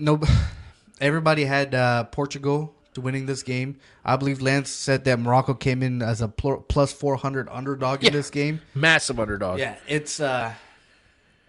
[0.00, 0.20] no,
[1.00, 3.78] everybody had uh, Portugal to winning this game.
[4.04, 8.08] I believe Lance said that Morocco came in as a pl- plus 400 underdog Yeah.
[8.08, 8.60] in this game.
[8.74, 9.58] Massive underdog.
[9.60, 10.52] Yeah, it's uh,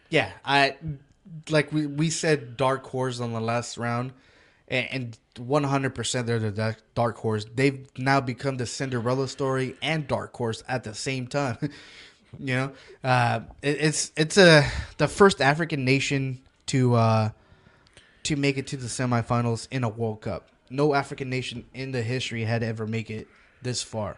[0.09, 0.31] yeah.
[0.45, 0.75] I
[1.49, 4.11] like we we said dark horse on the last round,
[4.67, 7.45] and one hundred percent they're the dark- dark horse.
[7.55, 11.57] They've now become the Cinderella story and dark horse at the same time.
[12.39, 12.71] you know,
[13.03, 14.65] uh, it, it's it's a
[14.97, 17.29] the first African nation to uh
[18.23, 20.47] to make it to the semifinals in a World Cup.
[20.69, 23.27] No African nation in the history had ever make it
[23.61, 24.17] this far.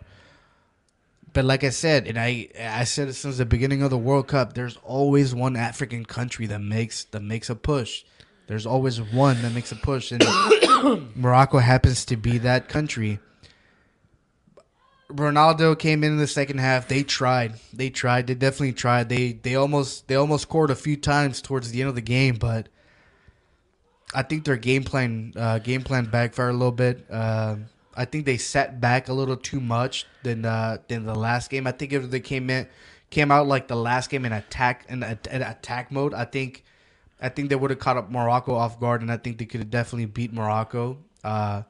[1.34, 4.28] But like I said, and I I said it since the beginning of the World
[4.28, 8.04] Cup, there's always one African country that makes that makes a push.
[8.46, 10.24] There's always one that makes a push, and
[11.16, 13.20] Morocco happens to be that country.
[15.10, 16.88] Ronaldo came in, in the second half.
[16.88, 17.54] They tried.
[17.72, 18.28] They tried.
[18.28, 19.10] They definitely tried.
[19.10, 22.36] They they almost they almost scored a few times towards the end of the game,
[22.36, 22.68] but
[24.14, 27.06] I think their game plan uh, game plan backfired a little bit.
[27.10, 31.50] Um I think they sat back a little too much than uh, than the last
[31.50, 31.68] game.
[31.68, 32.68] I think if they came in
[33.10, 36.64] came out like the last game in attack in, in attack mode, I think
[37.22, 39.60] I think they would have caught up Morocco off guard, and I think they could
[39.60, 40.98] have definitely beat Morocco.
[41.24, 41.64] Uh,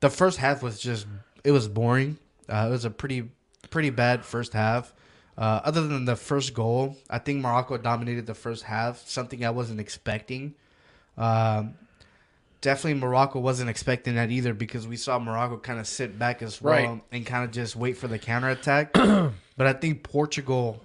[0.00, 1.06] the first half was just
[1.44, 2.18] it was boring.
[2.48, 3.28] Uh, it was a pretty
[3.70, 4.92] pretty bad first half.
[5.36, 9.50] Uh, other than the first goal, I think Morocco dominated the first half, something I
[9.50, 10.54] wasn't expecting.
[11.18, 11.74] Um,
[12.60, 16.60] definitely Morocco wasn't expecting that either because we saw Morocco kind of sit back as
[16.62, 17.02] well Right.
[17.12, 18.92] and kind of just wait for the counterattack.
[18.94, 20.80] but I think Portugal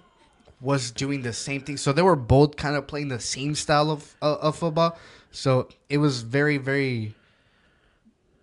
[0.60, 1.76] was doing the same thing.
[1.76, 4.98] So they were both kind of playing the same style of uh, of football.
[5.30, 7.14] So it was very very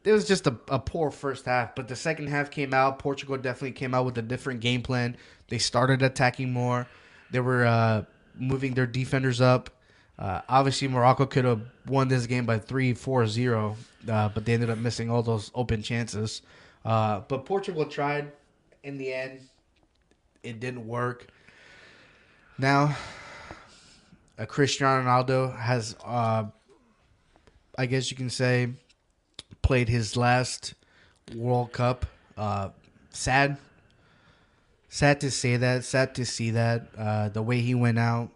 [0.06, 3.00] it was just a, a poor first half, but the second half came out.
[3.00, 5.18] Portugal definitely came out with a different game plan.
[5.50, 6.88] They started attacking more.
[7.32, 8.04] They were uh,
[8.38, 9.72] moving their defenders up.
[10.18, 13.76] Uh, obviously, Morocco could have won this game by 3 4 0,
[14.10, 16.42] uh, but they ended up missing all those open chances.
[16.84, 18.32] Uh, but Portugal tried.
[18.84, 19.42] In the end,
[20.44, 21.28] it didn't work.
[22.58, 22.96] Now,
[24.38, 26.46] uh, Cristiano Ronaldo has, uh,
[27.78, 28.70] I guess you can say,
[29.62, 30.76] played his last
[31.36, 32.06] World Cup.
[32.38, 32.70] Uh,
[33.10, 33.58] sad,
[34.88, 35.84] sad to say that.
[35.84, 36.88] Sad to see that.
[36.98, 38.30] Uh, the way he went out,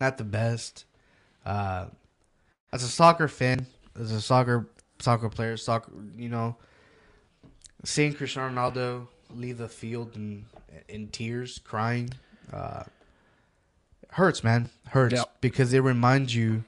[0.00, 0.84] not the best.
[1.44, 1.86] Uh,
[2.72, 3.66] as a soccer fan,
[3.98, 4.68] as a soccer
[4.98, 6.56] soccer player, soccer, you know,
[7.84, 10.46] seeing Cristiano Ronaldo leave the field in
[10.88, 12.10] in tears, crying,
[12.52, 12.84] uh,
[14.10, 15.36] hurts, man, hurts Yep.
[15.40, 16.64] because it reminds you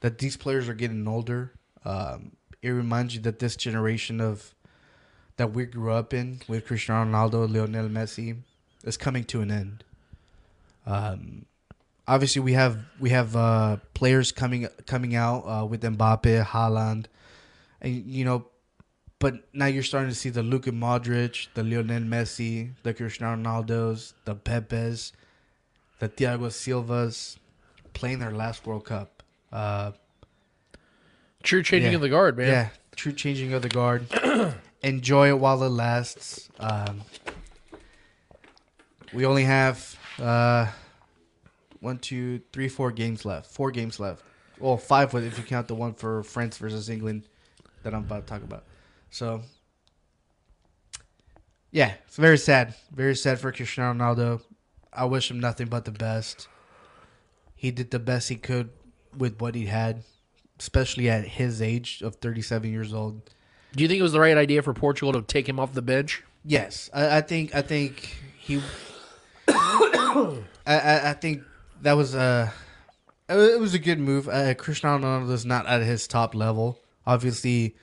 [0.00, 1.52] that these players are getting older.
[1.84, 2.32] Um,
[2.62, 4.54] it reminds you that this generation of
[5.36, 8.36] that we grew up in with Cristiano Ronaldo, Lionel Messi,
[8.84, 9.84] is coming to an end.
[10.86, 11.46] Um,
[12.06, 17.06] obviously we have we have uh, players coming coming out uh, with Mbappe, Haaland,
[17.80, 18.46] and you know,
[19.18, 24.14] but now you're starting to see the Luka Modric, the Lionel Messi, the Cristiano Ronaldo's,
[24.24, 25.12] the Pepes,
[25.98, 27.36] the Thiago Silvas
[27.92, 29.22] playing their last World Cup.
[29.52, 29.92] Uh,
[31.42, 31.96] True changing yeah.
[31.96, 32.48] of the guard, man.
[32.48, 34.06] yeah, true changing of the guard.
[34.82, 36.48] Enjoy it while it lasts.
[36.58, 37.02] Um,
[39.12, 40.68] we only have uh,
[41.84, 43.50] one, two, three, four games left.
[43.50, 44.22] Four games left.
[44.58, 47.28] Well, five with- if you count the one for France versus England
[47.82, 48.64] that I'm about to talk about.
[49.10, 49.42] So,
[51.70, 52.74] yeah, it's very sad.
[52.92, 54.42] Very sad for Cristiano Ronaldo.
[54.92, 56.48] I wish him nothing but the best.
[57.54, 58.70] He did the best he could
[59.16, 60.04] with what he had,
[60.58, 63.30] especially at his age of 37 years old.
[63.74, 65.82] Do you think it was the right idea for Portugal to take him off the
[65.82, 66.22] bench?
[66.44, 68.60] Yes, I, I think I think he.
[69.48, 71.42] I, I I think
[71.84, 72.52] that was a
[73.28, 74.28] it was a good move.
[74.28, 76.78] Uh, Cristiano Ronaldo is not at his top level.
[77.06, 77.76] Obviously,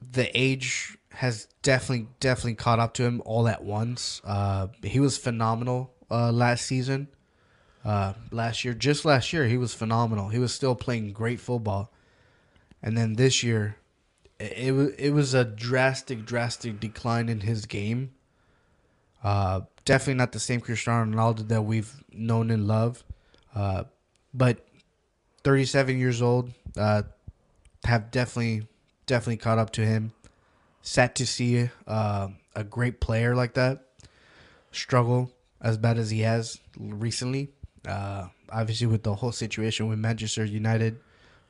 [0.00, 4.20] the age has definitely definitely caught up to him all at once.
[4.24, 7.08] Uh, he was phenomenal uh, last season.
[7.84, 10.28] Uh, last year, just last year, he was phenomenal.
[10.28, 11.92] He was still playing great football,
[12.82, 13.76] and then this year,
[14.38, 18.12] it, it was it was a drastic drastic decline in his game.
[19.24, 23.02] Uh, definitely not the same Cristiano Ronaldo that we've known and loved.
[23.52, 23.82] Uh,
[24.32, 24.64] but
[25.42, 27.02] 37 years old, uh,
[27.82, 28.68] have definitely
[29.06, 30.12] definitely caught up to him.
[30.82, 33.82] Sad to see uh, a great player like that
[34.70, 37.48] struggle as bad as he has recently.
[37.84, 41.00] Uh, obviously, with the whole situation with Manchester United,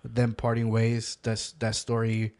[0.02, 2.32] them parting ways, that's that story.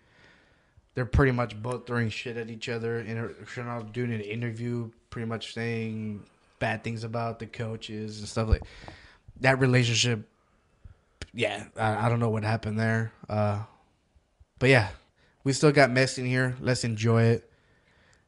[0.95, 2.99] They're pretty much both throwing shit at each other.
[3.01, 6.25] And Ronaldo doing an interview, pretty much saying
[6.59, 8.63] bad things about the coaches and stuff like
[9.41, 9.59] that.
[9.59, 10.29] Relationship,
[11.35, 13.13] yeah, I, I don't know what happened there.
[13.29, 13.63] Uh,
[14.59, 14.89] but yeah,
[15.45, 16.57] we still got Messi in here.
[16.61, 17.51] Let's enjoy it.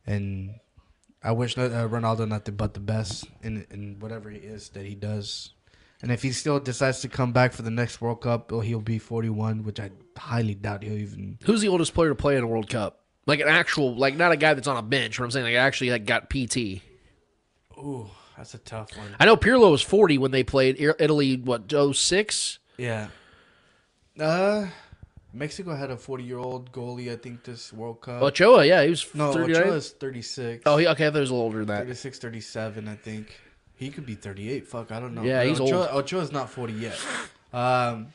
[0.06, 0.54] And
[1.22, 4.94] I wish uh, Ronaldo nothing but the best in in whatever he is that he
[4.94, 5.52] does.
[6.02, 8.80] And if he still decides to come back for the next World Cup, well, he'll
[8.80, 11.38] be 41, which I highly doubt he'll even.
[11.44, 13.01] Who's the oldest player to play in a World Cup?
[13.26, 15.18] Like an actual, like not a guy that's on a bench.
[15.18, 16.82] What I'm saying, like actually, like got PT.
[17.78, 19.14] Ooh, that's a tough one.
[19.20, 21.36] I know Pirlo was 40 when they played Italy.
[21.36, 22.58] What 06?
[22.76, 23.08] Yeah.
[24.18, 24.66] Uh,
[25.32, 28.22] Mexico had a 40 year old goalie, I think, this World Cup.
[28.22, 29.62] Ochoa, yeah, he was no, 39.
[29.62, 30.62] Ochoa is 36.
[30.66, 31.84] Oh, he, okay, I thought he was a little older than that.
[31.84, 33.40] 36, 37, I think.
[33.76, 34.66] He could be 38.
[34.66, 35.22] Fuck, I don't know.
[35.22, 36.04] Yeah, he's Ochoa, old.
[36.04, 36.98] Ochoa's not 40 yet.
[37.52, 38.12] Um,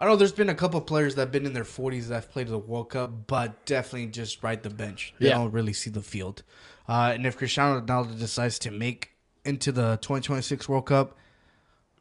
[0.00, 0.16] I know.
[0.16, 2.58] There's been a couple players that have been in their 40s that have played the
[2.58, 5.12] World Cup, but definitely just ride the bench.
[5.20, 5.34] They Yeah.
[5.34, 6.42] don't really see the field.
[6.88, 9.10] Uh, and if Cristiano Ronaldo decides to make
[9.44, 11.16] into the 2026 World Cup,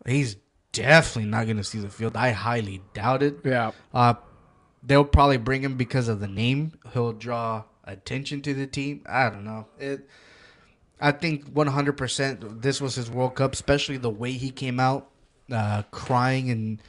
[0.05, 0.37] he's
[0.71, 2.15] definitely not going to see the field.
[2.15, 3.39] I highly doubt it.
[3.43, 3.71] Yeah.
[3.93, 4.13] Uh,
[4.81, 6.71] they'll probably bring him because of the name.
[6.93, 9.01] He'll draw attention to the team.
[9.07, 9.67] I don't know.
[9.77, 10.07] It.
[11.01, 15.09] I think 100% this was his World Cup, especially the way he came out,
[15.51, 16.81] uh, crying and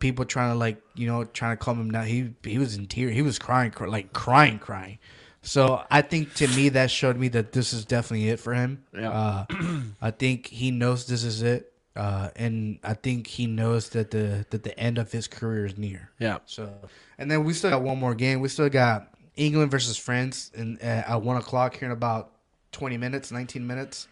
[0.00, 2.06] people trying to like you know trying to calm him down.
[2.06, 3.14] He he was in tears.
[3.14, 4.98] He was crying, cr- like crying, crying.
[5.42, 8.84] So I think to me that showed me that this is definitely it for him.
[8.92, 9.10] Yeah.
[9.10, 14.10] Uh, I think he knows this is it, uh, and I think he knows that
[14.10, 16.10] the that the end of his career is near.
[16.18, 16.38] Yeah.
[16.46, 16.70] So,
[17.16, 18.40] and then we still got one more game.
[18.40, 22.32] We still got England versus France, in, uh, at one o'clock here in about
[22.72, 24.08] twenty minutes, nineteen minutes.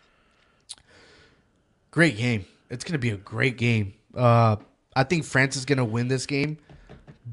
[1.91, 2.47] Great game.
[2.71, 3.95] It's gonna be a great game.
[4.15, 4.57] Uh,
[4.99, 6.59] I think France is gonna win this game,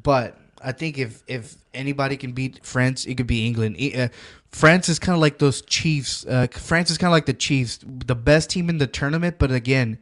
[0.04, 3.78] but I think if if anybody can beat France, it could be England.
[3.96, 4.10] Uh,
[4.52, 6.26] France is kind of like those Chiefs.
[6.26, 9.52] Uh, France is kind of like the Chiefs, the best team in the tournament, but
[9.52, 9.98] again,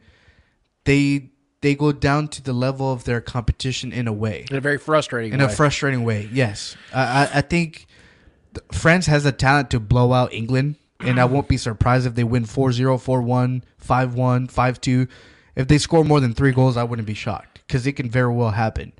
[0.84, 1.30] they
[1.60, 4.76] they go down to the level of their competition in a way In a very
[4.78, 5.46] frustrating in way.
[5.46, 6.28] a frustrating way.
[6.32, 7.86] Yes, I, I, I think
[8.72, 10.76] France has the talent to blow out England.
[11.00, 15.08] and I won't be surprised if they win 4-0, 4-1, 5-1, 5-2.
[15.56, 18.32] If they score more than three goals, I wouldn't be shocked because it can very
[18.32, 18.92] well happen.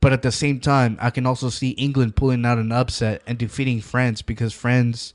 [0.00, 3.36] But at the same time, I can also see England pulling out an upset and
[3.36, 5.12] defeating France because France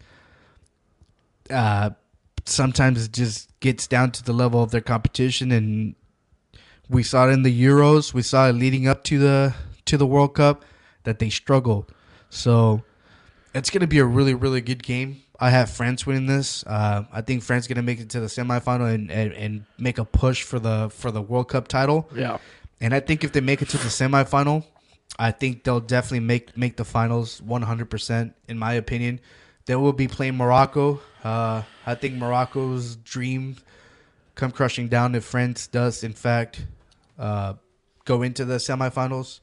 [1.49, 1.91] uh,
[2.45, 5.95] sometimes just gets down to the level of their competition, and
[6.87, 8.13] we saw it in the Euros.
[8.13, 9.55] We saw it leading up to the
[9.85, 10.63] to the World Cup
[11.03, 11.91] that they struggled.
[12.29, 12.83] So
[13.53, 15.21] it's gonna be a really really good game.
[15.39, 16.63] I have France winning this.
[16.65, 20.05] Uh, I think France gonna make it to the semifinal and, and and make a
[20.05, 22.09] push for the for the World Cup title.
[22.15, 22.37] Yeah.
[22.81, 24.65] And I think if they make it to the semifinal,
[25.17, 28.33] I think they'll definitely make make the finals 100%.
[28.47, 29.19] In my opinion,
[29.65, 30.99] they will be playing Morocco.
[31.23, 33.57] Uh, I think Morocco's dream
[34.35, 36.65] come crushing down if France does, in fact,
[37.17, 37.53] uh,
[38.03, 39.39] go into the semifinals.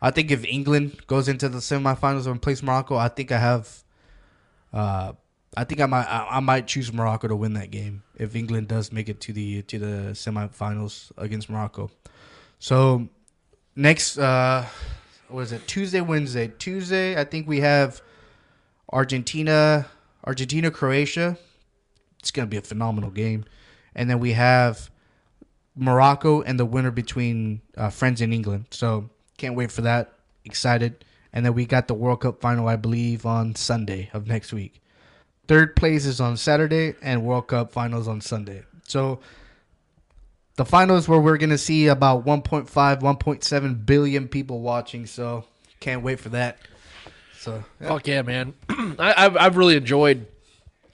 [0.00, 3.84] I think if England goes into the semifinals and plays Morocco, I think I have.
[4.72, 5.12] Uh,
[5.56, 8.68] I think I might I, I might choose Morocco to win that game if England
[8.68, 11.90] does make it to the to the semifinals against Morocco.
[12.58, 13.08] So
[13.76, 14.66] next, uh,
[15.28, 15.66] what is it?
[15.66, 17.18] Tuesday, Wednesday, Tuesday.
[17.18, 18.02] I think we have
[18.92, 19.86] Argentina,
[20.24, 21.38] Argentina, Croatia.
[22.18, 23.44] It's gonna be a phenomenal game,
[23.94, 24.90] and then we have
[25.76, 28.66] Morocco and the winner between uh, France and England.
[28.70, 30.12] So can't wait for that.
[30.44, 31.04] Excited.
[31.32, 34.80] And then we got the World Cup final, I believe, on Sunday of next week.
[35.46, 38.64] Third place is on Saturday, and World Cup finals on Sunday.
[38.86, 39.20] So
[40.58, 45.06] the finals where we're gonna see about 1.5, 1.7 billion people watching.
[45.06, 45.44] So
[45.78, 46.58] can't wait for that.
[47.38, 47.88] So yeah.
[47.88, 48.54] Fuck yeah, man!
[48.68, 50.26] I, I've I've really enjoyed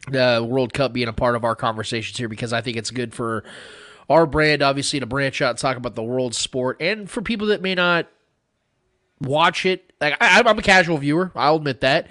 [0.06, 3.14] the World Cup being a part of our conversations here because I think it's good
[3.14, 3.42] for
[4.10, 7.46] our brand, obviously, to branch out and talk about the world sport, and for people
[7.46, 8.06] that may not
[9.18, 9.94] watch it.
[9.98, 12.08] Like I, I'm a casual viewer, I'll admit that.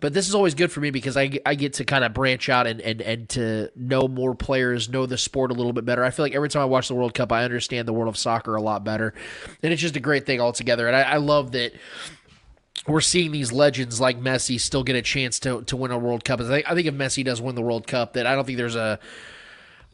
[0.00, 2.48] But this is always good for me because I, I get to kind of branch
[2.48, 6.04] out and, and, and to know more players, know the sport a little bit better.
[6.04, 8.18] I feel like every time I watch the World Cup, I understand the world of
[8.18, 9.14] soccer a lot better.
[9.62, 10.86] And it's just a great thing altogether.
[10.86, 11.72] And I, I love that
[12.86, 16.24] we're seeing these legends like Messi still get a chance to, to win a World
[16.24, 16.40] Cup.
[16.40, 18.58] I think, I think if Messi does win the World Cup, that I don't think
[18.58, 18.98] there's a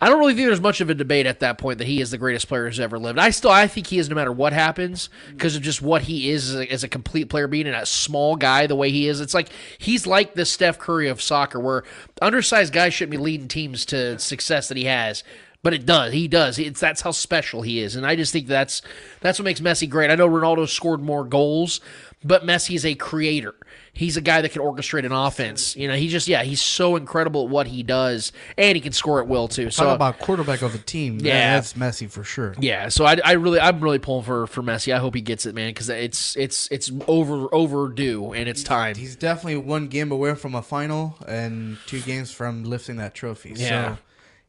[0.02, 2.10] I don't really think there's much of a debate at that point that he is
[2.10, 3.20] the greatest player who's ever lived.
[3.20, 6.28] I still I think he is no matter what happens because of just what he
[6.28, 9.06] is as a, as a complete player, being and a small guy the way he
[9.06, 9.20] is.
[9.20, 11.84] It's like he's like the Steph Curry of soccer, where
[12.20, 15.22] undersized guys shouldn't be leading teams to success that he has.
[15.62, 16.12] But it does.
[16.12, 16.58] He does.
[16.58, 18.82] It's that's how special he is, and I just think that's
[19.20, 20.10] that's what makes Messi great.
[20.10, 21.80] I know Ronaldo scored more goals,
[22.24, 23.54] but Messi is a creator.
[23.92, 25.76] He's a guy that can orchestrate an offense.
[25.76, 28.90] You know, he just yeah, he's so incredible at what he does, and he can
[28.92, 29.70] score at will too.
[29.70, 31.18] So Talk about quarterback of the team.
[31.20, 31.34] Yeah.
[31.34, 32.56] Yeah, that's Messi for sure.
[32.58, 34.92] yeah, so I, I really I'm really pulling for for Messi.
[34.92, 38.96] I hope he gets it, man, because it's it's it's over overdue and it's time.
[38.96, 43.52] He's definitely one game away from a final and two games from lifting that trophy.
[43.54, 43.94] Yeah.
[43.94, 43.98] So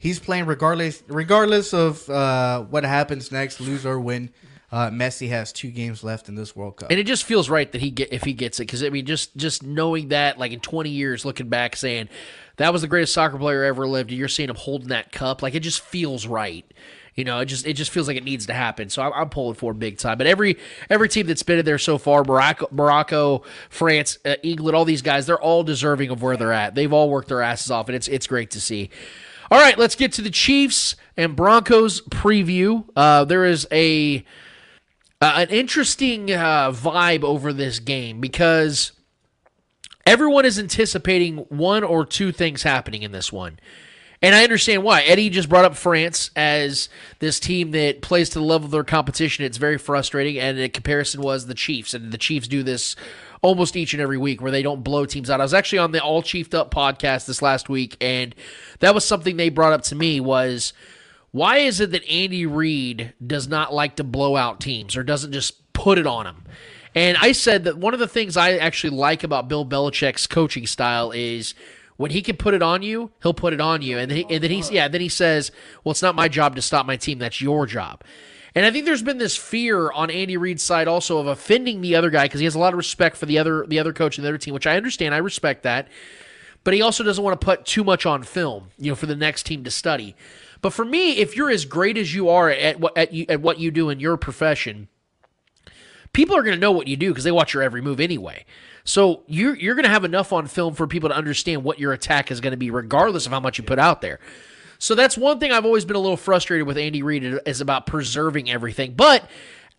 [0.04, 4.30] he's playing regardless regardless of uh, what happens next, lose or win.
[4.72, 6.90] Uh, Messi has two games left in this World Cup.
[6.90, 9.06] And it just feels right that he get if he gets it because I mean
[9.06, 12.10] just just knowing that like in 20 years looking back saying
[12.58, 15.42] that was the greatest soccer player ever lived and you're seeing him holding that cup
[15.42, 16.66] like it just feels right.
[17.14, 18.90] You know, it just it just feels like it needs to happen.
[18.90, 20.18] So I'm, I'm pulling for big time.
[20.18, 20.58] But every
[20.90, 25.04] every team that's been in there so far, Morocco, Morocco France, uh, England, all these
[25.04, 26.74] guys, they're all deserving of where they're at.
[26.74, 28.90] They've all worked their asses off, and it's it's great to see.
[29.54, 32.88] All right, let's get to the Chiefs and Broncos preview.
[32.96, 34.26] Uh, there is a
[35.22, 38.94] uh, an interesting uh, vibe over this game because
[40.08, 43.60] everyone is anticipating one or two things happening in this one.
[44.24, 45.04] And I understand why.
[45.04, 46.90] Eddie just brought up France as
[47.20, 49.46] this team that plays to the level of their competition.
[49.46, 50.40] It's very frustrating.
[50.40, 51.94] And the comparison was the Chiefs.
[51.94, 52.96] And the Chiefs do this
[53.44, 55.42] almost each and every week where they don't blow teams out.
[55.42, 57.98] I was actually on the All Chiefed Up podcast this last week.
[58.02, 58.34] And
[58.80, 60.74] that was something they brought up to me was
[61.32, 65.34] why is it that Andy Reid does not like to blow out teams or doesn't
[65.34, 66.46] just put it on them?
[66.96, 70.66] And I said that one of the things I actually like about Bill Belichick's coaching
[70.66, 71.54] style is
[71.98, 73.98] when he can put it on you, he'll put it on you.
[73.98, 75.52] And then, he, and then he's yeah, then he says,
[75.84, 77.20] "Well, it's not my job to stop my team.
[77.20, 78.04] That's your job."
[78.56, 81.96] And I think there's been this fear on Andy Reid's side also of offending the
[81.96, 84.18] other guy because he has a lot of respect for the other the other coach
[84.18, 85.16] and the other team, which I understand.
[85.16, 85.88] I respect that.
[86.64, 89.16] But he also doesn't want to put too much on film, you know, for the
[89.16, 90.16] next team to study.
[90.62, 93.42] But for me, if you're as great as you are at what at, you, at
[93.42, 94.88] what you do in your profession,
[96.14, 98.46] people are going to know what you do because they watch your every move anyway.
[98.86, 101.92] So you're you're going to have enough on film for people to understand what your
[101.92, 104.20] attack is going to be, regardless of how much you put out there.
[104.80, 107.88] So that's one thing I've always been a little frustrated with Andy Reid is about
[107.88, 108.94] preserving everything.
[108.94, 109.30] But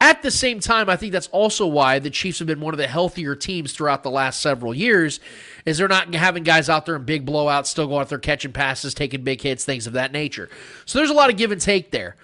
[0.01, 2.79] At the same time, I think that's also why the Chiefs have been one of
[2.79, 5.21] the healthier teams throughout the last several years.
[5.65, 8.53] Is they're not having guys out there in big blowouts, still going out there catching
[8.53, 10.51] passes, taking big hits, things of that nature.
[10.85, 12.17] So there's a lot of give and take there.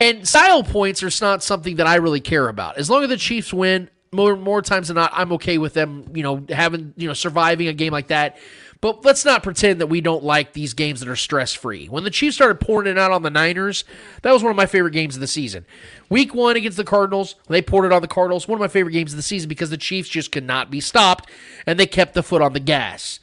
[0.00, 2.78] And style points are not something that I really care about.
[2.78, 6.10] As long as the Chiefs win, more more times than not, I'm okay with them.
[6.14, 8.38] You know, having you know surviving a game like that.
[8.80, 11.86] But let's not pretend that we don't like these games that are stress free.
[11.86, 13.84] When the Chiefs started pouring it out on the Niners,
[14.22, 15.66] that was one of my favorite games of the season.
[16.08, 18.46] Week one against the Cardinals, they poured it on the Cardinals.
[18.46, 20.80] One of my favorite games of the season because the Chiefs just could not be
[20.80, 21.28] stopped
[21.66, 23.18] and they kept the foot on the gas.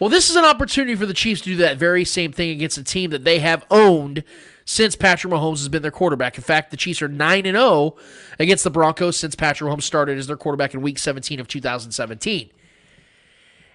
[0.00, 2.76] Well, this is an opportunity for the Chiefs to do that very same thing against
[2.76, 4.24] a team that they have owned
[4.64, 6.36] since Patrick Mahomes has been their quarterback.
[6.36, 7.94] In fact, the Chiefs are 9 and 0
[8.40, 12.50] against the Broncos since Patrick Mahomes started as their quarterback in week 17 of 2017.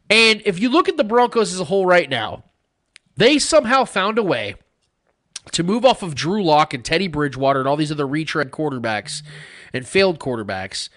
[0.09, 2.43] And if you look at the Broncos as a whole right now,
[3.15, 4.55] they somehow found a way
[5.51, 9.21] to move off of Drew Lock and Teddy Bridgewater and all these other retread quarterbacks
[9.73, 10.89] and failed quarterbacks.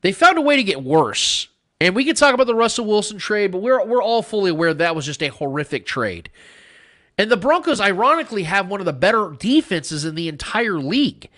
[0.00, 1.48] They found a way to get worse.
[1.80, 4.74] And we can talk about the Russell Wilson trade, but we're we're all fully aware
[4.74, 6.28] that was just a horrific trade.
[7.16, 11.28] And the Broncos ironically have one of the better defenses in the entire league.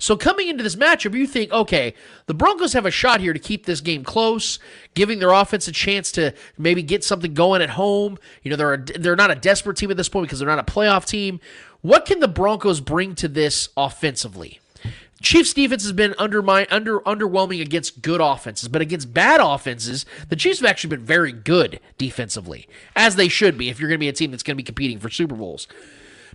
[0.00, 1.94] So coming into this matchup, you think, okay,
[2.24, 4.58] the Broncos have a shot here to keep this game close,
[4.94, 8.18] giving their offense a chance to maybe get something going at home.
[8.42, 10.58] You know, they're a, they're not a desperate team at this point because they're not
[10.58, 11.38] a playoff team.
[11.82, 14.58] What can the Broncos bring to this offensively?
[15.22, 20.06] Chiefs defense has been under my under underwhelming against good offenses, but against bad offenses,
[20.30, 22.66] the Chiefs have actually been very good defensively,
[22.96, 24.64] as they should be if you're going to be a team that's going to be
[24.64, 25.68] competing for Super Bowls.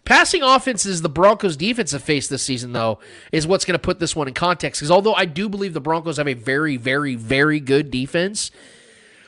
[0.06, 3.00] Passing offenses the Broncos defense have faced this season, though,
[3.32, 4.80] is what's going to put this one in context.
[4.80, 8.52] Because although I do believe the Broncos have a very, very, very good defense,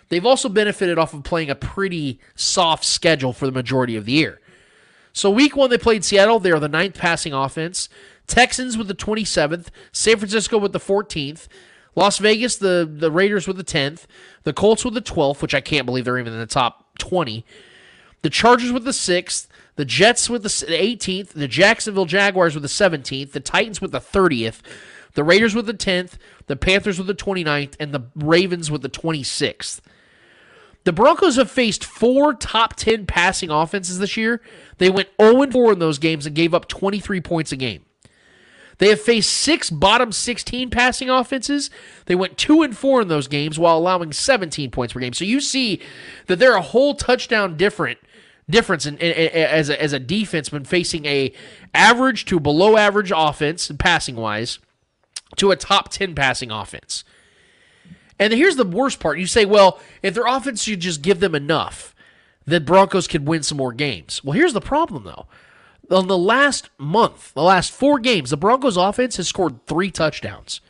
[0.09, 4.11] they've also benefited off of playing a pretty soft schedule for the majority of the
[4.11, 4.39] year.
[5.13, 6.39] So week one, they played Seattle.
[6.39, 7.89] They are the ninth passing offense.
[8.27, 9.69] Texans with the 27th.
[9.91, 11.47] San Francisco with the 14th.
[11.95, 14.05] Las Vegas, the, the Raiders with the 10th.
[14.43, 17.43] The Colts with the 12th, which I can't believe they're even in the top 20.
[18.21, 19.47] The Chargers with the 6th.
[19.77, 23.99] The Jets with the 18th, the Jacksonville Jaguars with the 17th, the Titans with the
[23.99, 24.61] 30th,
[25.13, 26.13] the Raiders with the 10th,
[26.47, 29.81] the Panthers with the 29th, and the Ravens with the 26th.
[30.83, 34.41] The Broncos have faced four top 10 passing offenses this year.
[34.79, 37.85] They went 0 4 in those games and gave up 23 points a game.
[38.79, 41.69] They have faced six bottom 16 passing offenses.
[42.05, 45.13] They went 2 and 4 in those games while allowing 17 points per game.
[45.13, 45.81] So you see
[46.27, 47.99] that they're a whole touchdown different
[48.49, 51.33] difference in, in, in, as a, as a defense when facing a
[51.73, 54.59] average to below average offense passing wise
[55.35, 57.03] to a top 10 passing offense.
[58.19, 59.19] And here's the worst part.
[59.19, 61.93] You say, well, if their offense should just give them enough,
[62.45, 64.23] the Broncos could win some more games.
[64.23, 65.27] Well, here's the problem though.
[65.89, 70.61] On the last month, the last four games, the Broncos offense has scored three touchdowns.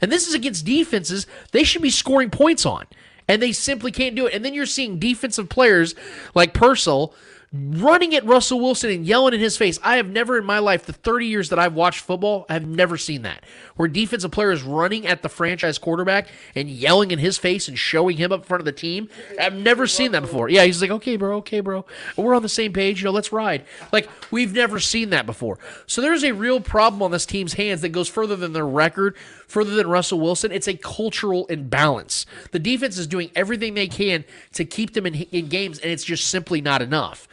[0.00, 2.86] And this is against defenses they should be scoring points on
[3.28, 4.34] and they simply can't do it.
[4.34, 5.94] And then you're seeing defensive players
[6.34, 7.14] like Purcell
[7.50, 9.78] running at Russell Wilson and yelling in his face.
[9.82, 12.66] I have never in my life, the 30 years that I've watched football, I have
[12.66, 13.42] never seen that.
[13.76, 18.18] Where defensive players running at the franchise quarterback and yelling in his face and showing
[18.18, 19.08] him up front of the team.
[19.40, 20.50] I've never seen that before.
[20.50, 21.86] Yeah, he's like, okay, bro, okay, bro.
[22.16, 23.00] We're on the same page.
[23.00, 23.64] You know, let's ride.
[23.92, 25.58] Like, we've never seen that before.
[25.86, 29.16] So there's a real problem on this team's hands that goes further than their record,
[29.46, 30.52] further than Russell Wilson.
[30.52, 32.26] It's a cultural imbalance.
[32.50, 36.04] The defense is doing everything they can to keep them in, in games, and it's
[36.04, 37.26] just simply not enough.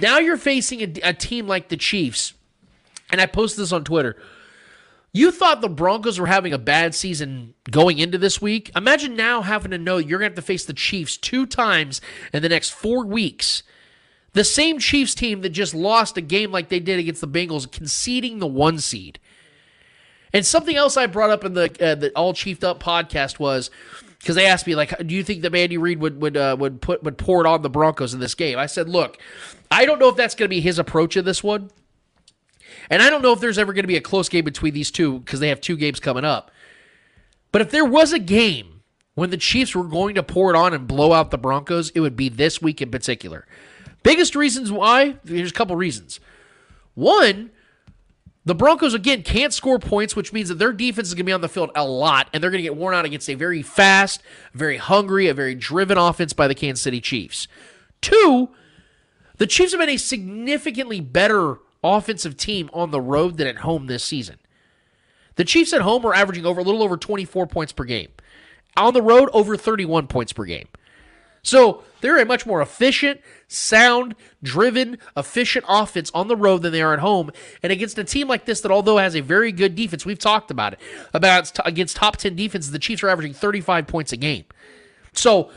[0.00, 2.34] Now you're facing a, a team like the Chiefs,
[3.10, 4.16] and I posted this on Twitter.
[5.12, 8.70] You thought the Broncos were having a bad season going into this week.
[8.76, 12.00] Imagine now having to know you're going to have to face the Chiefs two times
[12.32, 13.64] in the next four weeks.
[14.32, 17.70] The same Chiefs team that just lost a game like they did against the Bengals,
[17.70, 19.18] conceding the one seed.
[20.32, 23.68] And something else I brought up in the uh, the All Chiefed Up podcast was
[24.20, 26.80] because they asked me like, do you think that Andy Reid would would uh, would
[26.80, 28.58] put would pour it on the Broncos in this game?
[28.58, 29.18] I said, look,
[29.70, 31.70] I don't know if that's going to be his approach of this one,
[32.90, 34.90] and I don't know if there's ever going to be a close game between these
[34.90, 36.50] two because they have two games coming up.
[37.50, 38.82] But if there was a game
[39.14, 42.00] when the Chiefs were going to pour it on and blow out the Broncos, it
[42.00, 43.46] would be this week in particular.
[44.02, 45.16] Biggest reasons why?
[45.24, 46.20] There's a couple reasons.
[46.94, 47.50] One
[48.44, 51.32] the Broncos, again, can't score points, which means that their defense is going to be
[51.32, 53.62] on the field a lot, and they're going to get worn out against a very
[53.62, 54.22] fast,
[54.54, 57.48] very hungry, a very driven offense by the Kansas City Chiefs.
[58.00, 58.48] Two,
[59.36, 63.86] the Chiefs have been a significantly better offensive team on the road than at home
[63.86, 64.38] this season.
[65.36, 68.08] The Chiefs at home are averaging over a little over 24 points per game.
[68.76, 70.68] On the road, over 31 points per game.
[71.42, 76.82] So they're a much more efficient, sound, driven, efficient offense on the road than they
[76.82, 77.30] are at home.
[77.62, 80.50] And against a team like this that, although has a very good defense, we've talked
[80.50, 80.80] about it,
[81.12, 84.44] about against top 10 defenses, the Chiefs are averaging 35 points a game.
[85.12, 85.50] So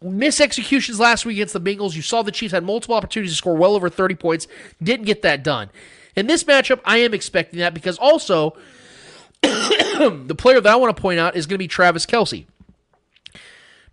[0.00, 1.94] miss executions last week against the Bengals.
[1.94, 4.46] You saw the Chiefs had multiple opportunities to score well over 30 points,
[4.82, 5.70] didn't get that done.
[6.14, 8.56] In this matchup, I am expecting that because also
[9.42, 12.46] the player that I want to point out is going to be Travis Kelce.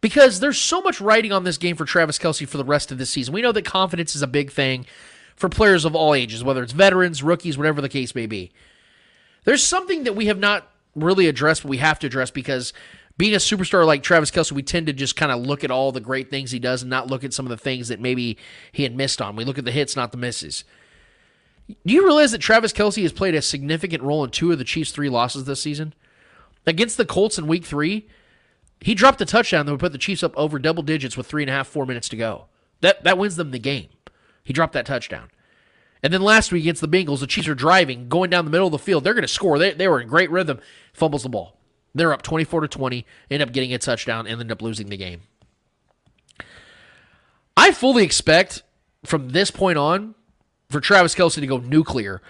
[0.01, 2.97] Because there's so much writing on this game for Travis Kelce for the rest of
[2.97, 3.33] this season.
[3.33, 4.85] We know that confidence is a big thing
[5.35, 8.51] for players of all ages, whether it's veterans, rookies, whatever the case may be.
[9.43, 12.73] There's something that we have not really addressed, but we have to address because
[13.17, 15.91] being a superstar like Travis Kelce, we tend to just kind of look at all
[15.91, 18.37] the great things he does and not look at some of the things that maybe
[18.71, 19.35] he had missed on.
[19.35, 20.63] We look at the hits, not the misses.
[21.67, 24.63] Do you realize that Travis Kelce has played a significant role in two of the
[24.63, 25.93] Chiefs' three losses this season?
[26.65, 28.07] Against the Colts in week three,
[28.81, 31.43] he dropped a touchdown that would put the Chiefs up over double digits with three
[31.43, 32.45] and a half, four minutes to go.
[32.81, 33.89] That that wins them the game.
[34.43, 35.29] He dropped that touchdown.
[36.01, 38.67] And then last week against the Bengals, the Chiefs are driving, going down the middle
[38.67, 39.03] of the field.
[39.03, 39.59] They're going to score.
[39.59, 40.59] They, they were in great rhythm.
[40.93, 41.57] Fumbles the ball.
[41.93, 44.97] They're up 24 to 20, end up getting a touchdown, and end up losing the
[44.97, 45.21] game.
[47.57, 48.63] I fully expect
[49.03, 50.15] from this point on
[50.69, 52.21] for Travis Kelce to go nuclear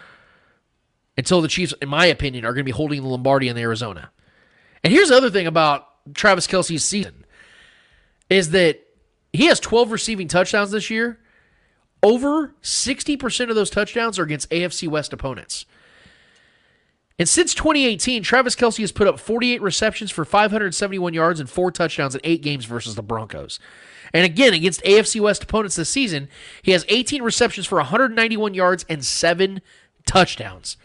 [1.18, 4.12] until the Chiefs, in my opinion, are going to be holding the Lombardi in Arizona.
[4.84, 7.26] And here's the other thing about Travis Kelce's season
[8.30, 8.82] is that
[9.34, 11.20] he has 12 receiving touchdowns this year.
[12.02, 15.66] Over 60% of those touchdowns are against AFC West opponents.
[17.20, 21.70] And since 2018, Travis Kelce has put up 48 receptions for 571 yards and four
[21.70, 23.60] touchdowns in eight games versus the Broncos.
[24.14, 26.30] And again, against AFC West opponents this season,
[26.62, 29.62] he has 18 receptions for 191 yards and seven
[30.06, 30.78] touchdowns.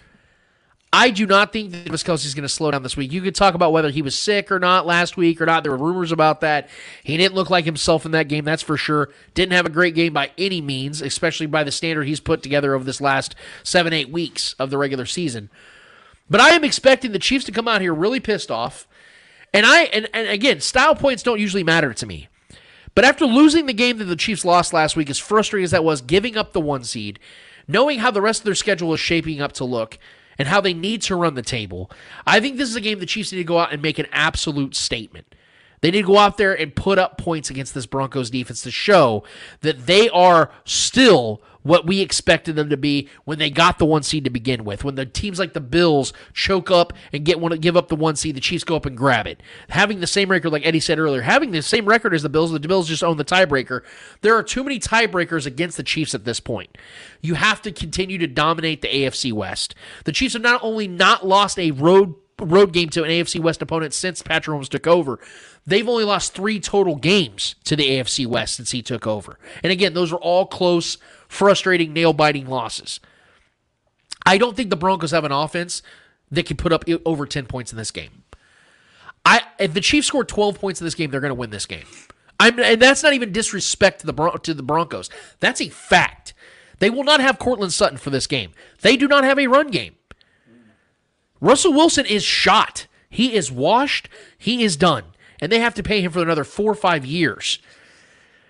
[0.97, 3.11] I do not think that Kelce is going to slow down this week.
[3.11, 5.65] You could talk about whether he was sick or not last week or not.
[5.65, 6.69] There were rumors about that.
[7.03, 9.11] He didn't look like himself in that game, that's for sure.
[9.35, 12.77] Didn't have a great game by any means, especially by the standard he's put together
[12.77, 13.35] over this last
[13.65, 15.51] seven, eight weeks of the regular season.
[16.31, 18.87] But I am expecting the Chiefs to come out here really pissed off.
[19.53, 22.29] And I and, and again, style points don't usually matter to me.
[22.95, 25.83] But after losing the game that the Chiefs lost last week, as frustrating as that
[25.83, 27.19] was, giving up the one seed,
[27.67, 29.99] knowing how the rest of their schedule is shaping up to look,
[30.39, 31.91] and how they need to run the table,
[32.27, 34.07] I think this is a game the Chiefs need to go out and make an
[34.13, 35.35] absolute statement.
[35.81, 38.71] They need to go out there and put up points against this Broncos defense to
[38.71, 39.23] show
[39.61, 44.05] that they are still what we expected them to be when they got the one
[44.05, 44.85] seed to begin with.
[44.85, 48.15] When the teams like the Bills choke up and get one give up the one
[48.15, 49.43] seed, the Chiefs go up and grab it.
[49.71, 52.53] Having the same record, like Eddie said earlier, having the same record as the Bills,
[52.53, 53.83] the Bills just own the tiebreaker.
[54.21, 56.77] There are too many tiebreakers against the Chiefs at this point.
[57.21, 59.75] You have to continue to dominate the AFC West.
[60.05, 63.63] The Chiefs have not only not lost a road road game to an AFC West
[63.63, 65.19] opponent since Patrick Mahomes took over.
[65.67, 69.39] They've only lost three total games to the AFC West since he took over.
[69.63, 70.99] And again, those are all close,
[71.29, 73.01] frustrating, nail biting losses.
[74.27, 75.83] I don't think the Broncos have an offense
[76.31, 78.25] that can put up over 10 points in this game.
[79.25, 81.67] I if the Chiefs score 12 points in this game, they're going to win this
[81.67, 81.87] game.
[82.41, 85.09] I'm, and that's not even disrespect to the Bron- to the Broncos.
[85.41, 86.35] That's a fact.
[86.79, 88.51] They will not have Courtland Sutton for this game.
[88.83, 89.95] They do not have a run game.
[91.45, 92.87] Russell Wilson is shot.
[93.11, 94.09] He is washed.
[94.39, 95.05] He is done.
[95.41, 97.59] And they have to pay him for another four or five years.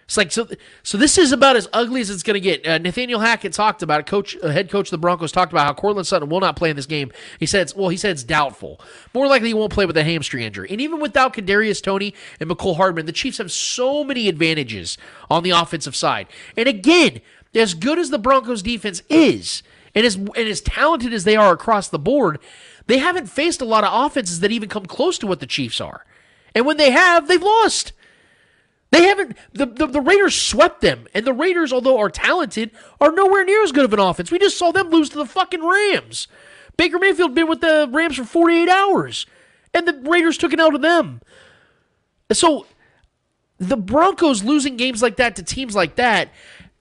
[0.05, 0.47] It's like so.
[0.83, 2.65] So this is about as ugly as it's going to get.
[2.65, 4.07] Uh, Nathaniel Hackett talked about it.
[4.07, 6.71] Coach, uh, head coach of the Broncos talked about how Courtland Sutton will not play
[6.71, 7.11] in this game.
[7.41, 8.79] He it's, "Well, he said it's doubtful.
[9.15, 10.69] More likely, he won't play with a hamstring injury.
[10.71, 14.99] And even without Kadarius Toney and Mecole Hardman, the Chiefs have so many advantages
[15.31, 16.27] on the offensive side.
[16.55, 17.23] And again,
[17.55, 19.62] as good as the Broncos defense is,
[19.95, 22.39] and as and as talented as they are across the board,
[22.86, 25.81] they haven't faced a lot of offenses that even come close to what the Chiefs
[25.81, 26.05] are.
[26.55, 27.93] And when they have, they've lost.
[28.90, 31.09] They haven't the, the, the, Raiders swept them.
[31.15, 32.70] And the Raiders, although are talented,
[33.01, 34.31] are nowhere near as good of an offense.
[34.31, 36.28] We just saw them lose to the fucking Rams.
[36.77, 39.27] Baker Mayfield been with the Rams for 48 hours.
[39.73, 41.20] And the Raiders took it out of them.
[42.32, 42.66] So
[43.59, 46.28] the Broncos losing games like that to teams like that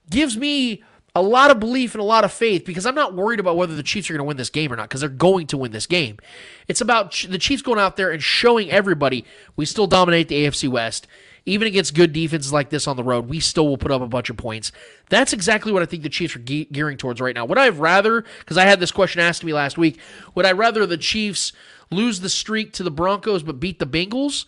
[0.08, 0.84] gives me
[1.14, 3.76] a lot of belief and a lot of faith because I'm not worried about whether
[3.76, 5.70] the Chiefs are going to win this game or not because they're going to win
[5.70, 6.18] this game.
[6.66, 9.24] It's about the Chiefs going out there and showing everybody
[9.54, 11.06] we still dominate the AFC West.
[11.46, 14.08] Even against good defenses like this on the road, we still will put up a
[14.08, 14.72] bunch of points.
[15.10, 17.44] That's exactly what I think the Chiefs are ge- gearing towards right now.
[17.44, 20.00] Would I have rather, because I had this question asked to me last week,
[20.34, 21.52] would I rather the Chiefs
[21.90, 24.46] lose the streak to the Broncos but beat the Bengals?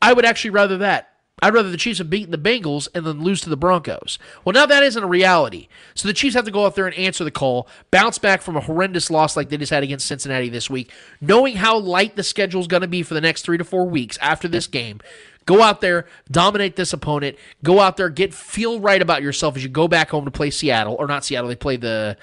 [0.00, 1.12] I would actually rather that.
[1.40, 4.18] I'd rather the Chiefs have beaten the Bengals and then lose to the Broncos.
[4.44, 5.68] Well, now that isn't a reality.
[5.94, 8.56] So the Chiefs have to go out there and answer the call, bounce back from
[8.56, 10.90] a horrendous loss like they just had against Cincinnati this week,
[11.20, 13.84] knowing how light the schedule is going to be for the next three to four
[13.88, 15.00] weeks after this game.
[15.46, 17.36] Go out there, dominate this opponent.
[17.64, 20.50] Go out there, get feel right about yourself as you go back home to play
[20.50, 21.48] Seattle or not Seattle.
[21.48, 22.18] They play the,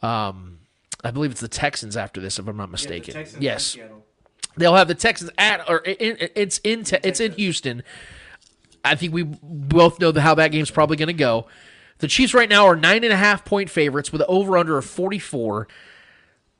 [0.00, 0.58] um,
[1.04, 3.26] I believe it's the Texans after this, if I'm not mistaken.
[3.40, 3.76] yes,
[4.56, 7.82] they'll have the Texans at or in, in, it's in Te- it's in Houston.
[8.84, 11.46] I think we both know the how that game's probably going to go.
[11.98, 14.84] The Chiefs right now are nine and a half point favorites with over under of
[14.84, 15.68] 44.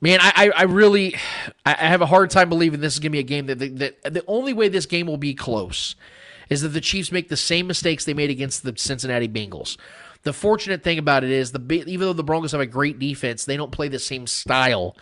[0.01, 1.15] Man, I, I, really
[1.67, 3.59] I I have a hard time believing this is going to be a game that,
[3.59, 5.97] that, that the only way this game will be close
[6.49, 9.77] is that the Chiefs make the same mistakes they made against the Cincinnati Bengals.
[10.23, 13.45] The fortunate thing about it is the even though the Broncos have a great defense,
[13.45, 14.97] they don't play the same style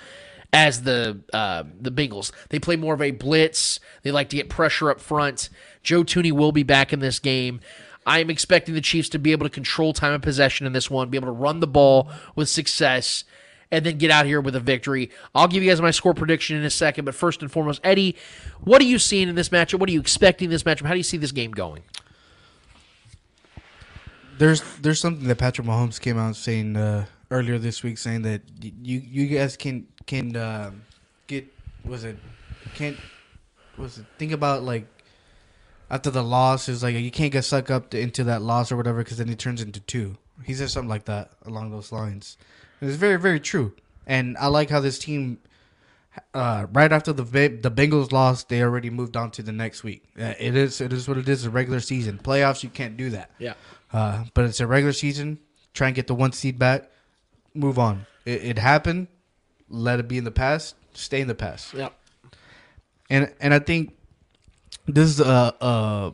[0.53, 2.33] as the uh, the Bengals.
[2.49, 3.81] They play more of a blitz.
[4.03, 5.51] They like to get pressure up front.
[5.83, 7.61] Joe Thuney will be back in this game.
[8.07, 10.91] I am expecting the Chiefs to be able to control time of possession in this
[10.91, 13.25] one, be able to run the ball with success,
[13.71, 15.11] and then get out here with a victory.
[15.35, 18.17] I'll give you guys my score prediction in a second, but first and foremost, Eddie,
[18.63, 19.79] what are you seeing in this matchup?
[19.79, 20.87] What are you expecting in this matchup?
[20.87, 21.83] How do you see this game going?
[24.39, 28.41] There's there's something that Patrick Mahomes came out saying uh, earlier this week, saying that
[28.63, 30.71] you you guys can can uh,
[31.27, 31.47] get
[31.85, 32.17] was it
[32.75, 32.97] can't
[33.77, 34.87] was it think about like
[35.91, 38.77] after the loss is like you can't get sucked up to, into that loss or
[38.77, 40.17] whatever because then it turns into two.
[40.45, 42.39] He said something like that along those lines.
[42.81, 43.75] It's very very true,
[44.07, 45.39] and I like how this team.
[46.35, 50.03] Uh, right after the the Bengals lost, they already moved on to the next week.
[50.19, 51.45] Uh, it is it is what it is.
[51.45, 53.31] A regular season playoffs, you can't do that.
[53.39, 53.55] Yeah.
[53.93, 55.39] Uh, but it's a regular season.
[55.73, 56.91] Try and get the one seed back.
[57.55, 58.07] Move on.
[58.25, 59.09] It, it happened.
[59.69, 60.75] Let it be in the past.
[60.95, 61.75] Stay in the past.
[61.75, 61.91] Yeah.
[63.09, 63.97] And and I think
[64.87, 66.13] this is a a,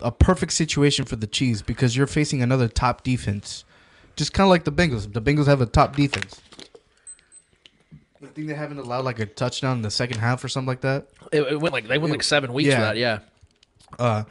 [0.00, 3.64] a perfect situation for the Chiefs because you're facing another top defense,
[4.16, 5.12] just kind of like the Bengals.
[5.12, 6.40] The Bengals have a top defense.
[8.22, 10.80] I think they haven't allowed like a touchdown in the second half or something like
[10.80, 11.08] that.
[11.30, 12.76] It, it went like they went like seven weeks Yeah.
[12.76, 12.96] for that.
[12.96, 13.18] Yeah.
[13.98, 14.24] Uh,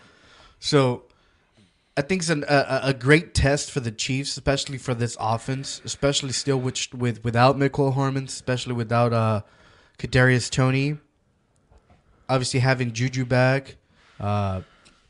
[0.59, 1.03] so
[1.95, 5.79] I think it's an, a, a- great test for the Chiefs, especially for this offense,
[5.85, 9.41] especially still with with without Mecole Hardman, especially without uh,
[9.99, 10.97] Kadarius Toney.
[12.29, 13.75] Obviously, having Juju back,
[14.19, 14.61] uh,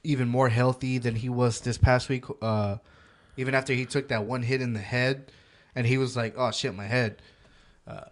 [0.03, 2.25] even more healthy than he was this past week.
[2.41, 2.77] Uh,
[3.37, 5.31] even after he took that one hit in the head,
[5.75, 7.21] and he was like, "Oh shit, my head."
[7.87, 8.05] Uh,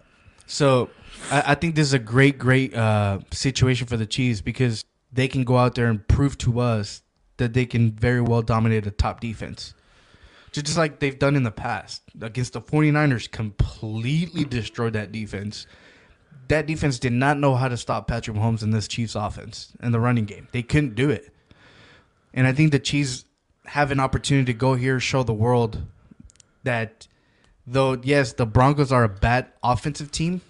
[0.45, 0.89] so
[1.31, 5.27] I, I think this is a great, great uh, situation for the Chiefs because they
[5.27, 7.01] can go out there and prove to us
[7.37, 9.73] that they can very well dominate a top defense.
[10.51, 15.65] Just just like they've done in the past against the 49ers, completely destroyed that defense.
[16.51, 19.93] That defense did not know how to stop Patrick Mahomes in this Chiefs offense and
[19.93, 20.49] the running game.
[20.51, 21.33] They couldn't do it.
[22.33, 23.23] And I think the Chiefs
[23.67, 25.81] have an opportunity to go here, show the world
[26.63, 27.07] that
[27.65, 30.41] though yes, the Broncos are a bad offensive team,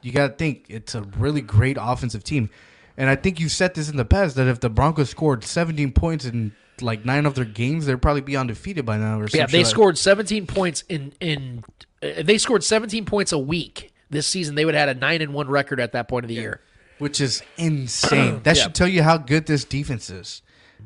[0.00, 2.48] you got to think it's a really great offensive team.
[2.96, 5.92] And I think you said this in the past that if the Broncos scored 17
[5.92, 9.20] points in like nine of their games, they'd probably be undefeated by now.
[9.20, 11.62] Or Yeah, they scored 17 points in in.
[12.02, 14.54] Uh, they scored 17 points a week this season.
[14.54, 16.60] They would have had a nine and one record at that point of the year.
[16.98, 18.40] which is insane.
[18.44, 18.62] That Yeah.
[18.62, 20.42] should tell you how good this defense is.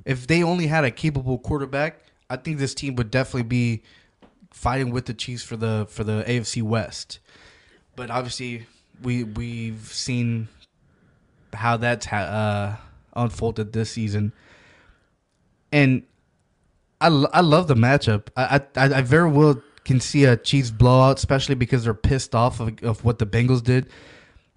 [0.07, 2.01] If they only had a capable quarterback,
[2.31, 3.83] I think this team would definitely be
[4.51, 7.19] fighting with the Chiefs for the for the AFC West.
[7.97, 8.67] But obviously,
[9.03, 10.49] we we've seen
[11.53, 12.77] how that's ha- uh,
[13.23, 14.33] unfolded this season,
[15.73, 16.03] and
[17.01, 18.29] I, I love the matchup.
[18.37, 22.61] I, I I very well can see a Chiefs blowout, especially because they're pissed off
[22.61, 23.89] of, of what the Bengals did.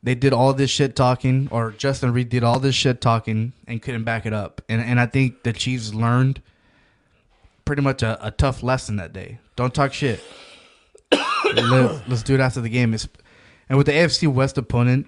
[0.01, 3.81] They did all this shit talking, or Justin Reid did all this shit talking and
[3.81, 4.61] couldn't back it up.
[4.67, 6.41] And and I think the Chiefs learned
[7.63, 9.39] pretty much a, a tough lesson that day.
[9.55, 10.19] Don't talk shit.
[11.53, 12.93] Let, let's do it after the game.
[12.93, 13.07] It's,
[13.67, 15.07] and with the AFC West opponent,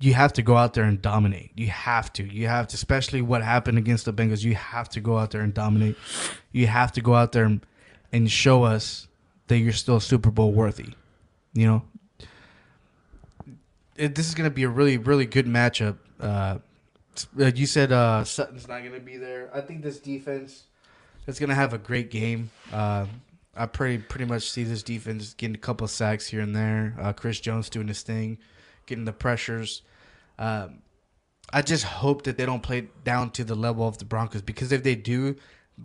[0.00, 1.52] you have to go out there and dominate.
[1.54, 2.24] You have to.
[2.24, 4.42] You have to, especially what happened against the Bengals.
[4.42, 5.96] You have to go out there and dominate.
[6.50, 7.64] You have to go out there and,
[8.12, 9.06] and show us
[9.48, 10.90] that you're still Super Bowl worthy.
[11.54, 11.82] You know,
[13.96, 15.96] it, this is going to be a really, really good matchup.
[16.20, 16.58] Uh,
[17.36, 19.50] you said uh, Sutton's not going to be there.
[19.54, 20.64] I think this defense
[21.26, 22.50] is going to have a great game.
[22.72, 23.06] Uh,
[23.54, 26.96] I pretty pretty much see this defense getting a couple of sacks here and there.
[26.98, 28.38] Uh, Chris Jones doing his thing,
[28.86, 29.82] getting the pressures.
[30.38, 30.78] Um,
[31.52, 34.72] I just hope that they don't play down to the level of the Broncos because
[34.72, 35.36] if they do,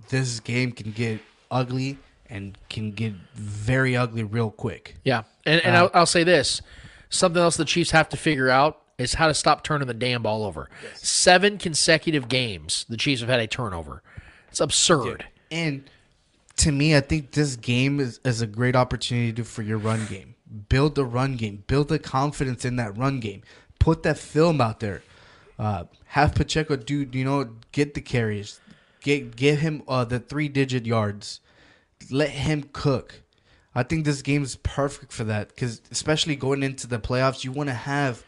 [0.09, 1.19] this game can get
[1.51, 1.97] ugly
[2.29, 4.95] and can get very ugly real quick.
[5.03, 6.61] Yeah, and and I'll, I'll say this:
[7.09, 10.23] something else the Chiefs have to figure out is how to stop turning the damn
[10.23, 10.69] ball over.
[10.95, 14.01] Seven consecutive games, the Chiefs have had a turnover.
[14.49, 15.25] It's absurd.
[15.51, 15.89] And
[16.57, 20.05] to me, I think this game is, is a great opportunity to, for your run
[20.07, 20.35] game.
[20.69, 21.63] Build the run game.
[21.67, 23.43] Build the confidence in that run game.
[23.79, 25.03] Put that film out there.
[25.59, 28.59] Uh, have Pacheco do you know get the carries,
[29.01, 31.41] get give him uh, the three digit yards,
[32.09, 33.21] let him cook.
[33.75, 37.51] I think this game is perfect for that because especially going into the playoffs, you
[37.51, 38.23] want to have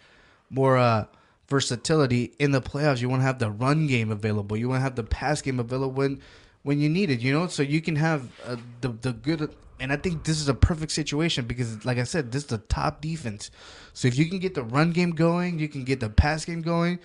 [0.49, 1.05] more uh,
[1.47, 3.01] versatility in the playoffs.
[3.01, 4.55] You want to have the run game available.
[4.55, 6.21] You want to have the pass game available when
[6.63, 7.19] when you need it.
[7.19, 9.55] You know, so you can have uh, the the good.
[9.81, 12.57] And I think this is a perfect situation because, like I said, this is the
[12.57, 13.49] top defense.
[13.93, 16.61] So if you can get the run game going, you can get the pass game
[16.61, 16.99] going.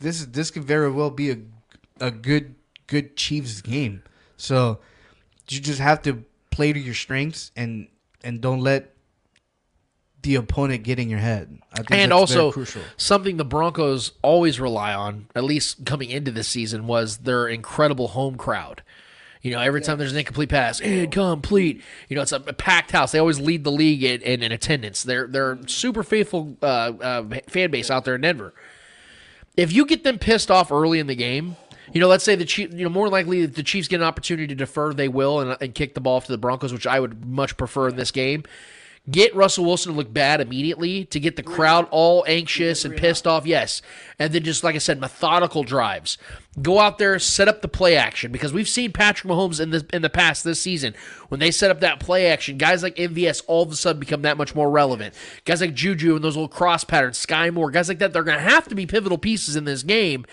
[0.00, 1.38] This is this could very well be a
[2.00, 2.56] a good
[2.86, 4.02] good Chiefs game.
[4.36, 4.80] So
[5.48, 7.88] you just have to play to your strengths and
[8.24, 8.94] and don't let
[10.22, 11.60] the opponent get in your head.
[11.72, 12.52] I think and also
[12.96, 18.08] something the Broncos always rely on, at least coming into this season, was their incredible
[18.08, 18.82] home crowd.
[19.42, 21.80] You know, every time there's an incomplete pass, incomplete.
[22.08, 23.12] You know, it's a packed house.
[23.12, 25.04] They always lead the league in, in, in attendance.
[25.04, 28.52] They're they're super faithful uh, uh, fan base out there in Denver.
[29.56, 31.56] If you get them pissed off early in the game,
[31.92, 34.46] you know, let's say the Chief, you know, more likely the Chiefs get an opportunity
[34.48, 37.00] to defer, they will and, and kick the ball off to the Broncos, which I
[37.00, 38.44] would much prefer in this game.
[39.08, 43.24] Get Russell Wilson to look bad immediately to get the crowd all anxious and pissed
[43.24, 43.46] off.
[43.46, 43.80] Yes.
[44.18, 46.18] And then just like I said, methodical drives.
[46.60, 49.86] Go out there, set up the play action because we've seen Patrick Mahomes in the
[49.92, 50.94] in the past this season
[51.28, 52.58] when they set up that play action.
[52.58, 55.14] Guys like MVS all of a sudden become that much more relevant.
[55.44, 58.38] Guys like Juju and those little cross patterns, Sky Moore, guys like that, they're going
[58.38, 60.26] to have to be pivotal pieces in this game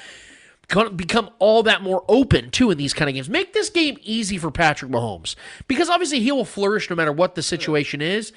[0.67, 3.29] become all that more open too in these kind of games.
[3.29, 5.35] Make this game easy for Patrick Mahomes
[5.67, 8.31] because obviously he will flourish no matter what the situation is.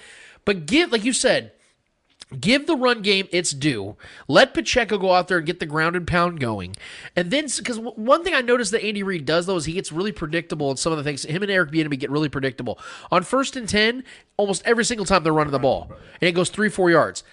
[0.44, 1.52] But give, like you said,
[2.38, 3.96] give the run game its due.
[4.28, 6.76] Let Pacheco go out there and get the ground and pound going,
[7.14, 9.92] and then because one thing I noticed that Andy Reid does though is he gets
[9.92, 11.24] really predictable in some of the things.
[11.24, 12.78] Him and Eric Bieniemy get really predictable
[13.10, 14.04] on first and ten.
[14.36, 15.90] Almost every single time they're running the ball,
[16.20, 17.24] and it goes three four yards.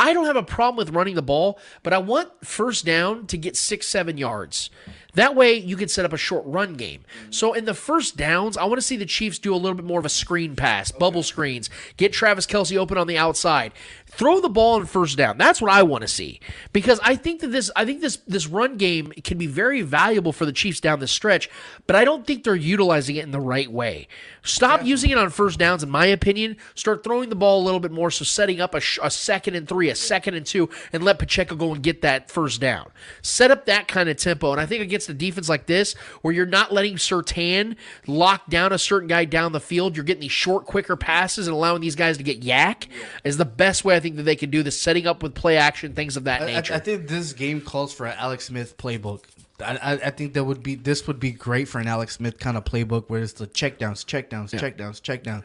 [0.00, 3.36] I don't have a problem with running the ball, but I want first down to
[3.36, 4.70] get six, seven yards.
[5.14, 7.04] That way you can set up a short run game.
[7.28, 9.84] So in the first downs, I want to see the Chiefs do a little bit
[9.84, 11.68] more of a screen pass, bubble screens,
[11.98, 13.72] get Travis Kelce open on the outside.
[14.10, 15.38] Throw the ball on first down.
[15.38, 16.40] That's what I want to see.
[16.72, 20.32] Because I think that this I think this this run game can be very valuable
[20.32, 21.48] for the Chiefs down the stretch,
[21.86, 24.08] but I don't think they're utilizing it in the right way.
[24.42, 26.56] Stop using it on first downs, in my opinion.
[26.74, 28.10] Start throwing the ball a little bit more.
[28.10, 31.18] So setting up a, sh- a second and three, a second and two, and let
[31.18, 32.90] Pacheco go and get that first down.
[33.22, 34.52] Set up that kind of tempo.
[34.52, 37.76] And I think against a defense like this, where you're not letting Surtain
[38.06, 41.54] lock down a certain guy down the field, you're getting these short, quicker passes and
[41.54, 42.88] allowing these guys to get yak,
[43.24, 45.58] is the best way I think that they can do the Setting up with play
[45.58, 46.72] action, things of that I, I, nature.
[46.72, 49.24] I think this game calls for an Alex Smith playbook.
[49.60, 52.38] I, I, I think that would be this would be great for an Alex Smith
[52.38, 55.44] kind of playbook where it's the checkdowns, checkdowns, checkdowns, checkdowns.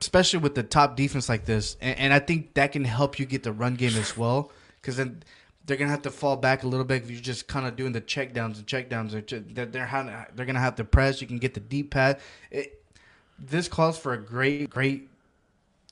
[0.00, 3.26] Especially with the top defense like this, and, and I think that can help you
[3.26, 4.52] get the run game as well.
[4.80, 5.24] Because then
[5.66, 7.92] they're gonna have to fall back a little bit if you're just kind of doing
[7.92, 9.10] the checkdowns and checkdowns.
[9.10, 9.86] They're they're,
[10.34, 11.20] they're gonna have to press.
[11.20, 12.20] You can get the deep pass.
[12.52, 12.84] It,
[13.36, 15.08] this calls for a great great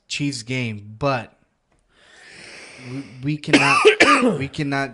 [0.07, 1.40] Chiefs game, but
[3.23, 3.79] we, cannot
[4.37, 4.91] we cannot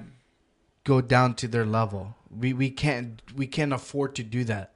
[0.84, 2.16] go down to their level.
[2.30, 4.74] We we can't we can't afford to do that.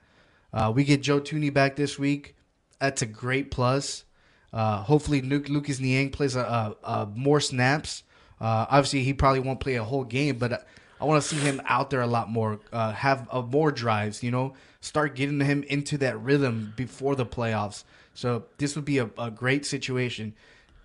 [0.53, 2.35] Uh, we get Joe Thuney back this week.
[2.79, 4.05] That's a great plus.
[4.53, 8.03] Uh, hopefully, Luke, Lucas Niang plays a, a, a more snaps.
[8.39, 10.59] Uh, obviously, he probably won't play a whole game, but I,
[10.99, 12.59] I want to see him out there a lot more.
[12.73, 14.23] Uh, have uh, more drives.
[14.23, 17.83] You know, start getting him into that rhythm before the playoffs.
[18.13, 20.33] So this would be a, a great situation.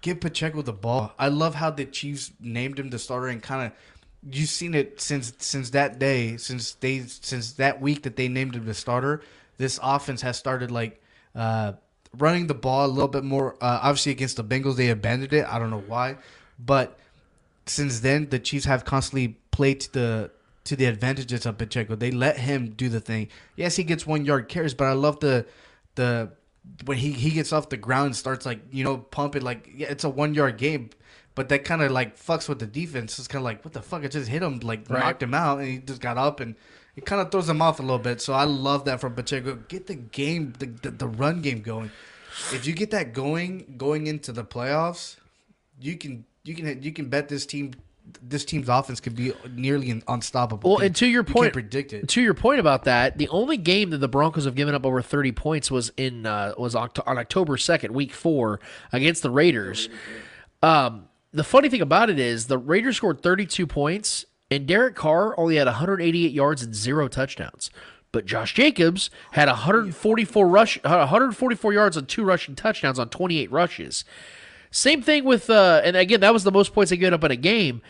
[0.07, 1.13] Give Pacheco the ball.
[1.19, 3.73] I love how the Chiefs named him the starter and kind of
[4.33, 8.55] you've seen it since since that day, since they since that week that they named
[8.55, 9.21] him the starter.
[9.59, 11.03] This offense has started like
[11.35, 11.73] uh,
[12.17, 13.55] running the ball a little bit more.
[13.55, 15.45] Uh, obviously, against the Bengals, they abandoned it.
[15.45, 16.19] I don't know why,
[16.57, 17.01] but
[17.67, 20.31] since then, the Chiefs have constantly played to the
[20.67, 21.97] to the advantages of Pacheco.
[21.97, 23.27] They let him do the thing.
[23.57, 25.47] Yes, he gets one yard carries, but I love the
[25.97, 26.31] the
[26.85, 29.89] when he, he gets off the ground and starts like you know pumping like yeah,
[29.89, 30.91] it's a one yard game,
[31.35, 33.19] but that kind of like fucks with the defense.
[33.19, 34.05] It's kind of like what the fuck?
[34.05, 35.01] I just hit him like Right.
[35.01, 36.55] knocked him out, and he just got up and
[36.97, 38.21] it kind of throws him off a little bit.
[38.21, 39.57] So I love that from Pacheco.
[39.69, 41.91] Get the game, the, the the run game going.
[42.53, 45.17] If you get that going going into the playoffs,
[45.81, 47.73] you can you can you can bet this team
[48.23, 50.71] this team's offense could be nearly unstoppable.
[50.77, 52.09] Well, and to your You point, can't predict it.
[52.09, 55.03] To your point about that, the only game that the Broncos have given up over
[55.03, 58.61] thirty points was in uh, was Oct- on October second, Week Four,
[58.93, 59.89] against the Raiders.
[60.63, 64.95] Um, the funny thing about it is the Raiders scored thirty two points, and Derek
[64.95, 67.71] Carr only had one hundred eighty eight yards and zero touchdowns.
[68.13, 74.07] But Josh Jacobs had 144 rush, 144 yards and two rushing touchdowns on 28 rushes.
[74.71, 77.31] Same thing with, uh, and again, that was the most points they get up in
[77.31, 77.83] a game.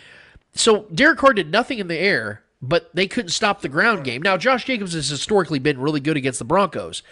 [0.55, 4.23] So Derek Carr did nothing in the air, but they couldn't stop the ground game.
[4.23, 7.03] Now Josh Jacobs has historically been really good against the Broncos,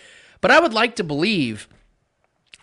[0.41, 1.69] but I would like to believe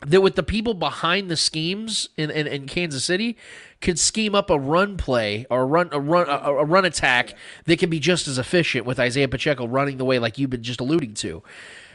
[0.06, 3.38] that with the people behind the schemes in, in, in Kansas City
[3.82, 7.36] could scheme up a run play or a run a run a, a run attack
[7.66, 10.64] that can be just as efficient with Isaiah Pacheco running the way like you've been
[10.64, 11.44] just alluding to.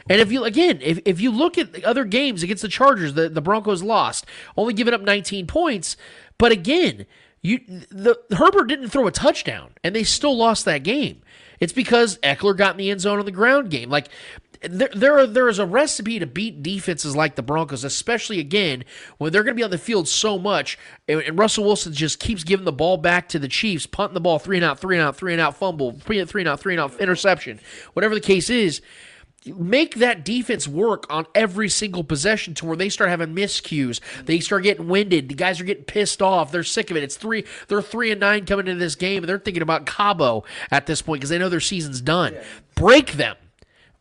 [0.09, 3.13] And if you again, if, if you look at the other games against the Chargers,
[3.13, 4.25] the, the Broncos lost,
[4.55, 5.97] only giving up 19 points.
[6.37, 7.05] But again,
[7.41, 7.59] you
[7.89, 11.21] the Herbert didn't throw a touchdown, and they still lost that game.
[11.59, 13.89] It's because Ekeler got in the end zone on the ground game.
[13.89, 14.09] Like
[14.61, 18.83] there, there, are, there is a recipe to beat defenses like the Broncos, especially again
[19.17, 20.77] when they're going to be on the field so much,
[21.07, 24.21] and, and, Russell Wilson just keeps giving the ball back to the Chiefs, punting the
[24.21, 26.49] ball three and out, three and out, three and out, fumble, three and three and
[26.49, 27.59] out, three and out, interception,
[27.93, 28.81] whatever the case is.
[29.45, 34.01] Make that defense work on every single possession to where they start having miscues.
[34.25, 35.29] They start getting winded.
[35.29, 36.51] The guys are getting pissed off.
[36.51, 37.03] They're sick of it.
[37.03, 37.45] It's three.
[37.67, 41.01] They're three and nine coming into this game, and they're thinking about Cabo at this
[41.01, 42.35] point because they know their season's done.
[42.75, 43.37] Break them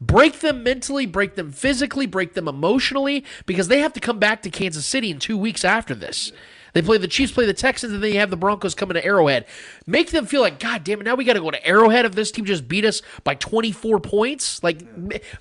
[0.01, 4.43] Break them mentally, break them physically, break them emotionally, because they have to come back
[4.43, 6.33] to Kansas City in two weeks after this.
[6.77, 9.05] They play the Chiefs, play the Texans, and then you have the Broncos coming to
[9.05, 9.47] Arrowhead.
[9.87, 12.15] Make them feel like, God damn it, now we got to go to Arrowhead if
[12.15, 14.63] this team just beat us by 24 points.
[14.63, 14.83] Like,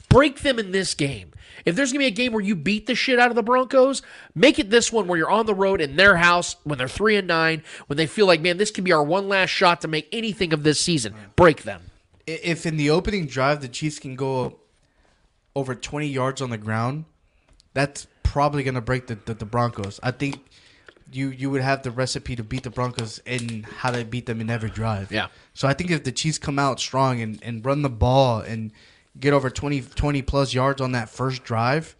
[0.07, 1.31] break them in this game.
[1.65, 3.43] If there's going to be a game where you beat the shit out of the
[3.43, 4.01] Broncos,
[4.33, 7.17] make it this one where you're on the road in their house when they're 3
[7.17, 9.87] and 9, when they feel like, man, this can be our one last shot to
[9.87, 11.13] make anything of this season.
[11.35, 11.81] Break them
[12.27, 14.59] if in the opening drive the Chiefs can go
[15.55, 17.05] over 20 yards on the ground,
[17.73, 19.99] that's probably going to break the, the, the, Broncos.
[20.03, 20.41] I think
[21.15, 24.41] you you would have the recipe to beat the Broncos and how to beat them
[24.41, 25.11] in every drive.
[25.11, 25.27] Yeah.
[25.53, 28.71] So I think if the Chiefs come out strong and, and run the ball and
[29.19, 31.95] get over 20, 20 plus yards on that first drive,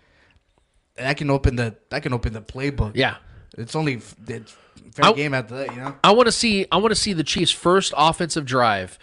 [0.96, 2.92] that can open the that can open the playbook.
[2.96, 3.18] Yeah.
[3.58, 4.56] It's only it's
[4.92, 5.96] fair I, game after that, you know.
[6.04, 9.00] I want to see I want to see the Chiefs' first offensive drive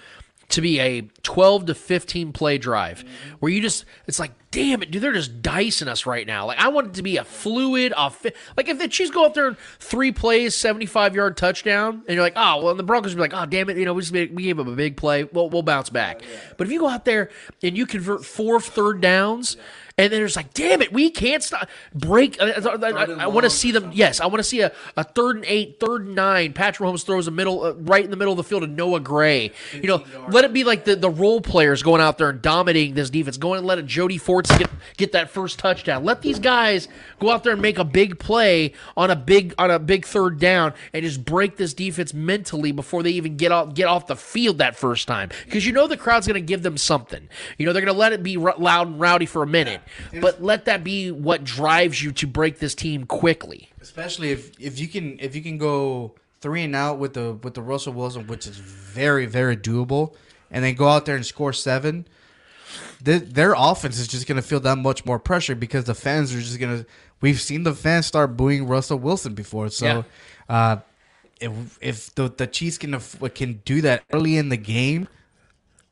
[0.53, 3.05] to be a 12 to 15 play drive
[3.41, 6.47] where you just it's like damn it dude they're just dicing us right now.
[6.47, 8.25] Like i want it to be a fluid off
[8.57, 12.23] like if the chiefs go out there and three plays 75 yard touchdown and you're
[12.23, 14.13] like oh well and the broncos be like oh damn it you know we, just
[14.13, 16.23] made, we gave them a big play we'll, we'll bounce back.
[16.57, 17.31] But if you go out there
[17.63, 19.57] and you convert four third downs
[20.03, 21.69] and then it's like, damn it, we can't stop.
[21.95, 22.41] Break.
[22.41, 23.93] Uh, uh, uh, I, I, I, I want to see them.
[23.95, 26.55] Yes, I want to see a, a third and eight, third and nine.
[26.55, 28.99] Patrick Mahomes throws a middle, uh, right in the middle of the field to Noah
[28.99, 29.53] Gray.
[29.73, 32.95] You know, let it be like the, the role players going out there and dominating
[32.95, 33.37] this defense.
[33.37, 36.05] Going and let a Jody Fortson get get that first touchdown.
[36.05, 36.89] Let these guys
[37.21, 40.41] go out there and make a big play on a big on a big third
[40.41, 44.17] down and just break this defense mentally before they even get off get off the
[44.17, 45.31] field that first time.
[45.45, 47.29] Because you know the crowd's going to give them something.
[47.57, 49.81] You know they're going to let it be r- loud and rowdy for a minute
[50.21, 53.71] but let that be what drives you to break this team quickly.
[53.81, 57.55] Especially if if you can if you can go three and out with the with
[57.55, 60.15] the Russell Wilson, which is very very doable,
[60.51, 62.07] and then go out there and score seven.
[63.03, 66.35] The, their offense is just going to feel that much more pressure because the fans
[66.35, 66.87] are just going to.
[67.21, 70.03] We've seen the fans start booing Russell Wilson before, so yeah.
[70.49, 70.77] uh,
[71.41, 72.99] if if the the Chiefs can
[73.35, 75.09] can do that early in the game,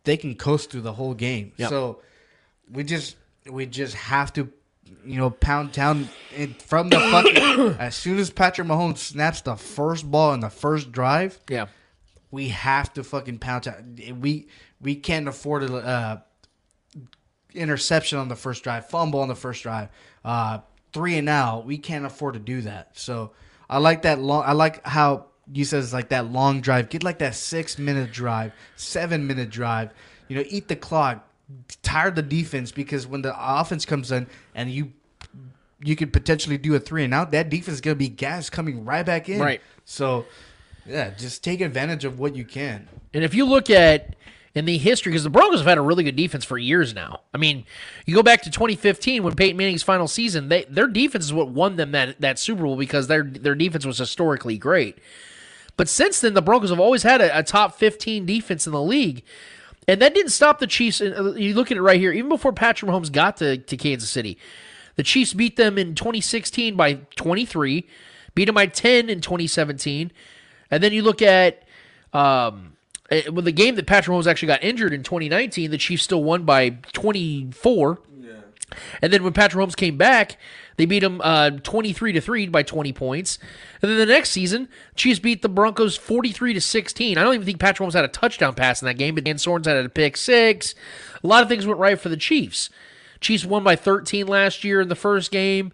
[0.05, 1.53] they can coast through the whole game.
[1.57, 1.69] Yep.
[1.69, 2.01] So
[2.71, 3.17] we just
[3.49, 4.51] we just have to,
[5.05, 6.09] you know, pound down
[6.67, 7.37] from the fucking.
[7.79, 11.67] as soon as Patrick Mahomes snaps the first ball in the first drive, yeah,
[12.31, 13.97] we have to fucking pound down.
[14.21, 14.49] We
[14.81, 16.21] we can't afford a uh,
[17.55, 19.89] interception on the first drive, fumble on the first drive,
[20.25, 20.61] uh,
[20.93, 21.67] three and out.
[21.67, 22.99] We can't afford to do that.
[22.99, 23.33] So
[23.69, 24.45] I like that long.
[24.47, 26.89] I like how you it's like that long drive.
[26.89, 29.93] Get like that six minute drive, seven minute drive.
[30.29, 31.27] You know, eat the clock
[31.83, 34.93] tired the defense because when the offense comes in and you
[35.83, 38.85] you could potentially do a three and out, that defense is gonna be gas coming
[38.85, 39.41] right back in.
[39.41, 39.61] Right.
[39.85, 40.27] So
[40.87, 42.89] yeah, just take advantage of what you can.
[43.15, 44.17] And if you look at
[44.55, 47.21] in the history, because the Broncos have had a really good defense for years now.
[47.33, 47.65] I mean,
[48.05, 51.49] you go back to 2015 when Peyton Manning's final season, they their defense is what
[51.49, 54.99] won them that that Super Bowl because their their defense was historically great.
[55.77, 58.83] But since then, the Broncos have always had a, a top 15 defense in the
[58.83, 59.23] league.
[59.91, 61.01] And that didn't stop the Chiefs.
[61.01, 64.09] Uh, you look at it right here, even before Patrick Mahomes got to, to Kansas
[64.09, 64.39] City,
[64.95, 67.89] the Chiefs beat them in 2016 by 23,
[68.37, 70.13] beat them by 10 in 2017.
[70.71, 71.65] And then you look at
[72.13, 72.77] um,
[73.11, 76.23] eh, with the game that Patrick Mahomes actually got injured in 2019, the Chiefs still
[76.23, 77.99] won by 24.
[78.21, 78.33] Yeah.
[79.03, 80.39] And then when Patrick Mahomes came back,
[80.81, 83.39] they beat them uh, 23 to 3 by 20 points.
[83.83, 84.67] And then the next season,
[84.97, 87.19] Chiefs beat the Broncos 43 to 16.
[87.19, 89.37] I don't even think Patrick Mahomes had a touchdown pass in that game, but Dan
[89.37, 90.75] Sorensen had a pick six.
[91.23, 92.71] A lot of things went right for the Chiefs.
[93.21, 95.71] Chiefs won by 13 last year in the first game.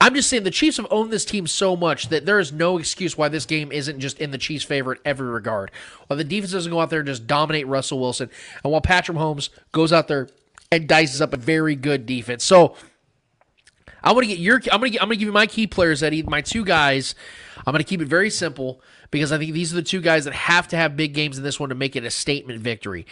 [0.00, 2.78] I'm just saying the Chiefs have owned this team so much that there is no
[2.78, 5.70] excuse why this game isn't just in the Chiefs' favor in every regard.
[6.08, 8.28] While the defense doesn't go out there and just dominate Russell Wilson,
[8.64, 10.30] and while Patrick Holmes goes out there
[10.72, 12.42] and dices up a very good defense.
[12.42, 12.74] So
[14.02, 14.56] I want to get your.
[14.70, 14.90] I'm gonna.
[14.90, 16.22] Get, I'm gonna give you my key players, Eddie.
[16.22, 17.14] My two guys.
[17.66, 18.80] I'm gonna keep it very simple
[19.10, 21.44] because I think these are the two guys that have to have big games in
[21.44, 23.06] this one to make it a statement victory.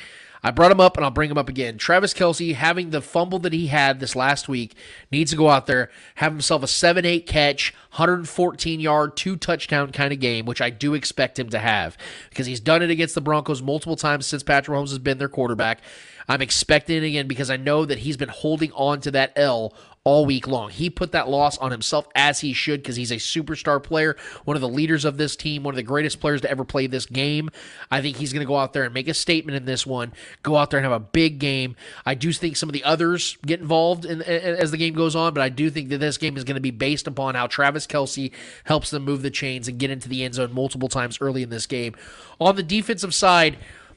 [0.47, 1.79] I brought him up and I'll bring him up again.
[1.79, 4.75] Travis Kelce, having the fumble that he had this last week,
[5.11, 9.91] needs to go out there, have himself a 7 8 catch, 114 yard, two touchdown
[9.91, 11.97] kind of game, which I do expect him to have
[12.29, 15.31] because he's done it against the Broncos multiple times since Patrick Holmes has been their
[15.31, 15.81] quarterback.
[16.29, 19.73] I'm expecting it again because I know that he's been holding on to that L
[20.05, 20.69] all week long.
[20.69, 24.55] He put that loss on himself as he should because he's a superstar player, one
[24.55, 27.07] of the leaders of this team, one of the greatest players to ever play this
[27.07, 27.49] game.
[27.91, 30.13] I think he's going to go out there and make a statement in this one,
[30.43, 31.75] go out there and have a big game.
[32.05, 35.33] I do think some of the others get involved in, as the game goes on,
[35.33, 37.87] but I do think that this game is going to be based upon how Travis
[37.87, 38.31] Kelce
[38.65, 41.49] helps them move the chains and get into the end zone multiple times early in
[41.49, 41.95] this game.
[42.39, 43.57] On the defensive side,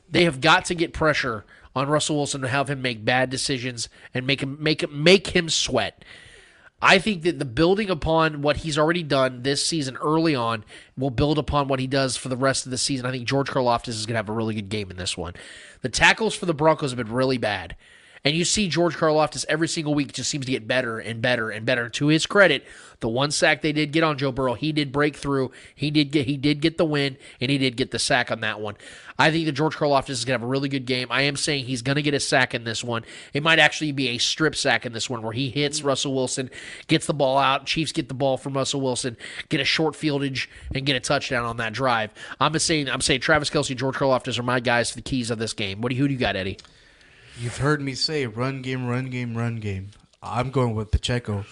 [0.10, 1.44] they have got to get pressure
[1.78, 5.28] on Russell Wilson to have him make bad decisions and make him make him make
[5.28, 6.04] him sweat.
[6.82, 10.64] I think that the building upon what he's already done this season early on
[10.96, 13.08] will build upon what he does for the rest of the season.
[13.08, 15.34] I think George Karlaftis is going to have a really good game in this one.
[15.82, 17.76] The tackles for the Broncos have been really bad.
[18.28, 21.50] And you see George Karlaftis every single week just seems to get better and better
[21.50, 21.88] and better.
[21.88, 22.66] To his credit,
[23.00, 25.52] the one sack they did get on Joe Burrow, he did break through.
[25.74, 28.42] He did get he did get the win and he did get the sack on
[28.42, 28.76] that one.
[29.18, 31.08] I think that George Karlaftis is gonna have a really good game.
[31.10, 33.06] I am saying he's gonna get a sack in this one.
[33.32, 36.50] It might actually be a strip sack in this one where he hits Russell Wilson,
[36.88, 39.16] gets the ball out, Chiefs get the ball from Russell Wilson,
[39.48, 42.12] get a short fieldage and get a touchdown on that drive.
[42.42, 45.40] I'm saying I'm saying Travis Kelce, George Karlaftis are my guys for the keys of
[45.40, 45.80] this game.
[45.80, 46.58] What do you who do you got, Eddie?
[47.40, 49.92] You've heard me say run game, run game, run game.
[50.24, 51.46] I'm going with Pacheco.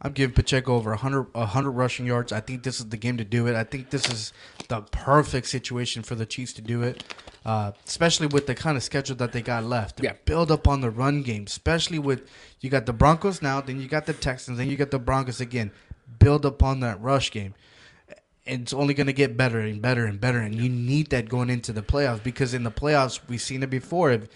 [0.00, 2.32] I'm giving Pacheco over 100, 100 rushing yards.
[2.32, 3.54] I think this is the game to do it.
[3.54, 4.32] I think this is
[4.68, 7.04] the perfect situation for the Chiefs to do it,
[7.44, 10.02] uh, especially with the kind of schedule that they got left.
[10.02, 10.14] Yeah.
[10.24, 12.28] Build up on the run game, especially with
[12.60, 15.40] you got the Broncos now, then you got the Texans, then you got the Broncos
[15.40, 15.70] again.
[16.18, 17.54] Build up on that rush game.
[18.46, 20.38] And it's only going to get better and better and better.
[20.38, 23.70] And you need that going into the playoffs because in the playoffs, we've seen it
[23.70, 24.12] before.
[24.12, 24.28] If,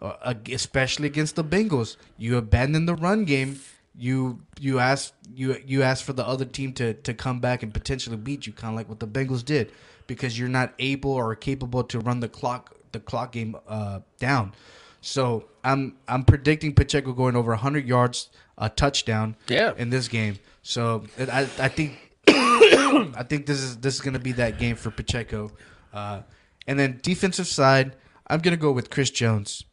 [0.00, 1.96] uh, especially against the Bengals.
[2.18, 3.60] You abandon the run game.
[3.96, 7.72] You you ask you you ask for the other team to to come back and
[7.72, 9.70] potentially beat you, kind of like what the Bengals did,
[10.08, 14.52] because you're not able or capable to run the clock the clock game uh, down.
[15.00, 19.74] So I'm I'm predicting Pacheco going over 100 yards, a touchdown, Yeah.
[19.76, 20.38] in this game.
[20.62, 21.92] So I I think
[22.28, 25.52] I think this is this is gonna be that game for Pacheco.
[25.92, 26.22] Uh,
[26.66, 27.94] and then defensive side,
[28.26, 29.64] I'm gonna go with Chris Jones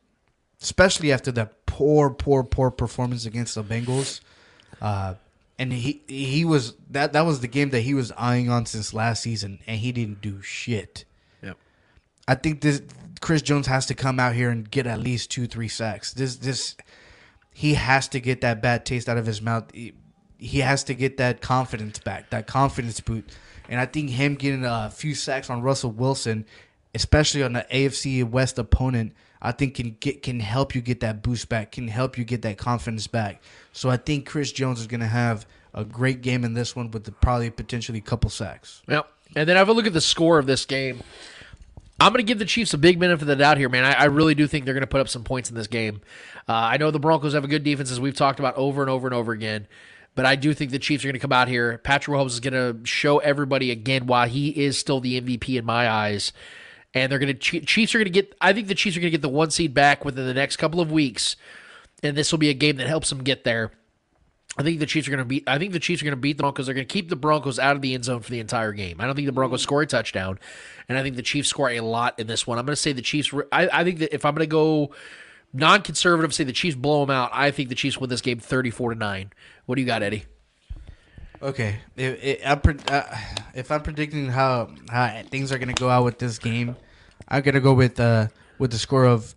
[0.61, 4.21] especially after that poor, poor, poor performance against the Bengals.
[4.81, 5.15] Uh,
[5.57, 8.93] and he he was that that was the game that he was eyeing on since
[8.93, 11.05] last season, and he didn't do shit.
[11.43, 11.57] Yep.
[12.27, 12.81] I think this
[13.21, 16.13] Chris Jones has to come out here and get at least two, three sacks.
[16.13, 16.75] This this
[17.53, 19.65] he has to get that bad taste out of his mouth.
[19.71, 19.93] He,
[20.39, 23.29] he has to get that confidence back, that confidence boot.
[23.69, 26.45] And I think him getting a few sacks on Russell Wilson,
[26.95, 31.23] especially on the AFC West opponent, I think can get can help you get that
[31.23, 33.41] boost back, can help you get that confidence back.
[33.73, 36.91] So I think Chris Jones is going to have a great game in this one
[36.91, 38.81] with the, probably potentially a couple sacks.
[38.87, 39.07] Yep.
[39.35, 41.01] And then have a look at the score of this game.
[41.99, 43.85] I'm going to give the Chiefs a big benefit of the doubt here, man.
[43.85, 46.01] I, I really do think they're going to put up some points in this game.
[46.49, 48.89] Uh, I know the Broncos have a good defense, as we've talked about over and
[48.89, 49.67] over and over again.
[50.15, 51.77] But I do think the Chiefs are going to come out here.
[51.77, 55.63] Patrick Mahomes is going to show everybody again why he is still the MVP in
[55.63, 56.33] my eyes.
[56.93, 58.35] And they're going to Chiefs are going to get.
[58.41, 60.57] I think the Chiefs are going to get the one seed back within the next
[60.57, 61.35] couple of weeks,
[62.03, 63.71] and this will be a game that helps them get there.
[64.57, 65.45] I think the Chiefs are going to beat.
[65.47, 66.65] I think the Chiefs are going to beat the Broncos.
[66.65, 68.99] They're going to keep the Broncos out of the end zone for the entire game.
[68.99, 69.63] I don't think the Broncos mm-hmm.
[69.63, 70.39] score a touchdown,
[70.89, 72.57] and I think the Chiefs score a lot in this one.
[72.57, 73.33] I'm going to say the Chiefs.
[73.53, 74.93] I, I think that if I'm going to go
[75.53, 77.29] non-conservative, say the Chiefs blow them out.
[77.33, 79.31] I think the Chiefs win this game 34 to nine.
[79.65, 80.25] What do you got, Eddie?
[81.43, 83.03] Okay, if, if, I'm, pre- uh,
[83.55, 86.75] if I'm predicting how how things are to go out with this game,
[87.27, 88.27] I'm to go with uh
[88.59, 89.33] with the score of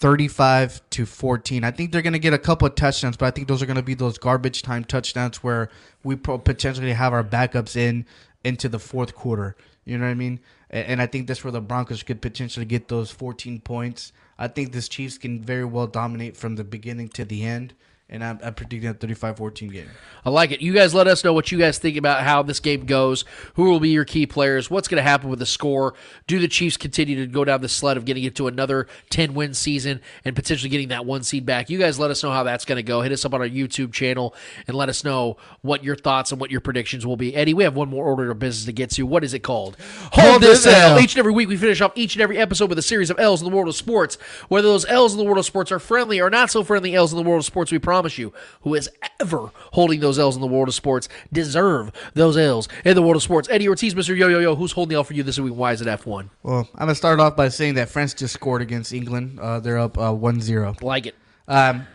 [0.00, 1.64] 35 to 14.
[1.64, 3.66] I think they're going to get a couple of touchdowns, but I think those are
[3.66, 5.70] going to be those garbage time touchdowns where
[6.02, 8.04] we potentially have our backups in
[8.44, 9.56] into the fourth quarter.
[9.84, 10.40] You know what I mean?
[10.70, 14.12] And, and I think that's where the Broncos could potentially get those 14 points.
[14.38, 17.74] I think this Chiefs can very well dominate from the beginning to the end.
[18.10, 19.88] And I'm, I'm predicting a 35-14 game.
[20.24, 20.62] I like it.
[20.62, 23.26] You guys let us know what you guys think about how this game goes.
[23.54, 24.70] Who will be your key players?
[24.70, 25.92] What's going to happen with the score?
[26.26, 29.52] Do the Chiefs continue to go down the sled of getting into another 10 win
[29.52, 31.68] season and potentially getting that one seed back?
[31.68, 33.02] You guys let us know how that's going to go.
[33.02, 34.34] Hit us up on our YouTube channel
[34.66, 37.34] and let us know what your thoughts and what your predictions will be.
[37.34, 39.04] Eddie, we have one more order of business to get to.
[39.04, 39.76] What is it called?
[40.12, 40.98] Hold this L.
[40.98, 43.20] Each and every week, we finish off each and every episode with a series of
[43.20, 44.16] L's in the world of sports.
[44.48, 47.12] Whether those L's in the world of sports are friendly or not so friendly L's
[47.12, 48.88] in the world of sports, we promise you, who is
[49.20, 53.16] ever holding those L's in the world of sports deserve those L's in the world
[53.16, 53.48] of sports.
[53.50, 54.16] Eddie Ortiz, Mr.
[54.16, 55.54] Yo Yo Yo, who's holding the L for you this week?
[55.54, 56.30] Why is it F1?
[56.42, 59.40] Well, I'm gonna start off by saying that France just scored against England.
[59.40, 60.82] Uh, they're up uh, 1-0.
[60.82, 61.14] Like it.
[61.48, 61.86] Um,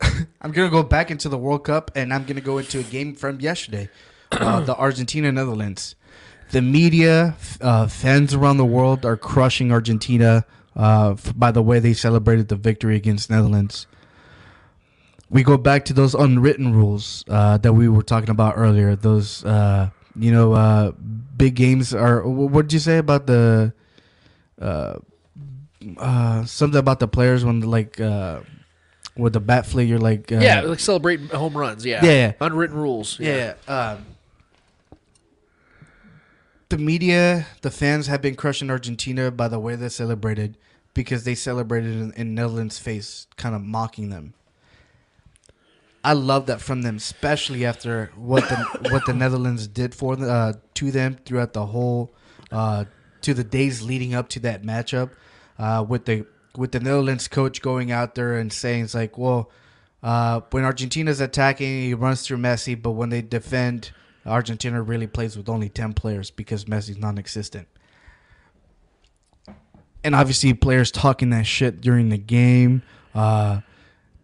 [0.40, 3.14] I'm gonna go back into the World Cup, and I'm gonna go into a game
[3.14, 3.88] from yesterday,
[4.32, 5.96] uh, the Argentina Netherlands.
[6.50, 10.44] The media, uh, fans around the world are crushing Argentina
[10.76, 13.86] uh, f- by the way they celebrated the victory against Netherlands.
[15.34, 18.94] We go back to those unwritten rules uh, that we were talking about earlier.
[18.94, 20.92] Those, uh, you know, uh,
[21.36, 22.22] big games are.
[22.22, 23.74] What did you say about the?
[24.62, 24.98] Uh,
[25.98, 28.42] uh, something about the players when like uh,
[29.16, 31.84] with the bat flick, you're like uh, yeah, like celebrating home runs.
[31.84, 32.04] Yeah.
[32.04, 32.32] Yeah, yeah.
[32.40, 33.18] Unwritten rules.
[33.18, 33.54] yeah.
[33.66, 34.06] Um,
[36.68, 40.56] the media, the fans have been crushing Argentina by the way they celebrated
[40.94, 44.34] because they celebrated in, in Netherlands' face, kind of mocking them.
[46.04, 50.52] I love that from them, especially after what the what the Netherlands did for uh,
[50.74, 52.14] to them throughout the whole
[52.52, 52.84] uh,
[53.22, 55.12] to the days leading up to that matchup,
[55.58, 56.26] uh, with the
[56.56, 59.50] with the Netherlands coach going out there and saying it's like, well,
[60.02, 63.90] uh, when Argentina's attacking, he runs through Messi, but when they defend,
[64.26, 67.66] Argentina really plays with only ten players because Messi's non-existent.
[70.04, 72.82] And obviously, players talking that shit during the game.
[73.14, 73.60] Uh,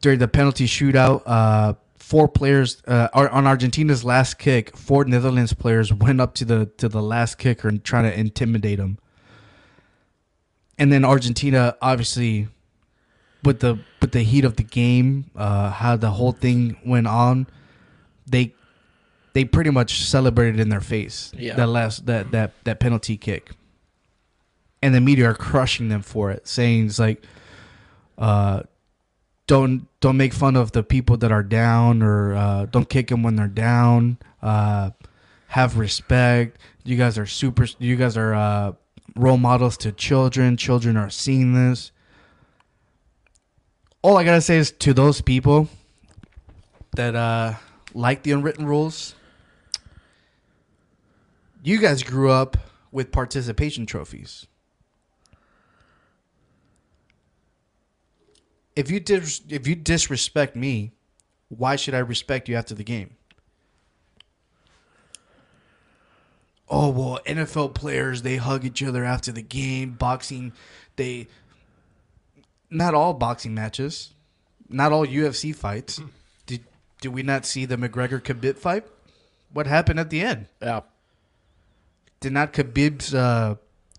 [0.01, 4.77] during the penalty shootout, uh, four players uh, on Argentina's last kick.
[4.77, 8.78] Four Netherlands players went up to the to the last kicker and trying to intimidate
[8.78, 8.98] him.
[10.78, 12.48] And then Argentina, obviously,
[13.44, 17.47] with the with the heat of the game, uh, how the whole thing went on,
[18.27, 18.55] they
[19.35, 21.55] they pretty much celebrated in their face Yeah.
[21.56, 23.51] that last that that that penalty kick.
[24.82, 27.22] And the media are crushing them for it, saying it's like,
[28.16, 28.62] uh,
[29.47, 33.22] don't don't make fun of the people that are down or uh, don't kick them
[33.22, 34.18] when they're down.
[34.43, 34.90] Uh,
[35.48, 36.59] have respect.
[36.85, 37.66] You guys are super.
[37.78, 38.72] You guys are uh,
[39.14, 40.56] role models to children.
[40.56, 41.93] Children are seeing this.
[44.02, 45.68] All I gotta say is to those people
[46.97, 47.55] that uh,
[47.93, 49.14] like the unwritten rules.
[51.62, 52.56] You guys grew up
[52.90, 54.47] with participation trophies.
[58.76, 60.92] If you dis- if you disrespect me,
[61.48, 63.16] why should I respect you after the game?
[66.68, 69.92] Oh well, NFL players they hug each other after the game.
[69.92, 70.52] Boxing,
[70.97, 71.26] they
[72.70, 74.14] not all boxing matches,
[74.68, 76.01] not all UFC fights.
[76.47, 76.64] Did
[77.01, 78.84] did we not see the McGregor Khabib fight?
[79.52, 80.47] What happened at the end?
[80.62, 80.82] Yeah.
[82.20, 83.56] Did not Khabib's uh,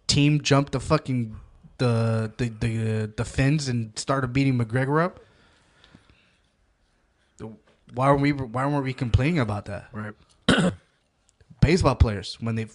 [0.07, 1.35] team jump the fucking
[1.81, 5.19] the the the the fence and started beating McGregor up?
[7.93, 9.89] Why are we why weren't we complaining about that?
[9.91, 10.13] Right.
[11.61, 12.67] Baseball players when they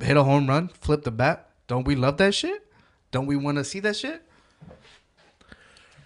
[0.00, 2.66] hit a home run, flip the bat, don't we love that shit?
[3.10, 4.22] Don't we want to see that shit?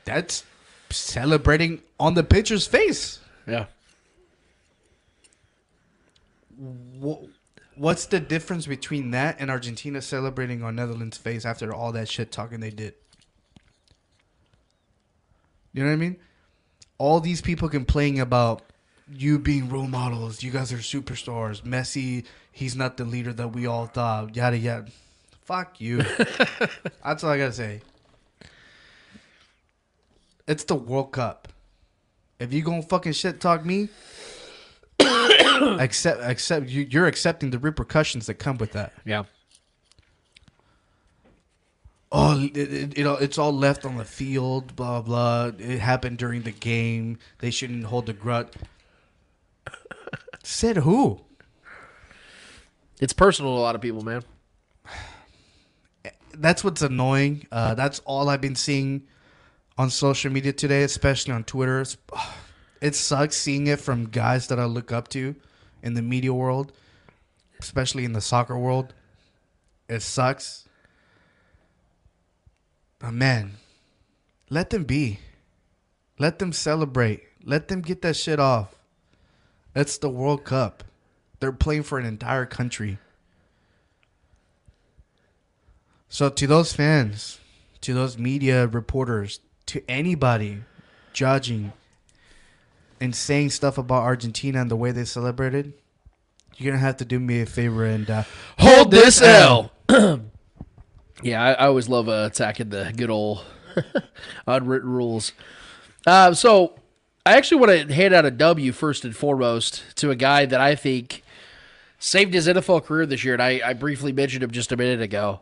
[0.04, 0.44] That's
[0.90, 3.20] celebrating on the pitcher's face.
[3.46, 3.66] Yeah.
[6.58, 7.28] Wha-
[7.78, 12.32] What's the difference between that and Argentina celebrating on Netherlands' face after all that shit
[12.32, 12.94] talking they did?
[15.72, 16.16] You know what I mean?
[16.98, 18.62] All these people complaining about
[19.08, 20.42] you being role models.
[20.42, 21.62] You guys are superstars.
[21.62, 24.34] Messi, he's not the leader that we all thought.
[24.34, 24.86] Yada yada.
[25.44, 25.98] Fuck you.
[27.04, 27.80] That's all I gotta say.
[30.48, 31.46] It's the World Cup.
[32.40, 33.88] If you gonna fucking shit talk me,
[35.80, 38.92] accept accept you, you're accepting the repercussions that come with that.
[39.04, 39.24] Yeah.
[42.10, 44.74] Oh, it, it, it, all- it's all left on the field.
[44.76, 45.50] Blah blah.
[45.58, 47.18] It happened during the game.
[47.38, 48.48] They shouldn't hold the grudge.
[50.42, 51.20] Said who?
[53.00, 54.22] It's personal to a lot of people, man.
[56.34, 57.46] That's what's annoying.
[57.50, 59.02] Uh, that's all I've been seeing
[59.76, 61.80] on social media today, especially on Twitter.
[61.80, 61.96] It's-
[62.80, 65.34] It sucks seeing it from guys that I look up to
[65.82, 66.72] in the media world,
[67.60, 68.94] especially in the soccer world.
[69.88, 70.68] It sucks.
[72.98, 73.54] But man,
[74.50, 75.18] let them be.
[76.18, 77.22] Let them celebrate.
[77.44, 78.74] Let them get that shit off.
[79.74, 80.84] It's the World Cup.
[81.40, 82.98] They're playing for an entire country.
[86.08, 87.38] So to those fans,
[87.82, 90.62] to those media reporters, to anybody
[91.12, 91.72] judging
[93.00, 95.72] and saying stuff about Argentina and the way they celebrated,
[96.56, 98.22] you're gonna have to do me a favor and uh,
[98.58, 99.70] Hold this L.
[101.22, 103.44] yeah, I, I always love uh, attacking the good old
[104.46, 105.32] unwritten rules.
[106.06, 106.78] Uh, so
[107.24, 110.60] I actually want to hand out a W first and foremost to a guy that
[110.60, 111.22] I think
[111.98, 115.02] saved his NFL career this year, and I, I briefly mentioned him just a minute
[115.02, 115.40] ago,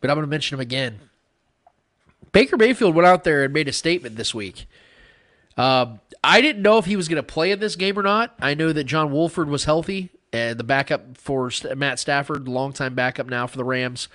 [0.00, 1.00] but I'm going to mention him again.
[2.32, 4.66] Baker Mayfield went out there and made a statement this week.
[5.56, 8.34] Um, I didn't know if he was going to play in this game or not.
[8.40, 13.26] I know that John Wolford was healthy, and the backup for Matt Stafford, longtime backup
[13.26, 14.08] now for the Rams.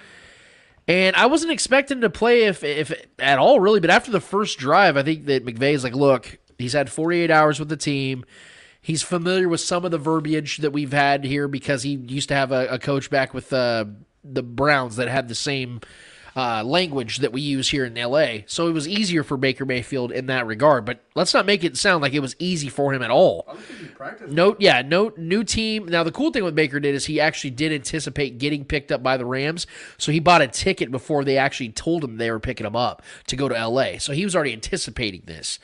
[0.87, 4.57] And I wasn't expecting to play if if at all really, but after the first
[4.57, 8.25] drive, I think that McVay's like, look, he's had 48 hours with the team.
[8.81, 12.35] He's familiar with some of the verbiage that we've had here because he used to
[12.35, 13.85] have a, a coach back with uh,
[14.23, 15.81] the Browns that had the same
[16.35, 18.43] uh, language that we use here in LA.
[18.45, 20.85] So it was easier for Baker Mayfield in that regard.
[20.85, 23.45] But let's not make it sound like it was easy for him at all.
[24.29, 25.85] No, yeah, no new team.
[25.85, 29.03] Now the cool thing with Baker did is he actually did anticipate getting picked up
[29.03, 29.67] by the Rams,
[29.97, 33.01] so he bought a ticket before they actually told him they were picking him up
[33.27, 33.97] to go to LA.
[33.97, 35.59] So he was already anticipating this,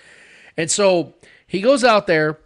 [0.56, 1.15] and so
[1.45, 2.39] he goes out there.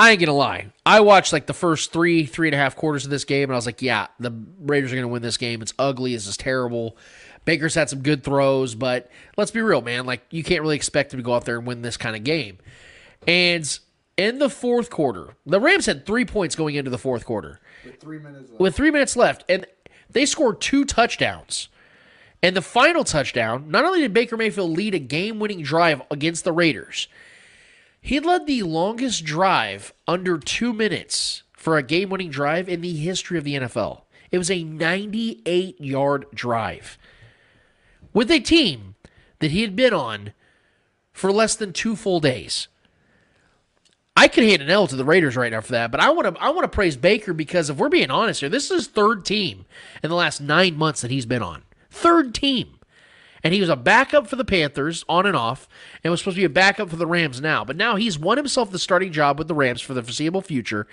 [0.00, 0.72] I ain't gonna lie.
[0.86, 3.52] I watched like the first three, three and a half quarters of this game, and
[3.52, 5.60] I was like, "Yeah, the Raiders are gonna win this game.
[5.60, 6.14] It's ugly.
[6.14, 6.96] This is terrible."
[7.44, 10.06] Baker's had some good throws, but let's be real, man.
[10.06, 12.24] Like you can't really expect him to go out there and win this kind of
[12.24, 12.56] game.
[13.28, 13.78] And
[14.16, 17.60] in the fourth quarter, the Rams had three points going into the fourth quarter.
[17.84, 18.60] With three minutes left.
[18.60, 19.44] With three minutes left.
[19.50, 19.66] And
[20.08, 21.68] they scored two touchdowns.
[22.42, 26.44] And the final touchdown, not only did Baker Mayfield lead a game winning drive against
[26.44, 27.06] the Raiders,
[28.00, 32.96] he led the longest drive under two minutes for a game winning drive in the
[32.96, 34.02] history of the NFL.
[34.30, 36.98] It was a 98 yard drive
[38.12, 38.94] with a team
[39.40, 40.32] that he had been on
[41.12, 42.68] for less than two full days.
[44.16, 46.34] I could hand an L to the Raiders right now for that, but I want
[46.34, 48.86] to I want to praise Baker because if we're being honest here, this is his
[48.88, 49.64] third team
[50.02, 51.62] in the last nine months that he's been on.
[51.90, 52.79] Third team.
[53.42, 55.68] And he was a backup for the Panthers on and off,
[56.02, 57.64] and was supposed to be a backup for the Rams now.
[57.64, 60.86] But now he's won himself the starting job with the Rams for the foreseeable future.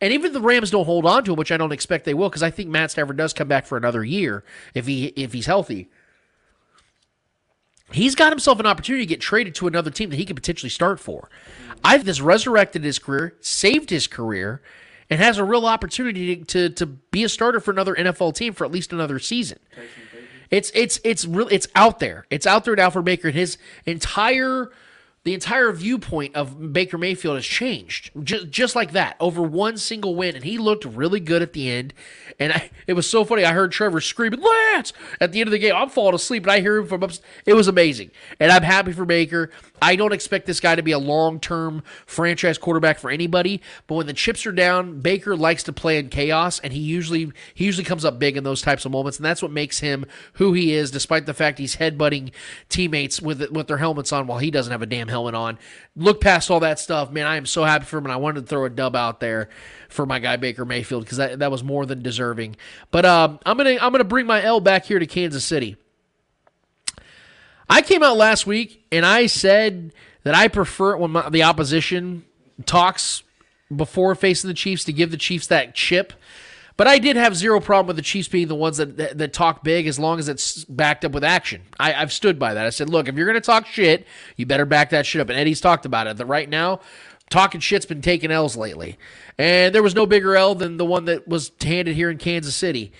[0.00, 2.28] And even the Rams don't hold on to him, which I don't expect they will,
[2.28, 4.44] because I think Matt Stafford does come back for another year
[4.74, 5.88] if he if he's healthy.
[7.92, 10.70] He's got himself an opportunity to get traded to another team that he could potentially
[10.70, 11.30] start for.
[11.84, 14.60] I think this resurrected his career, saved his career,
[15.08, 18.52] and has a real opportunity to, to, to be a starter for another NFL team
[18.54, 19.58] for at least another season.
[20.50, 22.26] It's it's it's real it's out there.
[22.30, 24.70] It's out there now for Baker and his entire
[25.26, 30.14] the entire viewpoint of Baker Mayfield has changed just just like that over one single
[30.14, 31.92] win, and he looked really good at the end.
[32.38, 33.44] And I, it was so funny.
[33.44, 35.74] I heard Trevor screaming "Lance" at the end of the game.
[35.74, 37.10] I'm falling asleep, and I hear him from up.
[37.44, 39.50] It was amazing, and I'm happy for Baker.
[39.82, 43.96] I don't expect this guy to be a long term franchise quarterback for anybody, but
[43.96, 47.64] when the chips are down, Baker likes to play in chaos, and he usually he
[47.64, 50.52] usually comes up big in those types of moments, and that's what makes him who
[50.52, 50.92] he is.
[50.92, 52.30] Despite the fact he's headbutting
[52.68, 55.58] teammates with with their helmets on while he doesn't have a damn helmet on.
[55.94, 57.26] Look past all that stuff, man.
[57.26, 59.48] I am so happy for him, and I wanted to throw a dub out there
[59.88, 62.56] for my guy Baker Mayfield because that, that was more than deserving.
[62.90, 65.76] But um, I'm gonna I'm gonna bring my L back here to Kansas City.
[67.68, 71.42] I came out last week and I said that I prefer it when my, the
[71.42, 72.24] opposition
[72.64, 73.22] talks
[73.74, 76.12] before facing the Chiefs to give the Chiefs that chip.
[76.76, 79.32] But I did have zero problem with the Chiefs being the ones that, that, that
[79.32, 81.62] talk big as long as it's backed up with action.
[81.78, 82.66] I, I've stood by that.
[82.66, 85.30] I said, look, if you're going to talk shit, you better back that shit up.
[85.30, 86.18] And Eddie's talked about it.
[86.18, 86.80] That right now,
[87.30, 88.98] talking shit's been taking L's lately.
[89.38, 92.54] And there was no bigger L than the one that was handed here in Kansas
[92.54, 92.92] City.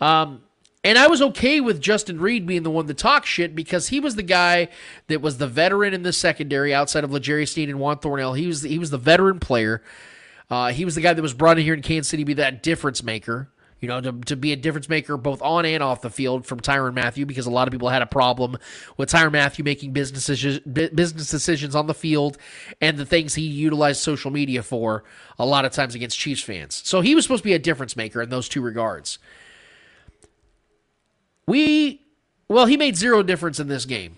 [0.00, 0.42] Um,
[0.84, 4.00] and I was okay with Justin Reid being the one to talk shit because he
[4.00, 4.68] was the guy
[5.08, 8.34] that was the veteran in the secondary outside of L'Jarius Sneed and Juan Thornhill.
[8.34, 9.82] He was the, he was the veteran player.
[10.50, 12.34] Uh, he was the guy that was brought in here in Kansas City to be
[12.34, 13.50] that difference maker.
[13.80, 16.58] You know, to, to be a difference maker both on and off the field from
[16.60, 18.56] Tyrann Mathieu because a lot of people had a problem
[18.96, 22.38] with Tyrann Mathieu making business decisions, business decisions on the field
[22.80, 25.04] and the things he utilized social media for
[25.38, 26.80] a lot of times against Chiefs fans.
[26.86, 29.18] So he was supposed to be a difference maker in those two regards.
[31.46, 32.06] We,
[32.48, 34.16] well, he made zero difference in this game.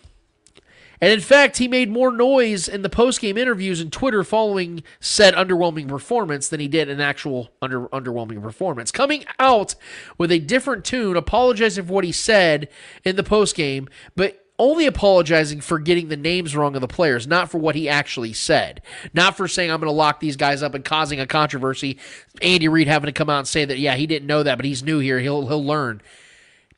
[1.01, 5.35] And in fact, he made more noise in the post-game interviews and Twitter following said
[5.35, 8.91] underwhelming performance than he did an actual under underwhelming performance.
[8.91, 9.75] Coming out
[10.19, 12.69] with a different tune, apologizing for what he said
[13.05, 17.51] in the post-game, but only apologizing for getting the names wrong of the players, not
[17.51, 18.81] for what he actually said.
[19.13, 21.99] Not for saying I'm going to lock these guys up and causing a controversy.
[22.41, 24.65] Andy Reid having to come out and say that yeah, he didn't know that, but
[24.65, 25.21] he's new here.
[25.21, 26.01] He'll he'll learn.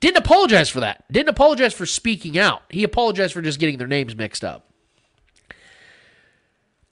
[0.01, 1.05] Didn't apologize for that.
[1.11, 2.63] Didn't apologize for speaking out.
[2.71, 4.71] He apologized for just getting their names mixed up.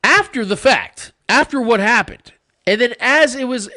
[0.03, 2.33] After the fact, after what happened,
[2.67, 3.69] and then as it was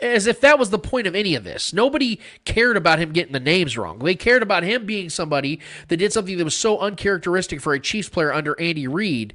[0.00, 1.72] as if that was the point of any of this.
[1.72, 3.98] Nobody cared about him getting the names wrong.
[3.98, 7.80] They cared about him being somebody that did something that was so uncharacteristic for a
[7.80, 9.34] Chiefs player under Andy Reid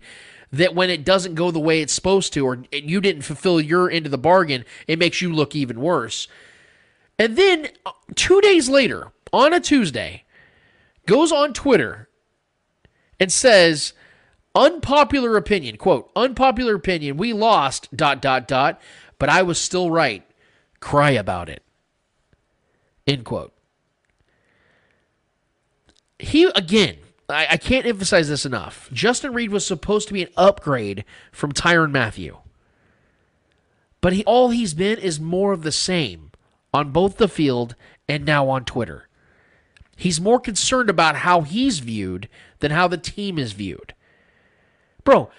[0.51, 3.91] that when it doesn't go the way it's supposed to, or you didn't fulfill your
[3.91, 6.27] end of the bargain, it makes you look even worse.
[7.19, 10.23] And then uh, two days later, on a Tuesday,
[11.05, 12.09] goes on Twitter
[13.19, 13.93] and says,
[14.55, 18.81] unpopular opinion, quote, unpopular opinion, we lost, dot, dot, dot,
[19.17, 20.23] but I was still right
[20.79, 21.63] cry about it.
[23.05, 23.53] End quote.
[26.17, 26.97] He, again,
[27.29, 28.89] I, I can't emphasize this enough.
[28.91, 32.37] Justin Reid was supposed to be an upgrade from Tyrann Mathieu.
[34.01, 36.31] But he, all he's been is more of the same
[36.73, 37.75] on both the field
[38.07, 39.08] and now on Twitter.
[39.99, 43.93] He's more concerned about how he's viewed than how the team is viewed.
[45.03, 45.29] Bro,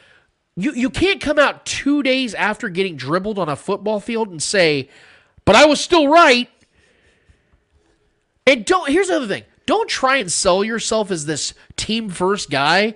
[0.54, 4.42] you, you can't come out two days after getting dribbled on a football field and
[4.42, 4.90] say,
[5.46, 6.50] but I was still right.
[8.46, 9.44] And don't here's the other thing.
[9.64, 12.94] Don't try and sell yourself as this team first guy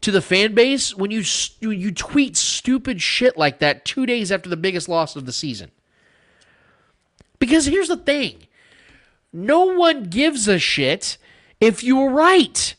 [0.00, 1.22] to the fan base when you
[1.60, 5.70] you tweet stupid shit like that 2 days after the biggest loss of the season.
[7.38, 8.46] Because here's the thing.
[9.36, 11.18] No one gives a shit
[11.60, 12.74] if you were right.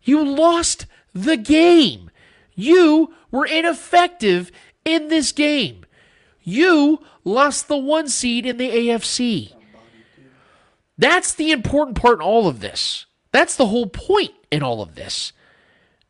[0.00, 2.08] You lost the game.
[2.54, 4.52] You were ineffective
[4.84, 5.84] in this game.
[6.44, 9.54] You lost the one seed in the AFC.
[10.96, 13.06] That's the important part in all of this.
[13.32, 15.32] That's the whole point in all of this.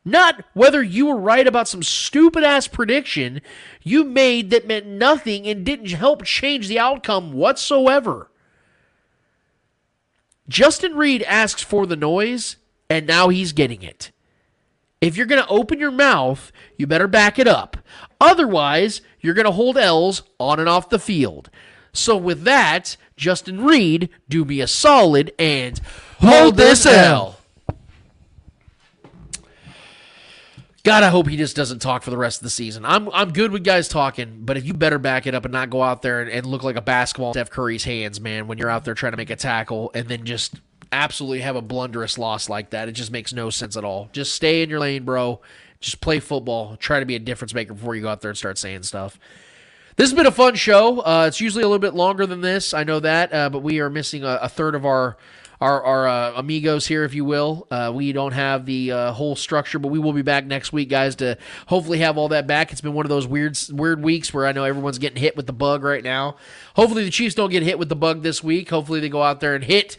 [0.05, 3.41] Not whether you were right about some stupid ass prediction
[3.83, 8.29] you made that meant nothing and didn't help change the outcome whatsoever.
[10.49, 12.57] Justin Reid asks for the noise,
[12.91, 14.11] and now he's getting it.
[15.01, 17.77] If you're going to open your mouth, you better back it up.
[18.21, 21.51] Otherwise, you're going to hold L's on and off the field.
[21.93, 25.81] So, with that, Justin Reid, do me a solid and
[26.21, 27.39] hold this L.
[30.85, 32.85] God, I hope he just doesn't talk for the rest of the season.
[32.85, 35.71] I'm I'm good with guys talking, but if you better back it up and not
[35.71, 38.69] go out there and, and look like a basketball Steph Curry's hands, man, when you're
[38.69, 40.57] out there trying to make a tackle and then just
[40.91, 42.89] absolutely have a blunderous loss like that.
[42.89, 44.09] It just makes no sense at all.
[44.13, 45.41] Just stay in your lane, bro.
[45.81, 46.77] Just play football.
[46.77, 49.19] Try to be a difference maker before you go out there and start saying stuff.
[49.97, 51.01] This has been a fun show.
[51.01, 52.75] Uh, it's usually a little bit longer than this.
[52.75, 55.17] I know that, uh, but we are missing a, a third of our
[55.63, 57.69] our, our uh, amigos here, if you will.
[57.71, 60.89] Uh, we don't have the uh, whole structure, but we will be back next week,
[60.89, 62.73] guys, to hopefully have all that back.
[62.73, 65.47] It's been one of those weird weird weeks where I know everyone's getting hit with
[65.47, 66.37] the bug right now.
[66.75, 68.71] Hopefully, the Chiefs don't get hit with the bug this week.
[68.71, 69.99] Hopefully, they go out there and hit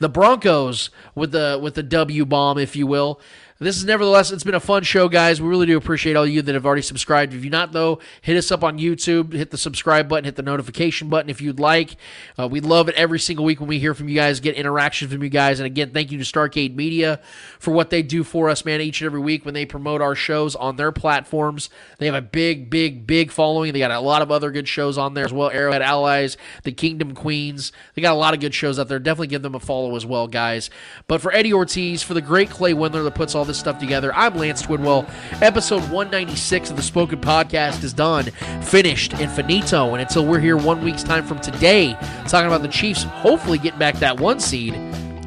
[0.00, 3.20] the Broncos with the with the W bomb, if you will.
[3.64, 5.40] This is nevertheless, it's been a fun show, guys.
[5.40, 7.32] We really do appreciate all you that have already subscribed.
[7.32, 10.42] If you not, though, hit us up on YouTube, hit the subscribe button, hit the
[10.42, 11.96] notification button if you'd like.
[12.38, 15.10] Uh, we love it every single week when we hear from you guys, get interactions
[15.14, 15.60] from you guys.
[15.60, 17.20] And again, thank you to Starcade Media
[17.58, 20.14] for what they do for us, man, each and every week when they promote our
[20.14, 21.70] shows on their platforms.
[21.96, 23.72] They have a big, big, big following.
[23.72, 25.48] They got a lot of other good shows on there as well.
[25.48, 27.72] Arrowhead Allies, The Kingdom Queens.
[27.94, 28.98] They got a lot of good shows out there.
[28.98, 30.68] Definitely give them a follow as well, guys.
[31.06, 34.14] But for Eddie Ortiz, for the great Clay Windler that puts all this stuff together.
[34.14, 35.08] I'm Lance Twidwell.
[35.40, 38.24] Episode 196 of the Spoken Podcast is done,
[38.62, 39.92] finished, and finito.
[39.92, 41.96] And until we're here one week's time from today,
[42.28, 44.78] talking about the Chiefs hopefully getting back that one seed,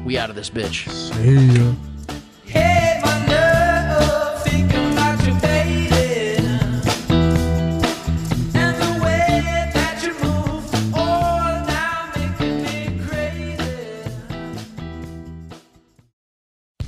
[0.04, 0.88] we out of this bitch.
[0.88, 1.72] See ya.
[2.44, 3.00] Hey,